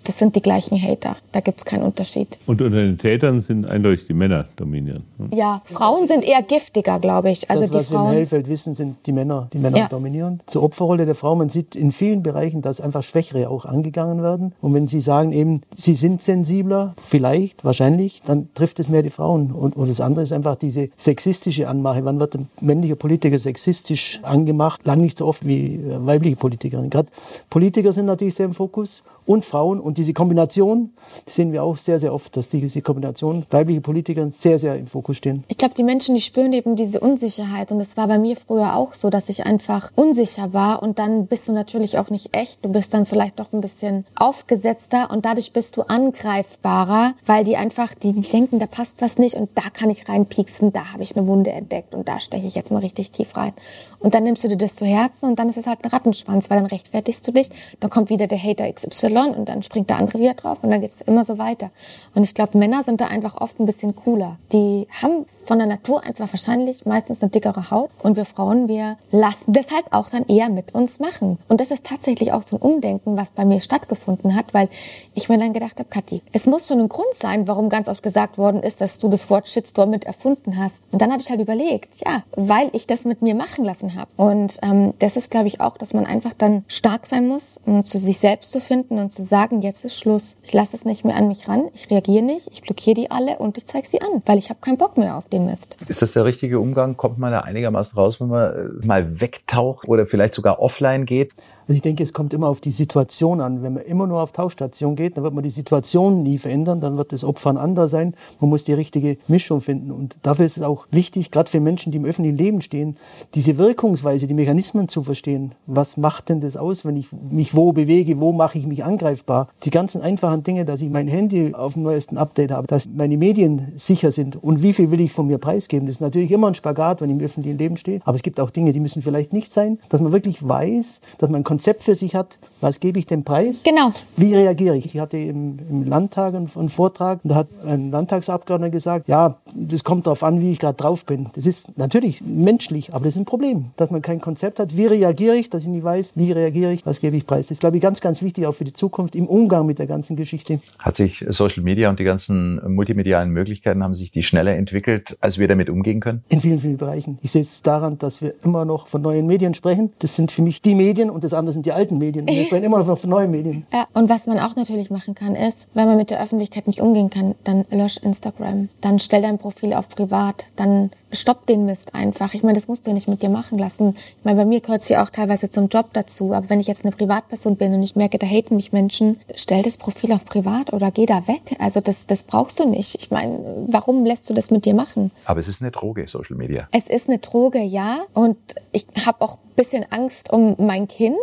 das 0.07 0.19
sind 0.19 0.35
die 0.35 0.41
gleichen 0.41 0.81
Hater. 0.81 1.17
Da 1.31 1.39
gibt 1.39 1.59
es 1.59 1.65
keinen 1.65 1.83
Unterschied. 1.83 2.37
Und 2.45 2.61
unter 2.61 2.77
den 2.77 2.97
Tätern 2.97 3.41
sind 3.41 3.65
eindeutig 3.65 4.07
die 4.07 4.13
Männer 4.13 4.45
dominieren. 4.55 5.03
Hm? 5.17 5.29
Ja, 5.33 5.61
Frauen 5.65 6.07
sind 6.07 6.23
eher 6.23 6.41
giftiger, 6.41 6.99
glaube 6.99 7.31
ich. 7.31 7.49
Also 7.49 7.63
das, 7.63 7.73
was 7.73 7.87
Frauen 7.89 8.05
wir 8.05 8.11
im 8.11 8.17
Hellfeld 8.17 8.47
wissen, 8.47 8.75
sind 8.75 8.97
die 9.05 9.11
Männer, 9.11 9.49
die 9.51 9.57
Männer 9.57 9.77
ja. 9.77 9.87
dominieren. 9.87 10.41
Zur 10.45 10.63
Opferrolle 10.63 11.05
der 11.05 11.15
Frau, 11.15 11.35
man 11.35 11.49
sieht 11.49 11.75
in 11.75 11.91
vielen 11.91 12.23
Bereichen, 12.23 12.61
dass 12.61 12.81
einfach 12.81 13.03
Schwächere 13.03 13.49
auch 13.49 13.65
angegangen 13.65 14.21
werden. 14.21 14.53
Und 14.61 14.73
wenn 14.73 14.87
Sie 14.87 15.01
sagen 15.01 15.31
eben, 15.31 15.61
sie 15.71 15.95
sind 15.95 16.21
sensibler, 16.21 16.93
vielleicht, 16.97 17.65
wahrscheinlich, 17.65 18.21
dann 18.25 18.49
trifft 18.53 18.79
es 18.79 18.89
mehr 18.89 19.01
die 19.01 19.09
Frauen. 19.09 19.51
Und, 19.51 19.75
und 19.75 19.89
das 19.89 20.01
andere 20.01 20.23
ist 20.23 20.31
einfach 20.31 20.55
diese 20.55 20.84
sexistische 20.97 21.67
Anmache. 21.67 22.05
Wann 22.05 22.19
wird 22.19 22.35
ein 22.35 22.49
männlicher 22.61 22.95
Politiker 22.95 23.39
sexistisch 23.39 24.19
angemacht? 24.23 24.85
Lang 24.85 25.01
nicht 25.01 25.17
so 25.17 25.25
oft 25.25 25.45
wie 25.45 25.75
äh, 25.75 26.05
weibliche 26.05 26.35
Politikerinnen. 26.35 26.89
Gerade 26.89 27.09
Politiker 27.49 27.93
sind 27.93 28.05
natürlich 28.05 28.35
sehr 28.35 28.45
im 28.45 28.53
Fokus 28.53 29.03
und 29.25 29.45
Frauen. 29.45 29.79
Und 29.79 29.97
diese 29.97 30.13
Kombination 30.13 30.91
sehen 31.25 31.51
wir 31.51 31.63
auch 31.63 31.77
sehr, 31.77 31.99
sehr 31.99 32.13
oft, 32.13 32.35
dass 32.37 32.49
diese 32.49 32.81
Kombination 32.81 33.45
weibliche 33.49 33.81
Politiker 33.81 34.29
sehr, 34.31 34.59
sehr 34.59 34.77
im 34.77 34.87
Fokus 34.87 35.17
stehen. 35.17 35.43
Ich 35.47 35.57
glaube, 35.57 35.75
die 35.75 35.83
Menschen, 35.83 36.15
die 36.15 36.21
spüren 36.21 36.53
eben 36.53 36.75
diese 36.75 36.99
Unsicherheit. 36.99 37.71
Und 37.71 37.81
es 37.81 37.97
war 37.97 38.07
bei 38.07 38.17
mir 38.17 38.35
früher 38.35 38.75
auch 38.75 38.93
so, 38.93 39.09
dass 39.09 39.29
ich 39.29 39.45
einfach 39.45 39.91
unsicher 39.95 40.53
war. 40.53 40.81
Und 40.83 40.99
dann 40.99 41.27
bist 41.27 41.47
du 41.47 41.53
natürlich 41.53 41.97
auch 41.97 42.09
nicht 42.09 42.35
echt. 42.35 42.63
Du 42.63 42.69
bist 42.69 42.93
dann 42.93 43.05
vielleicht 43.05 43.39
doch 43.39 43.53
ein 43.53 43.61
bisschen 43.61 44.05
aufgesetzter 44.15 45.09
und 45.11 45.25
dadurch 45.25 45.53
bist 45.53 45.77
du 45.77 45.81
angreifbarer, 45.81 47.13
weil 47.25 47.43
die 47.43 47.57
einfach, 47.57 47.93
die, 47.93 48.13
die 48.13 48.21
denken, 48.21 48.59
da 48.59 48.67
passt 48.67 49.01
was 49.01 49.17
nicht 49.17 49.35
und 49.35 49.49
da 49.55 49.63
kann 49.73 49.89
ich 49.89 50.07
reinpieksen, 50.07 50.73
da 50.73 50.93
habe 50.93 51.03
ich 51.03 51.15
eine 51.15 51.27
Wunde 51.27 51.51
entdeckt 51.51 51.95
und 51.95 52.07
da 52.07 52.19
steche 52.19 52.47
ich 52.47 52.55
jetzt 52.55 52.71
mal 52.71 52.79
richtig 52.79 53.11
tief 53.11 53.35
rein. 53.37 53.53
Und 53.99 54.13
dann 54.13 54.23
nimmst 54.23 54.43
du 54.43 54.47
dir 54.47 54.57
das 54.57 54.75
zu 54.75 54.85
Herzen 54.85 55.29
und 55.29 55.39
dann 55.39 55.49
ist 55.49 55.57
es 55.57 55.67
halt 55.67 55.83
ein 55.83 55.89
Rattenschwanz, 55.89 56.49
weil 56.49 56.59
dann 56.59 56.67
rechtfertigst 56.67 57.27
du 57.27 57.31
dich, 57.31 57.49
dann 57.79 57.89
kommt 57.89 58.09
wieder 58.09 58.27
der 58.27 58.41
Hater 58.41 58.71
XY 58.71 59.14
und 59.23 59.49
dann 59.49 59.63
springt 59.63 59.89
der 59.89 59.97
andere 59.97 60.19
wieder 60.19 60.33
drauf 60.33 60.59
und 60.61 60.69
dann 60.69 60.81
geht 60.81 60.91
es 60.91 61.01
immer 61.01 61.23
so 61.23 61.37
weiter. 61.37 61.71
Und 62.13 62.23
ich 62.23 62.33
glaube, 62.33 62.57
Männer 62.57 62.83
sind 62.83 63.01
da 63.01 63.07
einfach 63.07 63.39
oft 63.39 63.59
ein 63.59 63.65
bisschen 63.65 63.95
cooler. 63.95 64.37
Die 64.51 64.87
haben 65.01 65.25
von 65.45 65.57
der 65.57 65.67
Natur 65.67 66.03
einfach 66.03 66.31
wahrscheinlich 66.31 66.85
meistens 66.85 67.21
eine 67.21 67.31
dickere 67.31 67.71
Haut 67.71 67.89
und 68.03 68.15
wir 68.15 68.25
Frauen, 68.25 68.67
wir 68.67 68.97
lassen 69.11 69.53
das 69.53 69.71
halt 69.71 69.85
auch 69.91 70.09
dann 70.09 70.25
eher 70.25 70.49
mit 70.49 70.73
uns 70.73 70.99
machen. 70.99 71.37
Und 71.47 71.61
das 71.61 71.71
ist 71.71 71.85
tatsächlich 71.85 72.31
auch 72.31 72.43
so 72.43 72.57
ein 72.57 72.61
Umdenken, 72.61 73.17
was 73.17 73.31
bei 73.31 73.45
mir 73.45 73.61
stattgefunden 73.61 74.35
hat, 74.35 74.53
weil 74.53 74.69
ich 75.13 75.29
mir 75.29 75.37
dann 75.37 75.53
gedacht 75.53 75.79
habe, 75.79 75.89
Kathi, 75.89 76.21
es 76.31 76.45
muss 76.45 76.67
schon 76.67 76.79
ein 76.79 76.89
Grund 76.89 77.13
sein, 77.13 77.47
warum 77.47 77.69
ganz 77.69 77.87
oft 77.87 78.03
gesagt 78.03 78.37
worden 78.37 78.61
ist, 78.61 78.81
dass 78.81 78.99
du 78.99 79.07
das 79.07 79.29
Wort 79.29 79.47
Shitstorm 79.47 79.89
mit 79.89 80.05
erfunden 80.05 80.57
hast. 80.57 80.83
Und 80.91 81.01
dann 81.01 81.11
habe 81.11 81.21
ich 81.21 81.29
halt 81.29 81.41
überlegt, 81.41 81.95
ja, 82.05 82.23
weil 82.35 82.69
ich 82.73 82.87
das 82.87 83.05
mit 83.05 83.21
mir 83.21 83.35
machen 83.35 83.65
lassen 83.65 83.95
habe. 83.95 84.09
Und 84.17 84.59
ähm, 84.61 84.93
das 84.99 85.17
ist, 85.17 85.31
glaube 85.31 85.47
ich, 85.47 85.61
auch, 85.61 85.77
dass 85.77 85.93
man 85.93 86.05
einfach 86.05 86.33
dann 86.37 86.65
stark 86.67 87.05
sein 87.05 87.27
muss, 87.27 87.59
um 87.65 87.83
zu 87.83 87.99
sich 87.99 88.19
selbst 88.19 88.51
zu 88.51 88.59
finden 88.59 88.97
und 89.05 89.11
zu 89.11 89.23
sagen, 89.23 89.61
jetzt 89.61 89.85
ist 89.85 89.97
Schluss. 89.99 90.35
Ich 90.43 90.51
lasse 90.53 90.75
es 90.75 90.83
nicht 90.83 91.05
mehr 91.05 91.15
an 91.15 91.27
mich 91.27 91.47
ran, 91.47 91.69
ich 91.73 91.91
reagiere 91.91 92.23
nicht, 92.23 92.49
ich 92.51 92.63
blockiere 92.63 92.95
die 92.95 93.11
alle 93.11 93.37
und 93.37 93.57
ich 93.57 93.65
zeige 93.65 93.87
sie 93.87 94.01
an, 94.01 94.23
weil 94.25 94.39
ich 94.39 94.49
habe 94.49 94.59
keinen 94.61 94.77
Bock 94.77 94.97
mehr 94.97 95.15
auf 95.15 95.29
den 95.29 95.45
Mist. 95.45 95.77
Ist 95.87 96.01
das 96.01 96.13
der 96.13 96.25
richtige 96.25 96.59
Umgang? 96.59 96.97
Kommt 96.97 97.19
man 97.19 97.31
da 97.31 97.41
einigermaßen 97.41 97.97
raus, 97.97 98.19
wenn 98.19 98.29
man 98.29 98.81
äh, 98.81 98.85
mal 98.85 99.21
wegtaucht 99.21 99.87
oder 99.87 100.07
vielleicht 100.07 100.33
sogar 100.33 100.59
offline 100.59 101.05
geht? 101.05 101.35
Also 101.67 101.77
ich 101.77 101.81
denke, 101.81 102.03
es 102.03 102.13
kommt 102.13 102.33
immer 102.33 102.47
auf 102.47 102.61
die 102.61 102.71
Situation 102.71 103.41
an. 103.41 103.63
Wenn 103.63 103.73
man 103.73 103.83
immer 103.83 104.05
nur 104.05 104.21
auf 104.21 104.31
Tauschstation 104.31 104.95
geht, 104.95 105.17
dann 105.17 105.23
wird 105.23 105.33
man 105.33 105.43
die 105.43 105.49
Situation 105.49 106.21
nie 106.21 106.37
verändern, 106.37 106.79
dann 106.79 106.97
wird 106.97 107.11
das 107.11 107.23
Opfer 107.23 107.49
ein 107.49 107.57
anderer 107.57 107.89
sein. 107.89 108.13
Man 108.39 108.51
muss 108.51 108.65
die 108.65 108.73
richtige 108.73 109.17
Mischung 109.27 109.61
finden. 109.61 109.91
Und 109.91 110.17
dafür 110.21 110.45
ist 110.45 110.57
es 110.57 110.63
auch 110.63 110.85
wichtig, 110.91 111.31
gerade 111.31 111.49
für 111.49 111.59
Menschen, 111.59 111.91
die 111.91 111.97
im 111.97 112.05
öffentlichen 112.05 112.37
Leben 112.37 112.61
stehen, 112.61 112.97
diese 113.33 113.57
Wirkungsweise, 113.57 114.27
die 114.27 114.35
Mechanismen 114.35 114.89
zu 114.89 115.01
verstehen. 115.01 115.53
Was 115.65 115.97
macht 115.97 116.29
denn 116.29 116.39
das 116.39 116.55
aus, 116.55 116.85
wenn 116.85 116.97
ich 116.97 117.07
mich 117.31 117.55
wo 117.55 117.71
bewege, 117.71 118.19
wo 118.19 118.31
mache 118.31 118.59
ich 118.59 118.67
mich 118.67 118.83
angreifbar? 118.83 119.49
Die 119.63 119.71
ganzen 119.71 120.01
einfachen 120.01 120.43
Dinge, 120.43 120.65
dass 120.65 120.81
ich 120.81 120.89
mein 120.89 121.07
Handy 121.07 121.55
auf 121.55 121.73
dem 121.73 121.83
neuesten 121.83 122.17
Update 122.17 122.51
habe, 122.51 122.67
dass 122.67 122.87
meine 122.87 123.17
Medien 123.17 123.71
sicher 123.73 124.11
sind 124.11 124.41
und 124.41 124.61
wie 124.61 124.73
viel 124.73 124.91
will 124.91 125.01
ich 125.01 125.11
von 125.11 125.25
mir 125.25 125.39
preisgeben. 125.39 125.87
Das 125.87 125.97
ist 125.97 126.01
natürlich 126.01 126.31
immer 126.31 126.47
ein 126.47 126.55
Spagat, 126.55 127.01
wenn 127.01 127.09
ich 127.09 127.15
im 127.15 127.25
öffentlichen 127.25 127.57
Leben 127.57 127.77
stehe. 127.77 128.01
Aber 128.05 128.15
es 128.15 128.21
gibt 128.21 128.39
auch 128.39 128.51
Dinge, 128.51 128.71
die 128.71 128.79
müssen 128.79 129.01
vielleicht 129.01 129.33
nicht 129.33 129.51
sein, 129.51 129.79
dass 129.89 130.01
man 130.01 130.11
wirklich 130.11 130.47
weiß, 130.47 131.01
dass 131.17 131.29
man 131.29 131.43
Konzept 131.55 131.85
für 131.85 131.95
sich 131.95 132.15
hat, 132.15 132.37
was 132.61 132.79
gebe 132.79 132.99
ich 132.99 133.05
dem 133.05 133.23
Preis? 133.23 133.63
Genau. 133.63 133.91
Wie 134.17 134.33
reagiere 134.33 134.77
ich? 134.77 134.87
Ich 134.87 134.99
hatte 134.99 135.17
im, 135.17 135.59
im 135.69 135.83
Landtag 135.83 136.33
einen, 136.33 136.49
einen, 136.55 136.69
Vortrag 136.69 137.19
und 137.23 137.29
da 137.29 137.35
hat 137.35 137.47
ein 137.65 137.91
Landtagsabgeordneter 137.91 138.71
gesagt, 138.71 139.07
ja, 139.07 139.37
das 139.53 139.83
kommt 139.83 140.07
darauf 140.07 140.23
an, 140.23 140.39
wie 140.41 140.51
ich 140.51 140.59
gerade 140.59 140.77
drauf 140.77 141.05
bin. 141.05 141.27
Das 141.35 141.45
ist 141.45 141.77
natürlich 141.77 142.21
menschlich, 142.21 142.93
aber 142.93 143.05
das 143.05 143.15
ist 143.15 143.21
ein 143.21 143.25
Problem, 143.25 143.65
dass 143.77 143.91
man 143.91 144.01
kein 144.01 144.21
Konzept 144.21 144.59
hat. 144.59 144.75
Wie 144.75 144.85
reagiere 144.85 145.35
ich, 145.35 145.49
dass 145.49 145.63
ich 145.63 145.69
nicht 145.69 145.83
weiß, 145.83 146.13
wie 146.15 146.31
reagiere 146.31 146.71
ich, 146.71 146.85
was 146.85 147.01
gebe 147.01 147.17
ich 147.17 147.25
preis? 147.25 147.47
Das 147.47 147.51
ist, 147.51 147.59
glaube 147.59 147.77
ich, 147.77 147.81
ganz, 147.81 148.01
ganz 148.01 148.21
wichtig 148.21 148.45
auch 148.47 148.53
für 148.53 148.63
die 148.63 148.73
Zukunft 148.73 149.15
im 149.15 149.27
Umgang 149.27 149.65
mit 149.65 149.79
der 149.79 149.87
ganzen 149.87 150.15
Geschichte. 150.15 150.59
Hat 150.79 150.95
sich 150.95 151.25
Social 151.29 151.63
Media 151.63 151.89
und 151.89 151.99
die 151.99 152.03
ganzen 152.03 152.61
multimedialen 152.73 153.31
Möglichkeiten, 153.31 153.83
haben 153.83 153.95
sich 153.95 154.11
die 154.11 154.23
schneller 154.23 154.55
entwickelt, 154.55 155.17
als 155.21 155.37
wir 155.37 155.47
damit 155.47 155.69
umgehen 155.69 155.99
können? 155.99 156.23
In 156.29 156.41
vielen, 156.41 156.59
vielen 156.59 156.77
Bereichen. 156.77 157.19
Ich 157.21 157.31
sehe 157.31 157.41
es 157.41 157.61
daran, 157.61 157.97
dass 157.97 158.21
wir 158.21 158.33
immer 158.43 158.65
noch 158.65 158.87
von 158.87 159.01
neuen 159.01 159.27
Medien 159.27 159.53
sprechen. 159.53 159.91
Das 159.99 160.15
sind 160.15 160.31
für 160.31 160.41
mich 160.41 160.61
die 160.61 160.75
Medien 160.75 161.09
und 161.09 161.23
das 161.23 161.33
andere 161.33 161.53
sind 161.53 161.65
die 161.65 161.71
alten 161.71 161.97
Medien. 161.97 162.25
Sprechen 162.55 162.73
immer 162.73 162.83
noch 162.83 162.97
von 162.97 163.09
neuen 163.09 163.31
Medien. 163.31 163.65
Ja, 163.73 163.87
und 163.93 164.09
was 164.09 164.27
man 164.27 164.39
auch 164.39 164.55
natürlich 164.55 164.89
machen 164.89 165.15
kann, 165.15 165.35
ist, 165.35 165.67
wenn 165.73 165.87
man 165.87 165.97
mit 165.97 166.09
der 166.09 166.21
Öffentlichkeit 166.21 166.67
nicht 166.67 166.81
umgehen 166.81 167.09
kann, 167.09 167.35
dann 167.43 167.65
lösch 167.69 167.97
Instagram. 167.97 168.69
Dann 168.81 168.99
stell 168.99 169.21
dein 169.21 169.37
Profil 169.37 169.73
auf 169.73 169.89
privat. 169.89 170.45
Dann 170.55 170.91
stopp 171.11 171.45
den 171.45 171.65
Mist 171.65 171.93
einfach. 171.95 172.33
Ich 172.33 172.43
meine, 172.43 172.55
das 172.55 172.67
musst 172.67 172.85
du 172.85 172.91
ja 172.91 172.93
nicht 172.93 173.07
mit 173.07 173.21
dir 173.21 173.29
machen 173.29 173.57
lassen. 173.57 173.95
Ich 173.97 174.25
meine, 174.25 174.37
bei 174.37 174.45
mir 174.45 174.61
gehört 174.61 174.81
es 174.81 174.89
ja 174.89 175.03
auch 175.03 175.09
teilweise 175.09 175.49
zum 175.49 175.67
Job 175.67 175.87
dazu. 175.93 176.33
Aber 176.33 176.49
wenn 176.49 176.59
ich 176.59 176.67
jetzt 176.67 176.85
eine 176.85 176.95
Privatperson 176.95 177.55
bin 177.55 177.73
und 177.73 177.83
ich 177.83 177.95
merke, 177.95 178.17
da 178.17 178.27
haten 178.27 178.55
mich 178.55 178.73
Menschen, 178.73 179.19
stell 179.35 179.61
das 179.61 179.77
Profil 179.77 180.11
auf 180.13 180.25
privat 180.25 180.73
oder 180.73 180.91
geh 180.91 181.05
da 181.05 181.27
weg. 181.27 181.41
Also 181.59 181.79
das, 181.79 182.07
das 182.07 182.23
brauchst 182.23 182.59
du 182.59 182.67
nicht. 182.67 182.95
Ich 182.95 183.11
meine, 183.11 183.65
warum 183.67 184.05
lässt 184.05 184.29
du 184.29 184.33
das 184.33 184.51
mit 184.51 184.65
dir 184.65 184.73
machen? 184.73 185.11
Aber 185.25 185.39
es 185.39 185.47
ist 185.47 185.61
eine 185.61 185.71
Droge, 185.71 186.07
Social 186.07 186.35
Media. 186.35 186.67
Es 186.71 186.87
ist 186.87 187.09
eine 187.09 187.19
Droge, 187.19 187.61
ja. 187.61 187.99
Und 188.13 188.37
ich 188.71 188.85
habe 189.05 189.21
auch 189.21 189.35
ein 189.35 189.55
bisschen 189.55 189.85
Angst 189.91 190.31
um 190.31 190.55
mein 190.57 190.87
Kind. 190.87 191.15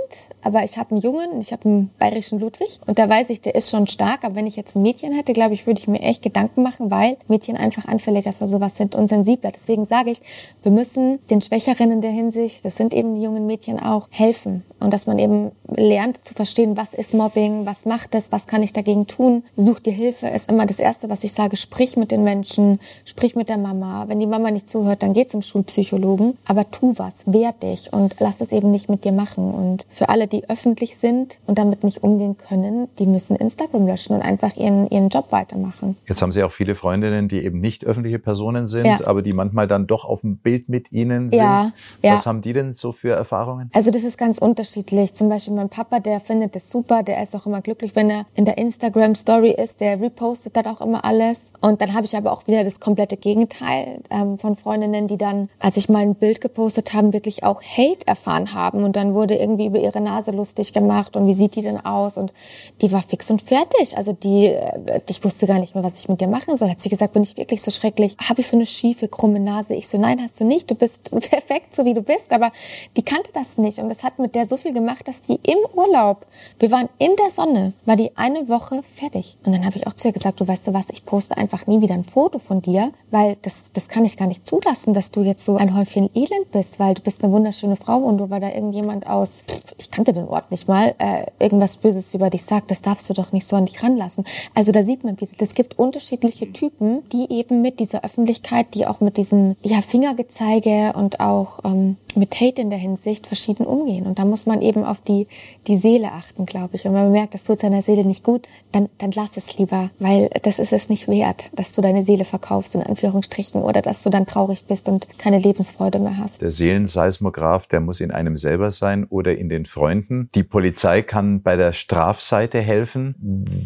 Aber 0.45 0.65
ich 0.65 0.77
habe 0.77 0.93
einen 0.93 1.01
Jungen, 1.01 1.41
ich 1.41 1.53
habe 1.53 1.69
einen 1.69 1.91
bayerischen 1.99 2.41
Ludwig 2.41 2.81
und 2.87 2.99
da 2.99 3.09
weiß 3.09 3.31
ich, 3.31 3.41
der 3.41 3.55
ist 3.55 3.71
schon 3.71 3.87
stark. 3.87 4.25
Aber 4.25 4.35
wenn 4.35 4.47
ich 4.47 4.57
jetzt 4.57 4.75
ein 4.75 4.83
Mädchen 4.83 5.13
hätte, 5.13 5.33
glaube 5.33 5.55
ich, 5.55 5.67
würde 5.67 5.81
ich 5.81 5.87
mir 5.87 6.01
echt 6.01 6.23
Gedanken 6.23 6.63
machen, 6.63 6.91
weil 6.91 7.17
Mädchen 7.29 7.57
einfach 7.57 7.87
anfälliger 7.87 8.33
für 8.33 8.47
sowas 8.47 8.77
sind 8.77 8.95
und 8.95 9.09
sensibler. 9.09 9.53
Deswegen 9.53 9.72
sage 9.85 10.11
ich, 10.11 10.21
wir 10.63 10.73
müssen 10.73 11.19
den 11.31 11.41
Schwächeren 11.41 11.91
in 11.91 12.01
der 12.01 12.11
Hinsicht, 12.11 12.65
das 12.65 12.77
sind 12.77 12.95
eben 12.95 13.15
die 13.15 13.23
jungen 13.23 13.47
Mädchen 13.47 13.79
auch, 13.81 14.09
helfen. 14.11 14.63
Und 14.81 14.93
dass 14.93 15.07
man 15.07 15.19
eben 15.19 15.53
lernt 15.69 16.25
zu 16.25 16.35
verstehen, 16.35 16.77
was 16.77 16.93
ist 16.93 17.15
Mobbing, 17.15 17.67
was 17.67 17.85
macht 17.85 18.15
es, 18.15 18.33
was 18.33 18.47
kann 18.47 18.63
ich 18.63 18.73
dagegen 18.73 19.07
tun. 19.07 19.45
Such 19.57 19.79
dir 19.81 19.93
Hilfe, 19.93 20.27
ist 20.29 20.51
immer 20.51 20.67
das 20.67 20.81
Erste, 20.81 21.09
was 21.09 21.23
ich 21.25 21.33
sage. 21.33 21.57
Sprich 21.57 21.97
mit 21.97 22.11
den 22.11 22.25
Menschen, 22.25 22.81
sprich 23.05 23.37
mit 23.37 23.49
der 23.49 23.59
Mama. 23.59 24.09
Wenn 24.09 24.19
die 24.19 24.27
Mama 24.27 24.51
nicht 24.51 24.69
zuhört, 24.69 25.03
dann 25.05 25.13
geh 25.13 25.27
zum 25.27 25.41
Schulpsychologen. 25.43 26.37
Aber 26.47 26.69
tu 26.71 26.95
was, 26.97 27.33
wehr 27.33 27.53
dich 27.53 27.93
und 27.93 28.17
lass 28.19 28.41
es 28.41 28.51
eben 28.53 28.71
nicht 28.73 28.89
mit 28.89 29.05
dir 29.05 29.13
machen. 29.13 29.55
Und 29.55 29.87
für 29.89 30.09
alle, 30.09 30.27
die 30.27 30.49
öffentlich 30.51 30.97
sind 30.97 31.39
und 31.47 31.59
damit 31.59 31.85
nicht 31.85 32.03
umgehen 32.03 32.37
können, 32.37 32.89
die 32.99 33.07
müssen 33.07 33.37
Instagram 33.37 33.87
löschen 33.87 34.17
und 34.17 34.23
einfach 34.23 34.57
ihren, 34.57 34.91
ihren 34.91 35.09
Job 35.09 35.27
weitermachen. 35.31 35.97
Jetzt 36.09 36.21
haben 36.23 36.33
Sie 36.33 36.43
auch 36.43 36.53
viele 36.53 36.75
Freundinnen, 36.75 37.29
die 37.29 37.45
eben 37.45 37.61
nicht 37.61 37.85
öffentliche 37.85 38.19
Personen 38.19 38.67
sind, 38.67 38.87
Ja. 38.87 38.99
aber 39.07 39.23
die 39.23 39.33
manchmal 39.33 39.62
dann 39.67 39.87
doch 39.87 40.05
auf 40.05 40.23
dem 40.23 40.39
Bild 40.39 40.69
mit 40.69 40.93
Ihnen 40.93 41.31
sind. 41.31 41.39
Ja, 41.39 41.71
ja. 42.03 42.15
Was 42.15 42.27
haben 42.27 42.43
die 42.43 42.53
denn 42.53 42.75
so 42.75 42.93
für 42.93 43.13
Erfahrungen? 43.13 43.71
Also 43.73 43.91
das 43.91 44.05
ist 44.05 44.19
ganz 44.19 44.39
unterschiedlich. 44.39 45.15
Zum 45.15 45.29
Beispiel 45.29 45.55
mein 45.55 45.69
Papa, 45.69 46.01
der 46.01 46.21
findet 46.21 46.55
das 46.55 46.71
super, 46.71 47.03
der 47.03 47.23
ist 47.23 47.35
auch 47.35 47.47
immer 47.47 47.61
glücklich, 47.61 47.95
wenn 47.97 48.11
er 48.11 48.27
in 48.35 48.45
der 48.45 48.59
Instagram 48.59 49.15
Story 49.15 49.51
ist, 49.51 49.81
der 49.81 50.01
repostet 50.01 50.57
dann 50.57 50.67
auch 50.67 50.81
immer 50.81 51.05
alles. 51.05 51.53
Und 51.61 51.81
dann 51.81 51.95
habe 51.95 52.05
ich 52.05 52.17
aber 52.17 52.33
auch 52.33 52.47
wieder 52.47 52.65
das 52.65 52.81
komplette 52.81 53.17
Gegenteil 53.17 54.01
ähm, 54.11 54.39
von 54.39 54.57
Freundinnen, 54.57 55.09
die 55.09 55.19
dann, 55.19 55.49
als 55.59 55.77
ich 55.77 55.89
mal 55.89 56.03
ein 56.03 56.15
Bild 56.15 56.41
gepostet 56.41 56.93
haben, 56.93 57.13
wirklich 57.13 57.45
auch 57.45 57.63
Hate 57.63 58.07
erfahren 58.07 58.55
haben 58.55 58.85
und 58.85 58.97
dann 58.97 59.15
wurde 59.15 59.35
irgendwie 59.37 59.67
über 59.67 59.79
ihre 59.79 60.01
Nase 60.01 60.31
lustig 60.31 60.73
gemacht 60.73 61.17
und 61.17 61.27
wie 61.27 61.33
sieht 61.33 61.57
die 61.57 61.63
denn 61.63 61.85
aus 61.85 62.17
und 62.17 62.33
die 62.81 62.93
war 62.93 63.03
fix 63.03 63.31
und 63.31 63.43
fertig. 63.43 63.97
Also 63.97 64.13
die, 64.13 64.47
äh, 64.47 65.01
ich 65.09 65.23
wusste 65.25 65.47
gar 65.47 65.59
nicht 65.59 65.75
mehr, 65.75 65.85
was 65.85 65.99
ich 65.99 66.09
mit 66.09 66.21
dir 66.21 66.29
machen 66.29 66.57
soll. 66.57 66.71
Hat 66.71 66.81
sie 66.81 66.89
gesagt, 66.89 67.13
bin 67.13 67.23
ich 67.23 67.37
wirklich 67.37 67.63
so 67.63 67.71
schrecklich? 67.71 68.17
Habe 68.29 68.41
ich 68.41 68.47
so 68.47 68.57
eine 68.57 68.67
schiefe, 68.67 69.09
krumme 69.09 69.41
Nase? 69.41 69.52
Ich 69.71 69.89
so, 69.89 69.99
nein, 69.99 70.21
hast 70.23 70.41
du 70.41 70.45
nicht. 70.45 70.71
Du 70.71 70.75
bist 70.75 71.11
perfekt, 71.31 71.75
so 71.75 71.85
wie 71.85 71.95
du 71.95 72.03
bist. 72.03 72.33
Aber 72.33 72.53
die 72.97 73.03
kannte 73.03 73.31
das 73.33 73.59
nicht 73.59 73.79
und 73.79 73.89
das 73.89 74.03
hat 74.03 74.19
mit 74.19 74.35
der 74.35 74.47
so 74.47 74.57
viel 74.57 74.73
gemacht, 74.73 75.07
dass 75.09 75.23
die 75.23 75.39
im 75.43 75.59
Urlaub, 75.75 76.27
wir 76.59 76.71
waren 76.71 76.89
in 76.99 77.15
der 77.17 77.31
Sonne, 77.31 77.73
war 77.85 77.97
die 77.97 78.17
eine 78.17 78.49
Woche 78.49 78.83
fertig. 78.83 79.37
Und 79.45 79.53
dann 79.53 79.65
habe 79.65 79.77
ich 79.77 79.87
auch 79.87 79.95
zu 79.95 80.09
ihr 80.09 80.13
gesagt, 80.13 80.41
du 80.41 80.49
weißt 80.49 80.69
du 80.69 80.75
was, 80.75 80.91
ich 80.91 81.05
poste 81.05 81.37
einfach 81.37 81.67
nie 81.67 81.81
wieder 81.81 81.95
ein 81.95 82.05
Foto 82.05 82.39
von 82.39 82.63
dir, 82.63 82.93
weil 83.11 83.37
das, 83.43 83.73
das 83.73 83.89
kann 83.89 84.05
ich 84.05 84.17
gar 84.17 84.29
nicht 84.29 84.47
zulassen, 84.47 84.95
dass 84.95 85.11
du 85.11 85.23
jetzt 85.23 85.45
so 85.45 85.57
ein 85.57 85.77
Häufchen 85.77 86.11
Elend 86.15 86.51
bist, 86.53 86.79
weil 86.79 86.95
du 86.95 87.03
bist 87.03 87.23
eine 87.23 87.33
wunderschöne 87.33 87.77
Frau 87.77 87.99
und 87.99 88.17
nur 88.17 88.31
weil 88.31 88.41
da 88.41 88.49
irgendjemand 88.49 89.07
aus, 89.07 89.45
ich 89.79 89.91
kannte 89.91 90.13
den 90.13 90.29
Ort 90.29 90.51
nicht 90.51 90.69
mal, 90.69 90.95
äh, 90.99 91.27
irgendwas 91.39 91.77
Böses 91.77 92.15
über 92.15 92.31
dich 92.31 92.45
sagt, 92.45 92.71
das 92.71 92.83
darfst 92.83 93.09
du 93.11 93.15
doch 93.15 93.33
nicht 93.33 93.47
so 93.47 93.57
an 93.57 93.67
dich 93.67 93.83
ranlassen. 93.83 94.25
Also 94.55 94.73
da 94.73 94.83
sieht 94.83 95.05
man 95.05 95.21
wieder, 95.21 95.33
es 95.39 95.55
gibt 95.55 95.79
unterschiedliche 95.79 96.53
Typen, 96.53 97.09
die 97.11 97.31
eben 97.31 97.63
mit 97.63 97.81
dieser 97.81 98.05
Öffentlichkeit, 98.05 98.75
die 98.75 98.87
auch 98.87 99.01
mit 99.01 99.17
diesem 99.17 99.42
ja, 99.63 99.81
Fingergezeige 99.81 100.93
und 100.95 101.21
auch 101.21 101.61
ähm, 101.65 101.97
mit 102.17 102.35
Hate 102.41 102.61
in 102.61 102.71
der 102.71 102.79
Hinsicht 102.79 103.27
verschieden 103.27 103.67
umgehen. 103.67 104.07
Und 104.07 104.19
da 104.19 104.25
muss 104.25 104.47
man 104.47 104.63
eben 104.63 104.85
auf 104.85 105.01
die, 105.01 105.27
die 105.67 105.77
Seele 105.77 106.13
achten, 106.13 106.47
glaube 106.47 106.77
ich. 106.77 106.87
Und 106.87 106.95
wenn 106.95 107.05
man 107.05 107.13
merkt, 107.13 107.35
das 107.35 107.45
tut 107.45 107.61
seiner 107.61 107.83
Seele 107.83 108.05
nicht 108.05 108.25
gut, 108.25 108.47
dann, 108.73 108.89
dann 108.99 109.13
lass 109.13 109.37
es 109.37 109.59
lieber, 109.59 109.91
weil 109.99 110.31
das 110.43 110.59
ist 110.59 110.73
es 110.73 110.89
nicht 110.89 111.09
wert, 111.09 111.51
dass 111.55 111.73
du 111.73 111.83
deine 111.83 112.03
Seele 112.03 112.25
verkaufst, 112.25 112.75
in 112.75 112.83
Anführungsstrichen, 112.83 113.63
oder 113.63 113.83
dass 113.83 114.03
du 114.03 114.11
dann 114.11 114.27
traurig 114.27 114.65
bist 114.67 114.89
und 114.89 115.07
keine 115.19 115.39
Lebensfreude 115.39 115.99
mehr 115.99 116.17
hast. 116.19 116.43
Der 116.43 116.51
Seelenseismograph, 116.51 117.67
der 117.67 117.81
muss 117.81 118.01
in 118.01 118.11
einem 118.11 118.37
selber 118.37 118.71
sein 118.71 119.05
oder 119.05 119.37
in 119.37 119.49
den 119.49 119.67
Freunden. 119.67 120.29
Die 120.35 120.43
Polizei 120.43 121.03
kann 121.03 121.43
bei 121.43 121.57
der 121.57 121.73
Strafseite 121.73 122.61
helfen. 122.61 123.15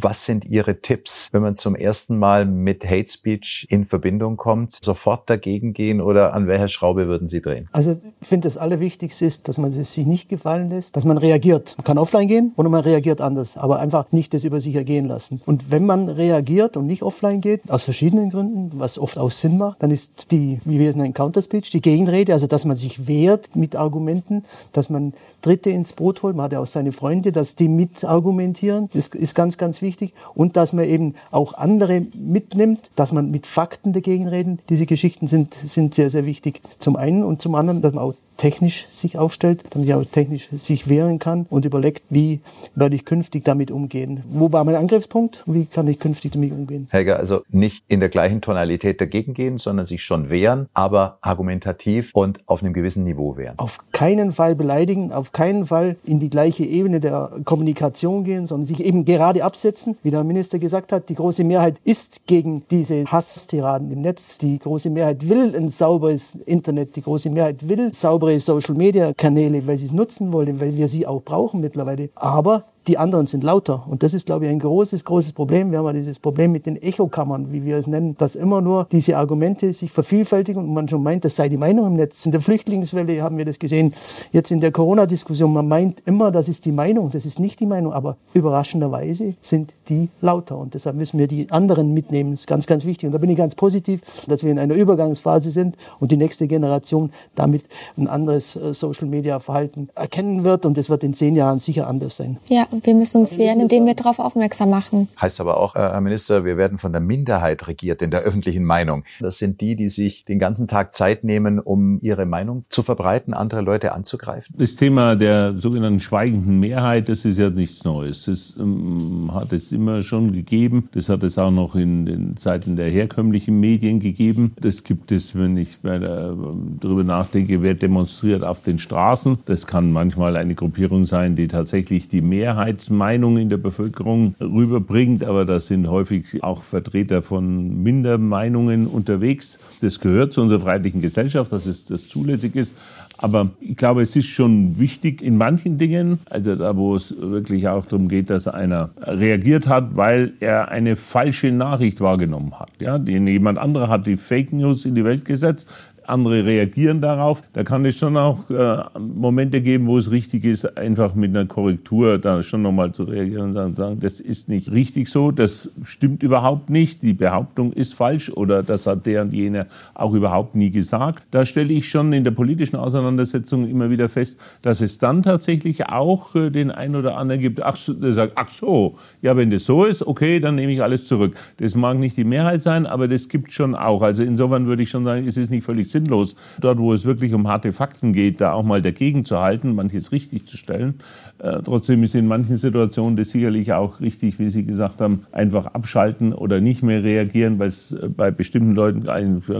Was 0.01 0.25
sind 0.25 0.45
Ihre 0.45 0.81
Tipps, 0.81 1.29
wenn 1.33 1.43
man 1.43 1.57
zum 1.57 1.75
ersten 1.75 2.19
Mal 2.19 2.47
mit 2.47 2.85
Hate 2.85 3.09
Speech 3.09 3.67
in 3.71 3.87
Verbindung 3.87 4.37
kommt? 4.37 4.79
Sofort 4.83 5.29
dagegen 5.29 5.73
gehen 5.73 6.01
oder 6.01 6.35
an 6.35 6.47
welcher 6.47 6.69
Schraube 6.69 7.07
würden 7.07 7.29
Sie 7.29 7.41
drehen? 7.41 7.69
Also 7.73 8.01
für 8.23 8.36
finde, 8.37 8.49
das 8.49 8.59
Allerwichtigste 8.59 9.25
ist, 9.25 9.49
dass 9.49 9.57
man 9.57 9.71
es 9.71 9.95
sich 9.95 10.07
nicht 10.07 10.29
gefallen 10.29 10.69
lässt, 10.69 10.95
dass 10.95 11.07
man 11.07 11.17
reagiert. 11.17 11.75
Man 11.79 11.85
kann 11.85 11.97
offline 11.97 12.29
gehen 12.29 12.53
oder 12.57 12.69
man 12.69 12.83
reagiert 12.83 13.23
anders, 13.23 13.57
aber 13.57 13.79
einfach 13.79 14.13
nicht 14.13 14.35
das 14.35 14.45
über 14.45 14.61
sich 14.61 14.75
ergehen 14.75 15.07
lassen. 15.07 15.41
Und 15.47 15.71
wenn 15.71 15.87
man 15.87 16.11
reagiert 16.11 16.77
und 16.77 16.87
nicht 16.87 17.03
offline 17.03 17.41
geht, 17.41 17.71
aus 17.71 17.85
verschiedenen 17.85 18.29
Gründen, 18.29 18.73
was 18.75 18.99
oft 18.99 19.17
auch 19.17 19.31
Sinn 19.31 19.57
macht, 19.57 19.83
dann 19.83 19.91
ist 19.91 20.31
die, 20.31 20.61
wie 20.67 20.79
wir 20.79 20.91
es 20.91 20.97
nennen, 20.97 21.15
Counterspeech, 21.15 21.71
die 21.71 21.81
Gegenrede, 21.81 22.35
also 22.35 22.47
dass 22.47 22.67
man 22.67 22.77
sich 22.77 23.07
wehrt 23.07 23.57
mit 23.57 23.75
Argumenten, 23.75 24.45
dass 24.75 24.91
man 24.91 25.15
Dritte 25.41 25.71
ins 25.71 25.95
Boot 25.95 26.23
holt, 26.23 26.37
man 26.37 26.45
hat 26.45 26.53
ja 26.53 26.61
auch 26.61 26.67
seine 26.67 26.93
Freunde, 26.93 27.33
dass 27.33 27.55
die 27.55 27.69
mitargumentieren, 27.69 28.91
das 28.93 29.09
ist 29.09 29.35
ganz, 29.35 29.57
ganz 29.57 29.81
wichtig. 29.81 30.13
Und 30.35 30.57
dass 30.57 30.75
man 30.75 30.85
eben 30.85 31.15
auch 31.31 31.55
andere 31.55 32.03
mitnimmt, 32.13 32.91
dass 32.97 33.13
man 33.13 33.31
mit 33.31 33.47
Fakten 33.47 33.95
dagegen 33.95 34.29
reden. 34.29 34.59
Diese 34.69 34.85
Geschichten 34.85 35.27
sind, 35.27 35.55
sind 35.65 35.95
sehr, 35.95 36.11
sehr 36.11 36.27
wichtig. 36.27 36.61
Zum 36.79 36.97
einen 36.97 37.25
und 37.25 37.41
zum 37.41 37.55
anderen, 37.55 37.81
dass 37.81 37.95
man 37.95 38.05
auch 38.05 38.15
technisch 38.37 38.87
sich 38.91 39.19
aufstellt, 39.19 39.65
damit 39.71 39.89
ich 39.89 39.95
auch 39.95 40.05
technisch 40.05 40.49
sich 40.57 40.89
wehren 40.89 41.19
kann 41.19 41.47
und 41.51 41.65
überlegt, 41.65 42.03
wie 42.11 42.41
werde 42.75 42.97
ich 42.97 43.05
künftig 43.05 43.45
damit 43.45 43.71
umgehen. 43.71 44.23
Wo 44.29 44.53
war 44.53 44.65
mein 44.65 44.75
Angriffspunkt? 44.75 45.43
Wie 45.47 45.67
kann 45.67 45.89
ich 45.89 45.99
künftig 45.99 46.33
damit 46.33 46.53
umgehen? 46.53 46.89
Helga, 46.91 47.17
also 47.17 47.43
nicht 47.51 47.85
in 47.89 48.01
der 48.01 48.09
gleichen 48.09 48.41
Tonalität 48.41 49.01
dagegen 49.01 49.35
gehen, 49.35 49.59
sondern 49.59 49.87
sich 49.87 50.03
schon 50.03 50.31
wehren, 50.31 50.69
aber 50.75 51.19
argumentativ 51.21 52.11
und 52.15 52.41
auf 52.47 52.63
einem 52.63 52.73
gewissen 52.73 53.05
Niveau 53.05 53.37
wehren. 53.37 53.59
Auf 53.59 53.79
keinen 53.93 54.33
Fall 54.33 54.55
beleidigen, 54.55 55.13
auf 55.13 55.33
keinen 55.33 55.67
Fall 55.67 55.97
in 56.05 56.21
die 56.21 56.31
gleiche 56.31 56.65
Ebene 56.65 57.01
der 57.01 57.33
Kommunikation 57.45 58.25
gehen, 58.25 58.47
sondern 58.47 58.67
sich 58.67 58.85
eben 58.85 59.05
gerade 59.05 59.45
absetzen. 59.45 59.97
Wie 60.03 60.11
der 60.11 60.25
Minister 60.25 60.59
gesagt 60.59 60.93
hat, 60.93 61.09
die 61.09 61.15
große 61.15 61.45
Mehrheit 61.45 61.77
ist 61.85 62.27
gegen 62.27 62.63
diese 62.71 63.05
Hasstiraden 63.07 63.91
im 63.91 64.03
Netz. 64.03 64.39
Die 64.39 64.59
große 64.59 64.91
Mehrheit 64.91 65.29
will 65.29 65.55
ein 65.57 65.69
sauberes 65.69 66.35
Internet. 66.47 66.97
Die 66.97 67.03
große 67.03 67.31
Mehrheit 67.31 67.69
will 67.69 67.93
saubere 67.93 68.26
saubere 68.27 68.41
Social-Media-Kanäle, 68.41 69.67
weil 69.67 69.79
sie 69.79 69.87
es 69.87 69.93
nutzen 69.93 70.33
wollen, 70.33 70.61
weil 70.61 70.77
wir 70.77 70.89
sie 70.89 71.07
auch 71.07 71.23
brauchen 71.23 71.61
mittlerweile. 71.61 72.11
Aber 72.15 72.65
die 72.87 72.99
anderen 72.99 73.27
sind 73.27 73.43
lauter. 73.43 73.85
Und 73.89 74.03
das 74.03 74.15
ist, 74.15 74.27
glaube 74.27 74.45
ich, 74.45 74.51
ein 74.51 74.59
großes, 74.59 75.05
großes 75.05 75.33
Problem. 75.33 75.71
Wir 75.71 75.79
haben 75.79 75.87
ja 75.87 75.93
dieses 75.93 76.19
Problem 76.19 76.53
mit 76.53 76.67
den 76.67 76.81
Echokammern, 76.81 77.53
wie 77.53 77.65
wir 77.65 77.77
es 77.77 77.87
nennen, 77.87 78.17
dass 78.19 78.35
immer 78.35 78.61
nur 78.61 78.87
diese 78.93 79.17
Argumente 79.17 79.73
sich 79.73 79.91
vervielfältigen 79.91 80.63
und 80.63 80.73
man 80.73 80.89
schon 80.89 81.03
meint, 81.03 81.25
das 81.25 81.37
sei 81.37 81.49
die 81.49 81.57
Meinung 81.57 81.87
im 81.87 81.97
Netz. 81.97 82.25
In 82.27 82.33
der 82.33 82.41
Flüchtlingswelle 82.41 83.23
haben 83.23 83.39
wir 83.39 83.45
das 83.45 83.59
gesehen. 83.59 83.93
Jetzt 84.33 84.51
in 84.51 84.61
der 84.61 84.71
Corona-Diskussion, 84.71 85.53
man 85.53 85.69
meint 85.69 86.03
immer, 86.07 86.31
das 86.31 86.49
ist 86.49 86.65
die 86.65 86.73
Meinung. 86.73 87.11
Das 87.11 87.27
ist 87.27 87.41
nicht 87.41 87.61
die 87.61 87.67
Meinung, 87.67 87.93
aber 87.93 88.17
überraschenderweise 88.35 89.35
sind 89.41 89.75
die 89.89 90.09
lauter. 90.21 90.59
Und 90.59 90.75
deshalb 90.75 90.97
müssen 90.97 91.19
wir 91.19 91.27
die 91.27 91.51
anderen 91.51 91.93
mitnehmen. 91.93 92.33
Das 92.33 92.41
ist 92.41 92.47
ganz, 92.47 92.67
ganz 92.67 92.85
wichtig. 92.85 93.07
Und 93.07 93.13
da 93.13 93.19
bin 93.19 93.31
ich 93.31 93.37
ganz 93.37 93.55
positiv, 93.55 94.03
dass 94.27 94.43
wir 94.45 94.51
in 94.51 94.59
einer 94.59 94.75
Übergangsphase 94.75 95.51
sind 95.51 95.77
und 96.01 96.13
die 96.13 96.17
nächste 96.17 96.47
Generation 96.47 97.11
damit 97.35 97.65
ein 97.97 98.09
anderes 98.09 98.57
äh, 98.57 98.75
Social-Media-Verhalten 98.75 99.89
erkennen 99.95 100.45
wird. 100.45 100.67
Und 100.67 100.79
das 100.79 100.89
wird 100.89 101.03
in 101.03 101.15
zehn 101.15 101.37
Jahren 101.37 101.59
sicher 101.59 101.87
anders 101.87 102.17
sein. 102.17 102.39
Ja, 102.49 102.67
wir 102.83 102.95
müssen 102.95 103.19
uns 103.19 103.39
wehren, 103.39 103.61
indem 103.61 103.87
wir 103.87 103.95
darauf 103.95 104.19
aufmerksam 104.19 104.71
machen. 104.71 105.09
Heißt 105.21 105.41
aber 105.41 105.59
auch, 105.59 105.77
äh, 105.77 105.81
Herr 105.81 106.01
Minister, 106.01 106.45
wir 106.45 106.57
werden 106.57 106.79
von 106.79 106.93
der 106.93 107.01
Minderheit 107.01 107.67
regiert 107.69 108.03
in 108.03 108.11
der 108.11 108.21
öffentlichen 108.21 108.65
Meinung. 108.65 109.05
Das 109.21 109.39
sind 109.39 109.61
die, 109.61 109.77
die 109.77 109.89
sich 109.89 110.25
den 110.25 110.39
ganzen 110.39 110.69
Tag 110.69 110.95
Zeit 110.95 111.25
nehmen, 111.25 111.59
um 111.59 112.01
ihre 112.03 112.27
Meinung 112.27 112.65
zu 112.69 112.83
verbreiten, 112.83 113.35
andere 113.35 113.61
Leute 113.61 113.93
anzugreifen. 113.93 114.55
Das 114.59 114.77
Thema 114.77 115.17
der 115.17 115.55
sogenannten 115.59 116.01
schweigenden 116.01 116.61
Mehrheit, 116.61 117.09
das 117.09 117.25
ist 117.25 117.39
ja 117.39 117.51
nichts 117.51 117.85
Neues. 117.85 118.25
Das 118.25 118.55
ähm, 118.59 119.31
hat 119.33 119.53
es 119.53 119.73
immer 119.73 120.03
schon 120.03 120.33
gegeben. 120.33 120.89
Das 120.93 121.09
hat 121.09 121.23
es 121.23 121.39
auch 121.39 121.51
noch 121.51 121.75
in 121.75 122.07
den 122.07 122.37
Zeiten 122.37 122.77
der 122.77 122.91
herkömmlichen 122.91 123.59
Medien 123.61 124.01
gegeben. 124.01 124.55
Das 124.61 124.85
gibt 124.85 125.13
es, 125.13 125.35
wenn 125.35 125.57
ich 125.57 125.79
darüber 125.83 127.05
nachdenke, 127.05 127.63
wer 127.63 127.75
demonstriert 127.75 128.43
auf 128.43 128.61
den 128.63 128.79
Straßen. 128.79 129.39
Das 129.47 129.67
kann 129.67 129.93
manchmal 129.93 130.37
eine 130.37 130.55
Gruppierung 130.55 131.05
sein, 131.07 131.37
die 131.37 131.49
tatsächlich 131.49 132.09
die 132.09 132.23
Mehrheit 132.23 132.66
Mehrheitsmeinung 132.67 133.39
in 133.39 133.49
der 133.49 133.59
Bevölkerung 133.59 134.35
rüberbringt, 134.41 135.23
aber 135.23 135.45
das 135.45 135.69
sind 135.69 135.89
häufig 135.89 136.43
auch 136.43 136.65
Vertreter 136.65 137.23
von 137.23 137.83
Mindermeinungen 137.83 138.89
unterwegs. 138.89 139.61
Das 139.81 140.01
gehört 140.01 140.33
zu 140.33 140.43
unserer 140.43 140.61
freiheitlichen 140.61 141.01
Gesellschaft, 141.01 141.53
dass 141.53 141.67
es 141.67 141.87
das 141.87 142.09
zulässig 142.09 142.57
ist. 142.57 142.75
Aber 143.19 143.51
ich 143.61 143.77
glaube, 143.77 144.03
es 144.03 144.15
ist 144.15 144.27
schon 144.27 144.79
wichtig 144.79 145.23
in 145.23 145.39
manchen 145.39 145.79
Dingen, 145.79 146.19
also 146.29 146.55
da, 146.55 146.77
wo 146.77 146.97
es 146.97 147.15
wirklich 147.19 147.67
auch 147.69 147.87
darum 147.87 148.09
geht, 148.09 148.29
dass 148.29 148.47
einer 148.47 148.91
reagiert 149.01 149.69
hat, 149.69 149.97
weil 149.97 150.35
er 150.41 150.69
eine 150.69 150.97
falsche 150.97 151.51
Nachricht 151.51 152.01
wahrgenommen 152.01 152.59
hat. 152.59 152.69
Ja, 152.79 152.99
jemand 152.99 153.59
anderer 153.59 153.89
hat 153.89 154.07
die 154.07 154.19
Fake 154.19 154.53
News 154.53 154.85
in 154.85 154.95
die 154.95 155.05
Welt 155.05 155.25
gesetzt 155.25 155.67
andere 156.09 156.45
reagieren 156.45 157.01
darauf. 157.01 157.43
Da 157.53 157.65
kann 157.65 157.85
es 157.85 157.97
schon 157.97 158.17
auch 158.17 158.49
äh, 158.51 158.85
Momente 158.99 159.61
geben, 159.61 159.87
wo 159.87 159.99
es 159.99 160.11
richtig 160.11 160.45
ist, 160.45 160.77
einfach 160.77 161.15
mit 161.15 161.31
einer 161.31 161.47
Korrektur 161.47 162.19
da 162.19 162.43
schon 162.43 162.63
nochmal 162.63 162.93
zu 162.93 163.05
reagieren 163.05 163.57
und 163.57 163.77
sagen, 163.77 163.99
das 164.01 164.21
ist 164.21 164.49
nicht 164.49 164.71
richtig 164.71 165.09
so, 165.09 165.31
das 165.31 165.71
stimmt 165.85 166.23
überhaupt 166.23 166.71
nicht, 166.71 167.03
die 167.03 167.13
Behauptung 167.13 167.73
ist 167.73 167.95
falsch 167.95 168.31
oder 168.31 168.63
das 168.63 168.87
hat 168.87 169.07
der 169.07 169.23
und 169.23 169.33
jener 169.33 169.67
auch 169.95 170.13
überhaupt 170.13 170.55
nie 170.55 170.71
gesagt. 170.71 171.25
Da 171.31 171.45
stelle 171.45 171.73
ich 171.73 171.89
schon 171.89 172.13
in 172.13 172.25
der 172.25 172.31
politischen 172.31 172.77
Auseinandersetzung 172.77 173.69
immer 173.69 173.91
wieder 173.91 174.09
fest, 174.09 174.39
dass 174.63 174.81
es 174.81 174.99
dann 174.99 175.23
tatsächlich 175.23 175.89
auch 175.89 176.35
äh, 176.35 176.51
den 176.51 176.71
einen 176.71 176.97
oder 176.97 177.17
anderen 177.17 177.41
gibt, 177.41 177.63
ach, 177.63 177.79
der 177.89 178.13
sagt, 178.13 178.33
ach 178.37 178.51
so, 178.51 178.97
ja, 179.23 179.37
wenn 179.37 179.51
das 179.51 179.65
so 179.65 179.85
ist, 179.85 180.07
okay, 180.07 180.41
dann 180.41 180.55
nehme 180.55 180.73
ich 180.73 180.83
alles 180.83 181.07
zurück. 181.07 181.35
Das 181.59 181.75
mag 181.75 181.99
nicht 181.99 182.17
die 182.17 182.25
Mehrheit 182.25 182.63
sein, 182.63 182.87
aber 182.87 183.09
das 183.09 183.29
gibt 183.29 183.53
schon 183.53 183.75
auch. 183.75 184.03
Also 184.03 184.23
insofern 184.23 184.67
würde 184.67 184.83
ich 184.83 184.91
schon 184.91 185.05
sagen, 185.05 185.27
es 185.27 185.37
ist 185.37 185.51
nicht 185.51 185.65
völlig 185.65 185.91
sinnlos, 185.97 186.37
dort, 186.61 186.79
wo 186.79 186.93
es 186.93 187.05
wirklich 187.05 187.33
um 187.35 187.49
harte 187.49 187.73
Fakten 187.73 188.13
geht, 188.13 188.41
da 188.41 188.53
auch 188.53 188.63
mal 188.63 188.83
dagegen 188.83 189.25
zu 189.25 189.41
halten, 189.41 189.75
manches 189.75 190.13
richtig 190.13 190.47
zu 190.47 190.57
stellen. 190.57 191.01
Äh, 191.39 191.61
trotzdem 191.65 192.03
ist 192.03 192.15
in 192.15 192.27
manchen 192.27 192.57
Situationen 192.57 193.17
das 193.17 193.31
sicherlich 193.31 193.73
auch 193.73 194.01
richtig, 194.01 194.39
wie 194.39 194.51
Sie 194.51 194.65
gesagt 194.65 195.01
haben, 195.01 195.27
einfach 195.33 195.67
abschalten 195.67 196.33
oder 196.33 196.61
nicht 196.61 196.83
mehr 196.83 197.03
reagieren, 197.03 197.59
weil 197.59 197.69
es 197.69 197.93
äh, 197.93 198.09
bei 198.09 198.31
bestimmten 198.31 198.75
Leuten 198.75 199.05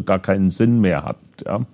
gar 0.05 0.19
keinen 0.19 0.51
Sinn 0.51 0.81
mehr 0.81 1.05
hat. 1.05 1.17
Ja 1.45 1.67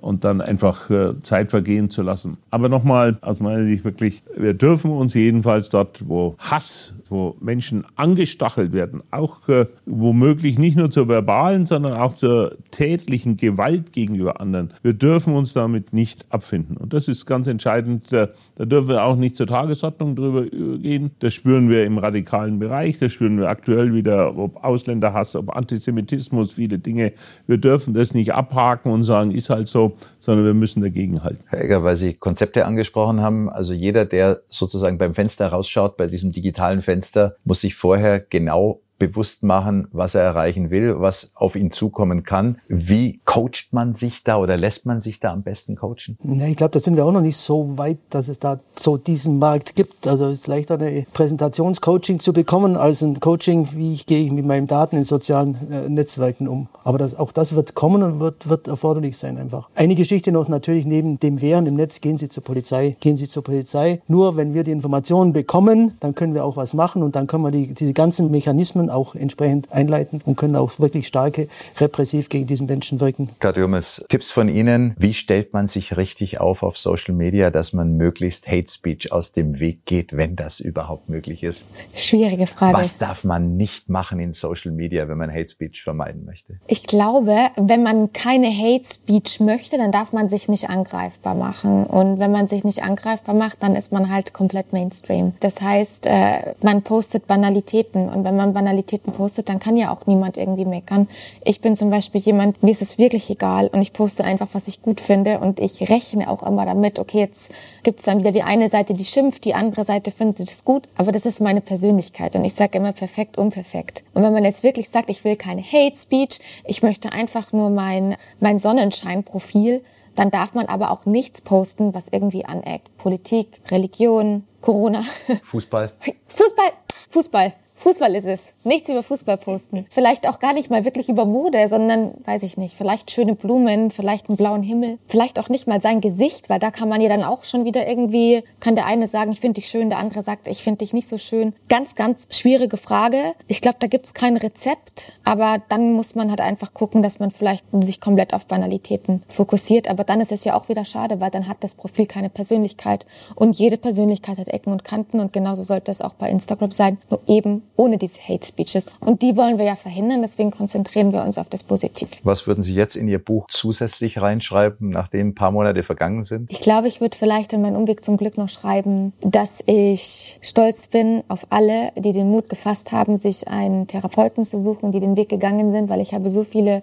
und 0.00 0.24
dann 0.24 0.40
einfach 0.40 0.88
äh, 0.90 1.20
Zeit 1.22 1.50
vergehen 1.50 1.90
zu 1.90 2.02
lassen. 2.02 2.38
Aber 2.50 2.68
nochmal, 2.68 3.18
aus 3.20 3.40
meiner 3.40 3.64
Sicht 3.64 3.84
wirklich, 3.84 4.22
wir 4.36 4.54
dürfen 4.54 4.90
uns 4.90 5.14
jedenfalls 5.14 5.68
dort, 5.68 6.08
wo 6.08 6.36
Hass, 6.38 6.94
wo 7.10 7.36
Menschen 7.40 7.84
angestachelt 7.96 8.72
werden, 8.72 9.02
auch 9.10 9.48
äh, 9.48 9.66
womöglich 9.86 10.58
nicht 10.58 10.76
nur 10.76 10.90
zur 10.90 11.08
verbalen, 11.08 11.66
sondern 11.66 11.94
auch 11.94 12.14
zur 12.14 12.56
tätlichen 12.70 13.36
Gewalt 13.36 13.92
gegenüber 13.92 14.40
anderen, 14.40 14.72
wir 14.82 14.92
dürfen 14.92 15.34
uns 15.34 15.52
damit 15.52 15.92
nicht 15.92 16.26
abfinden. 16.30 16.76
Und 16.76 16.92
das 16.92 17.08
ist 17.08 17.26
ganz 17.26 17.46
entscheidend. 17.46 18.12
Äh, 18.12 18.28
da 18.56 18.64
dürfen 18.64 18.88
wir 18.88 19.04
auch 19.04 19.16
nicht 19.16 19.36
zur 19.36 19.46
Tagesordnung 19.46 20.16
drüber 20.16 20.44
gehen. 20.46 21.10
Das 21.20 21.34
spüren 21.34 21.68
wir 21.68 21.84
im 21.84 21.98
radikalen 21.98 22.58
Bereich, 22.58 22.98
das 22.98 23.12
spüren 23.12 23.38
wir 23.38 23.48
aktuell 23.48 23.94
wieder, 23.94 24.36
ob 24.36 24.64
Ausländerhass, 24.64 25.36
ob 25.36 25.54
Antisemitismus, 25.54 26.52
viele 26.52 26.78
Dinge. 26.78 27.12
Wir 27.46 27.58
dürfen 27.58 27.94
das 27.94 28.14
nicht 28.14 28.34
abhaken 28.34 28.92
und 28.92 29.04
sagen, 29.04 29.30
ist 29.30 29.50
halt 29.50 29.68
so 29.68 29.96
sondern 30.28 30.44
wir 30.44 30.52
müssen 30.52 30.82
dagegen 30.82 31.24
halten. 31.24 31.42
Herr 31.46 31.64
Egger, 31.64 31.84
weil 31.84 31.96
Sie 31.96 32.12
Konzepte 32.12 32.66
angesprochen 32.66 33.22
haben, 33.22 33.48
also 33.48 33.72
jeder, 33.72 34.04
der 34.04 34.42
sozusagen 34.50 34.98
beim 34.98 35.14
Fenster 35.14 35.48
rausschaut, 35.48 35.96
bei 35.96 36.06
diesem 36.06 36.32
digitalen 36.32 36.82
Fenster, 36.82 36.97
muss 37.44 37.60
sich 37.60 37.74
vorher 37.74 38.20
genau 38.20 38.80
bewusst 38.98 39.42
machen, 39.42 39.88
was 39.92 40.14
er 40.14 40.22
erreichen 40.22 40.70
will, 40.70 41.00
was 41.00 41.32
auf 41.34 41.56
ihn 41.56 41.70
zukommen 41.70 42.24
kann. 42.24 42.58
Wie 42.68 43.20
coacht 43.24 43.68
man 43.72 43.94
sich 43.94 44.24
da 44.24 44.38
oder 44.38 44.56
lässt 44.56 44.86
man 44.86 45.00
sich 45.00 45.20
da 45.20 45.32
am 45.32 45.42
besten 45.42 45.76
coachen? 45.76 46.18
Ich 46.48 46.56
glaube, 46.56 46.72
da 46.72 46.80
sind 46.80 46.96
wir 46.96 47.04
auch 47.04 47.12
noch 47.12 47.20
nicht 47.20 47.36
so 47.36 47.78
weit, 47.78 47.98
dass 48.10 48.28
es 48.28 48.38
da 48.38 48.60
so 48.76 48.96
diesen 48.96 49.38
Markt 49.38 49.76
gibt. 49.76 50.06
Also 50.06 50.26
es 50.26 50.40
ist 50.40 50.46
leichter 50.46 50.74
eine 50.74 51.06
Präsentationscoaching 51.12 52.20
zu 52.20 52.32
bekommen 52.32 52.76
als 52.76 53.02
ein 53.02 53.20
Coaching, 53.20 53.68
wie 53.74 53.94
ich 53.94 54.06
gehe 54.06 54.32
mit 54.32 54.44
meinen 54.44 54.66
Daten 54.66 54.96
in 54.96 55.04
sozialen 55.04 55.56
äh, 55.70 55.88
Netzwerken 55.88 56.48
um. 56.48 56.68
Aber 56.84 56.98
das, 56.98 57.14
auch 57.14 57.32
das 57.32 57.54
wird 57.54 57.74
kommen 57.74 58.02
und 58.02 58.20
wird, 58.20 58.48
wird 58.48 58.66
erforderlich 58.66 59.16
sein 59.16 59.38
einfach. 59.38 59.68
Eine 59.74 59.94
Geschichte 59.94 60.32
noch 60.32 60.48
natürlich 60.48 60.86
neben 60.86 61.20
dem 61.20 61.40
Wehren 61.40 61.66
im 61.66 61.74
Netz, 61.74 62.00
gehen 62.00 62.18
Sie 62.18 62.28
zur 62.28 62.42
Polizei. 62.42 62.96
Gehen 63.00 63.16
Sie 63.16 63.28
zur 63.28 63.44
Polizei. 63.44 64.00
Nur 64.08 64.36
wenn 64.36 64.54
wir 64.54 64.64
die 64.64 64.72
Informationen 64.72 65.32
bekommen, 65.32 65.92
dann 66.00 66.14
können 66.14 66.34
wir 66.34 66.44
auch 66.44 66.56
was 66.56 66.74
machen 66.74 67.02
und 67.02 67.16
dann 67.16 67.26
können 67.26 67.44
wir 67.44 67.50
die, 67.50 67.74
diese 67.74 67.92
ganzen 67.92 68.30
Mechanismen 68.30 68.87
auch 68.90 69.14
entsprechend 69.14 69.72
einleiten 69.72 70.20
und 70.24 70.36
können 70.36 70.56
auch 70.56 70.78
wirklich 70.78 71.06
starke 71.06 71.48
repressiv 71.78 72.28
gegen 72.28 72.46
diesen 72.46 72.66
Menschen 72.66 73.00
wirken. 73.00 73.30
Kadiomes, 73.38 74.04
Tipps 74.08 74.30
von 74.30 74.48
Ihnen. 74.48 74.94
Wie 74.98 75.14
stellt 75.14 75.52
man 75.52 75.66
sich 75.66 75.96
richtig 75.96 76.40
auf 76.40 76.62
auf 76.62 76.78
Social 76.78 77.14
Media, 77.14 77.50
dass 77.50 77.72
man 77.72 77.96
möglichst 77.96 78.48
Hate 78.48 78.70
Speech 78.70 79.12
aus 79.12 79.32
dem 79.32 79.60
Weg 79.60 79.86
geht, 79.86 80.16
wenn 80.16 80.36
das 80.36 80.60
überhaupt 80.60 81.08
möglich 81.08 81.42
ist? 81.42 81.66
Schwierige 81.94 82.46
Frage. 82.46 82.76
Was 82.76 82.98
darf 82.98 83.24
man 83.24 83.56
nicht 83.56 83.88
machen 83.88 84.20
in 84.20 84.32
Social 84.32 84.72
Media, 84.72 85.08
wenn 85.08 85.18
man 85.18 85.30
Hate 85.30 85.48
Speech 85.48 85.82
vermeiden 85.82 86.24
möchte? 86.24 86.58
Ich 86.66 86.84
glaube, 86.84 87.36
wenn 87.56 87.82
man 87.82 88.12
keine 88.12 88.48
Hate 88.48 88.84
Speech 88.84 89.40
möchte, 89.40 89.76
dann 89.76 89.92
darf 89.92 90.12
man 90.12 90.28
sich 90.28 90.48
nicht 90.48 90.68
angreifbar 90.68 91.34
machen. 91.34 91.84
Und 91.84 92.18
wenn 92.18 92.32
man 92.32 92.48
sich 92.48 92.64
nicht 92.64 92.82
angreifbar 92.82 93.34
macht, 93.34 93.62
dann 93.62 93.76
ist 93.76 93.92
man 93.92 94.10
halt 94.10 94.32
komplett 94.32 94.72
Mainstream. 94.72 95.32
Das 95.40 95.60
heißt, 95.60 96.06
äh, 96.06 96.54
man 96.62 96.82
postet 96.82 97.26
Banalitäten. 97.26 98.08
Und 98.08 98.24
wenn 98.24 98.36
man 98.36 98.52
Banalitäten 98.52 98.77
Banalitäten 98.78 99.12
postet, 99.12 99.48
dann 99.48 99.58
kann 99.58 99.76
ja 99.76 99.92
auch 99.92 100.06
niemand 100.06 100.36
irgendwie 100.36 100.64
meckern. 100.64 101.08
Ich 101.44 101.60
bin 101.60 101.76
zum 101.76 101.90
Beispiel 101.90 102.20
jemand, 102.20 102.62
mir 102.62 102.70
ist 102.70 102.82
es 102.82 102.98
wirklich 102.98 103.28
egal 103.30 103.68
und 103.68 103.82
ich 103.82 103.92
poste 103.92 104.24
einfach, 104.24 104.48
was 104.52 104.68
ich 104.68 104.82
gut 104.82 105.00
finde 105.00 105.40
und 105.40 105.60
ich 105.60 105.88
rechne 105.90 106.30
auch 106.30 106.42
immer 106.42 106.64
damit, 106.64 106.98
okay, 106.98 107.18
jetzt 107.18 107.52
gibt 107.82 107.98
es 107.98 108.04
dann 108.04 108.20
wieder 108.20 108.32
die 108.32 108.42
eine 108.42 108.68
Seite, 108.68 108.94
die 108.94 109.04
schimpft, 109.04 109.44
die 109.44 109.54
andere 109.54 109.84
Seite 109.84 110.10
findet 110.10 110.50
es 110.50 110.64
gut, 110.64 110.86
aber 110.96 111.12
das 111.12 111.26
ist 111.26 111.40
meine 111.40 111.60
Persönlichkeit 111.60 112.36
und 112.36 112.44
ich 112.44 112.54
sage 112.54 112.78
immer 112.78 112.92
perfekt, 112.92 113.36
unperfekt. 113.36 114.04
Und 114.14 114.22
wenn 114.22 114.32
man 114.32 114.44
jetzt 114.44 114.62
wirklich 114.62 114.88
sagt, 114.88 115.10
ich 115.10 115.24
will 115.24 115.36
keine 115.36 115.62
Hate 115.62 115.96
Speech, 115.96 116.38
ich 116.64 116.82
möchte 116.82 117.12
einfach 117.12 117.52
nur 117.52 117.70
mein, 117.70 118.16
mein 118.40 118.58
Sonnenschein-Profil, 118.58 119.82
dann 120.14 120.30
darf 120.30 120.54
man 120.54 120.66
aber 120.66 120.90
auch 120.90 121.04
nichts 121.04 121.40
posten, 121.40 121.94
was 121.94 122.08
irgendwie 122.08 122.44
aneckt. 122.44 122.96
Politik, 122.96 123.60
Religion, 123.70 124.44
Corona. 124.60 125.02
Fußball. 125.42 125.92
Fußball, 126.28 126.72
Fußball. 127.10 127.54
Fußball 127.78 128.14
ist 128.16 128.26
es. 128.26 128.54
Nichts 128.64 128.90
über 128.90 129.02
Fußball 129.02 129.36
posten. 129.36 129.86
Vielleicht 129.88 130.28
auch 130.28 130.40
gar 130.40 130.52
nicht 130.52 130.68
mal 130.68 130.84
wirklich 130.84 131.08
über 131.08 131.24
Mode, 131.24 131.68
sondern, 131.68 132.14
weiß 132.24 132.42
ich 132.42 132.56
nicht, 132.56 132.76
vielleicht 132.76 133.10
schöne 133.10 133.34
Blumen, 133.34 133.90
vielleicht 133.90 134.28
einen 134.28 134.36
blauen 134.36 134.62
Himmel, 134.62 134.98
vielleicht 135.06 135.38
auch 135.38 135.48
nicht 135.48 135.66
mal 135.66 135.80
sein 135.80 136.00
Gesicht, 136.00 136.50
weil 136.50 136.58
da 136.58 136.70
kann 136.70 136.88
man 136.88 137.00
ja 137.00 137.08
dann 137.08 137.22
auch 137.22 137.44
schon 137.44 137.64
wieder 137.64 137.88
irgendwie, 137.88 138.42
kann 138.60 138.74
der 138.74 138.86
eine 138.86 139.06
sagen, 139.06 139.30
ich 139.30 139.40
finde 139.40 139.60
dich 139.60 139.68
schön, 139.68 139.90
der 139.90 139.98
andere 139.98 140.22
sagt, 140.22 140.48
ich 140.48 140.62
finde 140.62 140.78
dich 140.78 140.92
nicht 140.92 141.08
so 141.08 141.18
schön. 141.18 141.54
Ganz, 141.68 141.94
ganz 141.94 142.26
schwierige 142.30 142.76
Frage. 142.76 143.34
Ich 143.46 143.60
glaube, 143.60 143.76
da 143.78 143.86
gibt 143.86 144.06
es 144.06 144.14
kein 144.14 144.36
Rezept, 144.36 145.12
aber 145.24 145.58
dann 145.68 145.92
muss 145.92 146.14
man 146.14 146.30
halt 146.30 146.40
einfach 146.40 146.74
gucken, 146.74 147.02
dass 147.02 147.20
man 147.20 147.30
vielleicht 147.30 147.64
sich 147.80 148.00
komplett 148.00 148.34
auf 148.34 148.46
Banalitäten 148.46 149.22
fokussiert. 149.28 149.88
Aber 149.88 150.02
dann 150.02 150.20
ist 150.20 150.32
es 150.32 150.44
ja 150.44 150.54
auch 150.54 150.68
wieder 150.68 150.84
schade, 150.84 151.20
weil 151.20 151.30
dann 151.30 151.48
hat 151.48 151.58
das 151.60 151.74
Profil 151.76 152.06
keine 152.06 152.28
Persönlichkeit. 152.28 153.06
Und 153.36 153.56
jede 153.58 153.78
Persönlichkeit 153.78 154.38
hat 154.38 154.48
Ecken 154.48 154.72
und 154.72 154.84
Kanten 154.84 155.20
und 155.20 155.32
genauso 155.32 155.62
sollte 155.62 155.90
es 155.90 156.02
auch 156.02 156.14
bei 156.14 156.28
Instagram 156.28 156.72
sein. 156.72 156.98
Nur 157.08 157.20
eben 157.26 157.62
ohne 157.78 157.96
diese 157.96 158.20
Hate 158.20 158.46
Speeches. 158.46 158.86
Und 159.00 159.22
die 159.22 159.36
wollen 159.36 159.56
wir 159.56 159.64
ja 159.64 159.76
verhindern, 159.76 160.20
deswegen 160.20 160.50
konzentrieren 160.50 161.12
wir 161.12 161.22
uns 161.22 161.38
auf 161.38 161.48
das 161.48 161.62
Positive. 161.62 162.10
Was 162.24 162.46
würden 162.46 162.60
Sie 162.60 162.74
jetzt 162.74 162.96
in 162.96 163.08
Ihr 163.08 163.20
Buch 163.20 163.46
zusätzlich 163.48 164.20
reinschreiben, 164.20 164.90
nachdem 164.90 165.28
ein 165.28 165.34
paar 165.34 165.52
Monate 165.52 165.82
vergangen 165.84 166.24
sind? 166.24 166.50
Ich 166.50 166.60
glaube, 166.60 166.88
ich 166.88 167.00
würde 167.00 167.16
vielleicht 167.16 167.52
in 167.52 167.62
meinem 167.62 167.76
Umweg 167.76 168.04
zum 168.04 168.16
Glück 168.16 168.36
noch 168.36 168.48
schreiben, 168.48 169.12
dass 169.20 169.62
ich 169.66 170.38
stolz 170.42 170.88
bin 170.88 171.22
auf 171.28 171.46
alle, 171.50 171.92
die 171.96 172.12
den 172.12 172.30
Mut 172.30 172.48
gefasst 172.48 172.90
haben, 172.90 173.16
sich 173.16 173.46
einen 173.46 173.86
Therapeuten 173.86 174.44
zu 174.44 174.60
suchen, 174.60 174.90
die 174.90 175.00
den 175.00 175.16
Weg 175.16 175.28
gegangen 175.28 175.70
sind, 175.70 175.88
weil 175.88 176.00
ich 176.00 176.12
habe 176.12 176.28
so 176.30 176.42
viele 176.42 176.82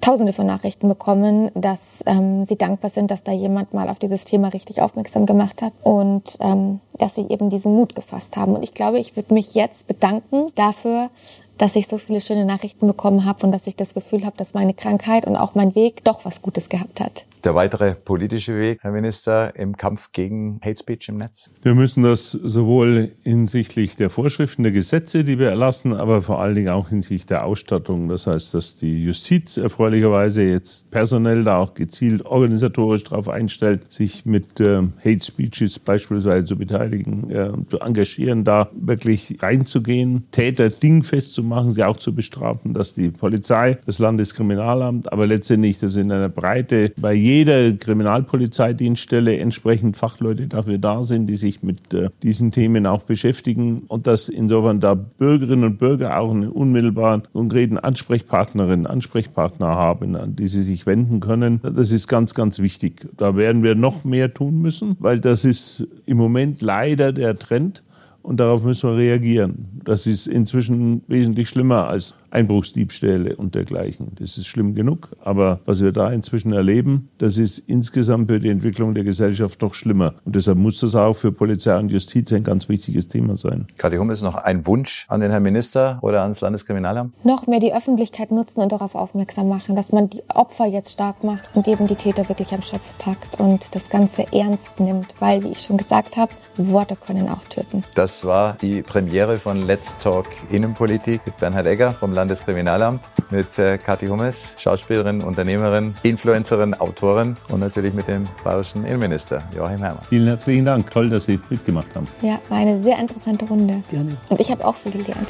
Tausende 0.00 0.32
von 0.32 0.46
Nachrichten 0.46 0.88
bekommen, 0.88 1.50
dass 1.54 2.02
ähm, 2.06 2.44
sie 2.44 2.56
dankbar 2.56 2.90
sind, 2.90 3.10
dass 3.10 3.24
da 3.24 3.32
jemand 3.32 3.74
mal 3.74 3.88
auf 3.88 3.98
dieses 3.98 4.24
Thema 4.24 4.48
richtig 4.48 4.80
aufmerksam 4.80 5.26
gemacht 5.26 5.62
hat 5.62 5.72
und 5.82 6.36
ähm, 6.40 6.80
dass 6.98 7.14
sie 7.14 7.26
eben 7.28 7.50
diesen 7.50 7.74
Mut 7.74 7.94
gefasst 7.94 8.36
haben. 8.36 8.54
Und 8.54 8.62
ich 8.62 8.74
glaube, 8.74 8.98
ich 8.98 9.16
würde 9.16 9.34
mich 9.34 9.54
jetzt 9.54 9.86
bedanken 9.86 10.52
dafür, 10.54 11.10
dass 11.58 11.76
ich 11.76 11.86
so 11.86 11.98
viele 11.98 12.20
schöne 12.20 12.44
Nachrichten 12.44 12.86
bekommen 12.86 13.24
habe 13.24 13.46
und 13.46 13.52
dass 13.52 13.66
ich 13.66 13.76
das 13.76 13.94
Gefühl 13.94 14.24
habe, 14.24 14.36
dass 14.36 14.54
meine 14.54 14.74
Krankheit 14.74 15.26
und 15.26 15.36
auch 15.36 15.54
mein 15.54 15.74
Weg 15.74 16.04
doch 16.04 16.24
was 16.24 16.42
Gutes 16.42 16.68
gehabt 16.68 17.00
hat. 17.00 17.24
Der 17.46 17.54
weitere 17.54 17.94
politische 17.94 18.58
Weg, 18.58 18.80
Herr 18.82 18.90
Minister, 18.90 19.54
im 19.54 19.76
Kampf 19.76 20.10
gegen 20.10 20.58
Hate 20.64 20.80
Speech 20.80 21.08
im 21.10 21.18
Netz? 21.18 21.48
Wir 21.62 21.76
müssen 21.76 22.02
das 22.02 22.32
sowohl 22.32 23.12
hinsichtlich 23.22 23.94
der 23.94 24.10
Vorschriften, 24.10 24.64
der 24.64 24.72
Gesetze, 24.72 25.22
die 25.22 25.38
wir 25.38 25.50
erlassen, 25.50 25.92
aber 25.92 26.22
vor 26.22 26.40
allen 26.40 26.56
Dingen 26.56 26.70
auch 26.70 26.88
hinsichtlich 26.88 27.26
der 27.26 27.44
Ausstattung. 27.44 28.08
Das 28.08 28.26
heißt, 28.26 28.52
dass 28.52 28.74
die 28.74 29.04
Justiz 29.04 29.58
erfreulicherweise 29.58 30.42
jetzt 30.42 30.90
personell 30.90 31.44
da 31.44 31.58
auch 31.58 31.74
gezielt 31.74 32.26
organisatorisch 32.26 33.04
darauf 33.04 33.28
einstellt, 33.28 33.92
sich 33.92 34.26
mit 34.26 34.58
äh, 34.58 34.82
Hate 35.04 35.24
Speeches 35.24 35.78
beispielsweise 35.78 36.46
zu 36.46 36.56
beteiligen, 36.56 37.30
äh, 37.30 37.52
zu 37.70 37.78
engagieren, 37.78 38.42
da 38.42 38.70
wirklich 38.74 39.36
reinzugehen, 39.40 40.24
Täter 40.32 40.68
dingfest 40.68 41.34
zu 41.34 41.44
machen, 41.44 41.70
sie 41.70 41.84
auch 41.84 41.98
zu 41.98 42.12
bestrafen, 42.12 42.74
dass 42.74 42.94
die 42.94 43.10
Polizei, 43.10 43.78
das 43.86 44.00
Landeskriminalamt, 44.00 45.12
aber 45.12 45.28
letztendlich 45.28 45.78
das 45.78 45.94
in 45.94 46.10
einer 46.10 46.28
Breite 46.28 46.92
bei 47.00 47.14
jeder 47.36 47.72
Kriminalpolizeidienststelle 47.72 49.36
entsprechend 49.38 49.96
Fachleute 49.96 50.46
dafür 50.46 50.78
da 50.78 51.02
sind, 51.02 51.26
die 51.26 51.36
sich 51.36 51.62
mit 51.62 51.92
äh, 51.92 52.08
diesen 52.22 52.50
Themen 52.50 52.86
auch 52.86 53.02
beschäftigen 53.02 53.82
und 53.88 54.06
dass 54.06 54.28
insofern 54.28 54.80
da 54.80 54.94
Bürgerinnen 54.94 55.64
und 55.64 55.78
Bürger 55.78 56.18
auch 56.18 56.30
einen 56.30 56.48
unmittelbaren, 56.48 57.24
konkreten 57.32 57.78
Ansprechpartnerinnen, 57.78 58.86
Ansprechpartner 58.86 59.68
haben, 59.68 60.16
an 60.16 60.34
die 60.34 60.46
sie 60.46 60.62
sich 60.62 60.86
wenden 60.86 61.20
können. 61.20 61.60
Das 61.62 61.90
ist 61.90 62.08
ganz, 62.08 62.32
ganz 62.32 62.58
wichtig. 62.58 63.06
Da 63.16 63.36
werden 63.36 63.62
wir 63.62 63.74
noch 63.74 64.04
mehr 64.04 64.32
tun 64.32 64.62
müssen, 64.62 64.96
weil 64.98 65.20
das 65.20 65.44
ist 65.44 65.86
im 66.06 66.16
Moment 66.16 66.62
leider 66.62 67.12
der 67.12 67.36
Trend 67.38 67.82
und 68.26 68.40
darauf 68.40 68.64
müssen 68.64 68.90
wir 68.90 68.96
reagieren. 68.96 69.80
Das 69.84 70.06
ist 70.06 70.26
inzwischen 70.26 71.02
wesentlich 71.06 71.48
schlimmer 71.48 71.86
als 71.86 72.14
Einbruchsdiebstähle 72.30 73.36
und 73.36 73.54
dergleichen. 73.54 74.12
Das 74.18 74.38
ist 74.38 74.46
schlimm 74.46 74.74
genug. 74.74 75.10
Aber 75.22 75.60
was 75.66 75.80
wir 75.80 75.92
da 75.92 76.10
inzwischen 76.10 76.52
erleben, 76.52 77.08
das 77.18 77.38
ist 77.38 77.58
insgesamt 77.58 78.30
für 78.30 78.40
die 78.40 78.48
Entwicklung 78.48 78.94
der 78.94 79.04
Gesellschaft 79.04 79.62
doch 79.62 79.74
schlimmer. 79.74 80.14
Und 80.24 80.36
deshalb 80.36 80.58
muss 80.58 80.80
das 80.80 80.94
auch 80.94 81.14
für 81.14 81.32
Polizei 81.32 81.76
und 81.78 81.90
Justiz 81.90 82.32
ein 82.32 82.44
ganz 82.44 82.68
wichtiges 82.68 83.08
Thema 83.08 83.36
sein. 83.36 83.66
Kathi 83.78 83.96
Hummels, 83.96 84.22
noch 84.22 84.36
ein 84.36 84.66
Wunsch 84.66 85.06
an 85.08 85.20
den 85.20 85.30
Herrn 85.30 85.42
Minister 85.42 85.98
oder 86.02 86.22
ans 86.22 86.40
Landeskriminalamt? 86.40 87.24
Noch 87.24 87.46
mehr 87.46 87.60
die 87.60 87.74
Öffentlichkeit 87.74 88.30
nutzen 88.30 88.60
und 88.60 88.72
darauf 88.72 88.94
aufmerksam 88.94 89.48
machen, 89.48 89.76
dass 89.76 89.92
man 89.92 90.10
die 90.10 90.22
Opfer 90.34 90.66
jetzt 90.66 90.92
stark 90.92 91.24
macht 91.24 91.48
und 91.54 91.68
eben 91.68 91.86
die 91.86 91.94
Täter 91.94 92.28
wirklich 92.28 92.52
am 92.52 92.62
Schopf 92.62 92.98
packt 92.98 93.38
und 93.38 93.74
das 93.74 93.90
Ganze 93.90 94.26
ernst 94.32 94.80
nimmt. 94.80 95.14
Weil, 95.20 95.42
wie 95.42 95.48
ich 95.48 95.60
schon 95.60 95.76
gesagt 95.76 96.16
habe, 96.16 96.32
Worte 96.56 96.96
können 96.96 97.28
auch 97.28 97.44
töten. 97.48 97.84
Das 97.94 98.24
war 98.24 98.56
die 98.60 98.82
Premiere 98.82 99.36
von 99.36 99.66
Let's 99.66 99.96
Talk 99.98 100.26
Innenpolitik 100.50 101.20
mit 101.26 101.36
Bernhard 101.38 101.66
Egger 101.66 101.92
vom 101.92 102.12
Landeskriminalamt, 102.16 103.02
mit 103.30 103.58
äh, 103.58 103.78
Kathi 103.78 104.08
Hummels, 104.08 104.54
Schauspielerin, 104.58 105.22
Unternehmerin, 105.22 105.94
Influencerin, 106.02 106.74
Autorin 106.74 107.36
und 107.50 107.60
natürlich 107.60 107.94
mit 107.94 108.08
dem 108.08 108.24
bayerischen 108.42 108.84
Innenminister 108.84 109.42
Joachim 109.54 109.78
Herrmann. 109.78 110.04
Vielen 110.08 110.26
herzlichen 110.26 110.64
Dank. 110.64 110.90
Toll, 110.90 111.10
dass 111.10 111.26
Sie 111.26 111.38
mitgemacht 111.48 111.88
haben. 111.94 112.08
Ja, 112.22 112.38
war 112.48 112.58
eine 112.58 112.78
sehr 112.78 112.98
interessante 112.98 113.44
Runde. 113.44 113.82
Gerne. 113.90 114.16
Und 114.28 114.40
ich 114.40 114.50
habe 114.50 114.64
auch 114.64 114.74
viel 114.74 114.92
gelernt. 114.92 115.28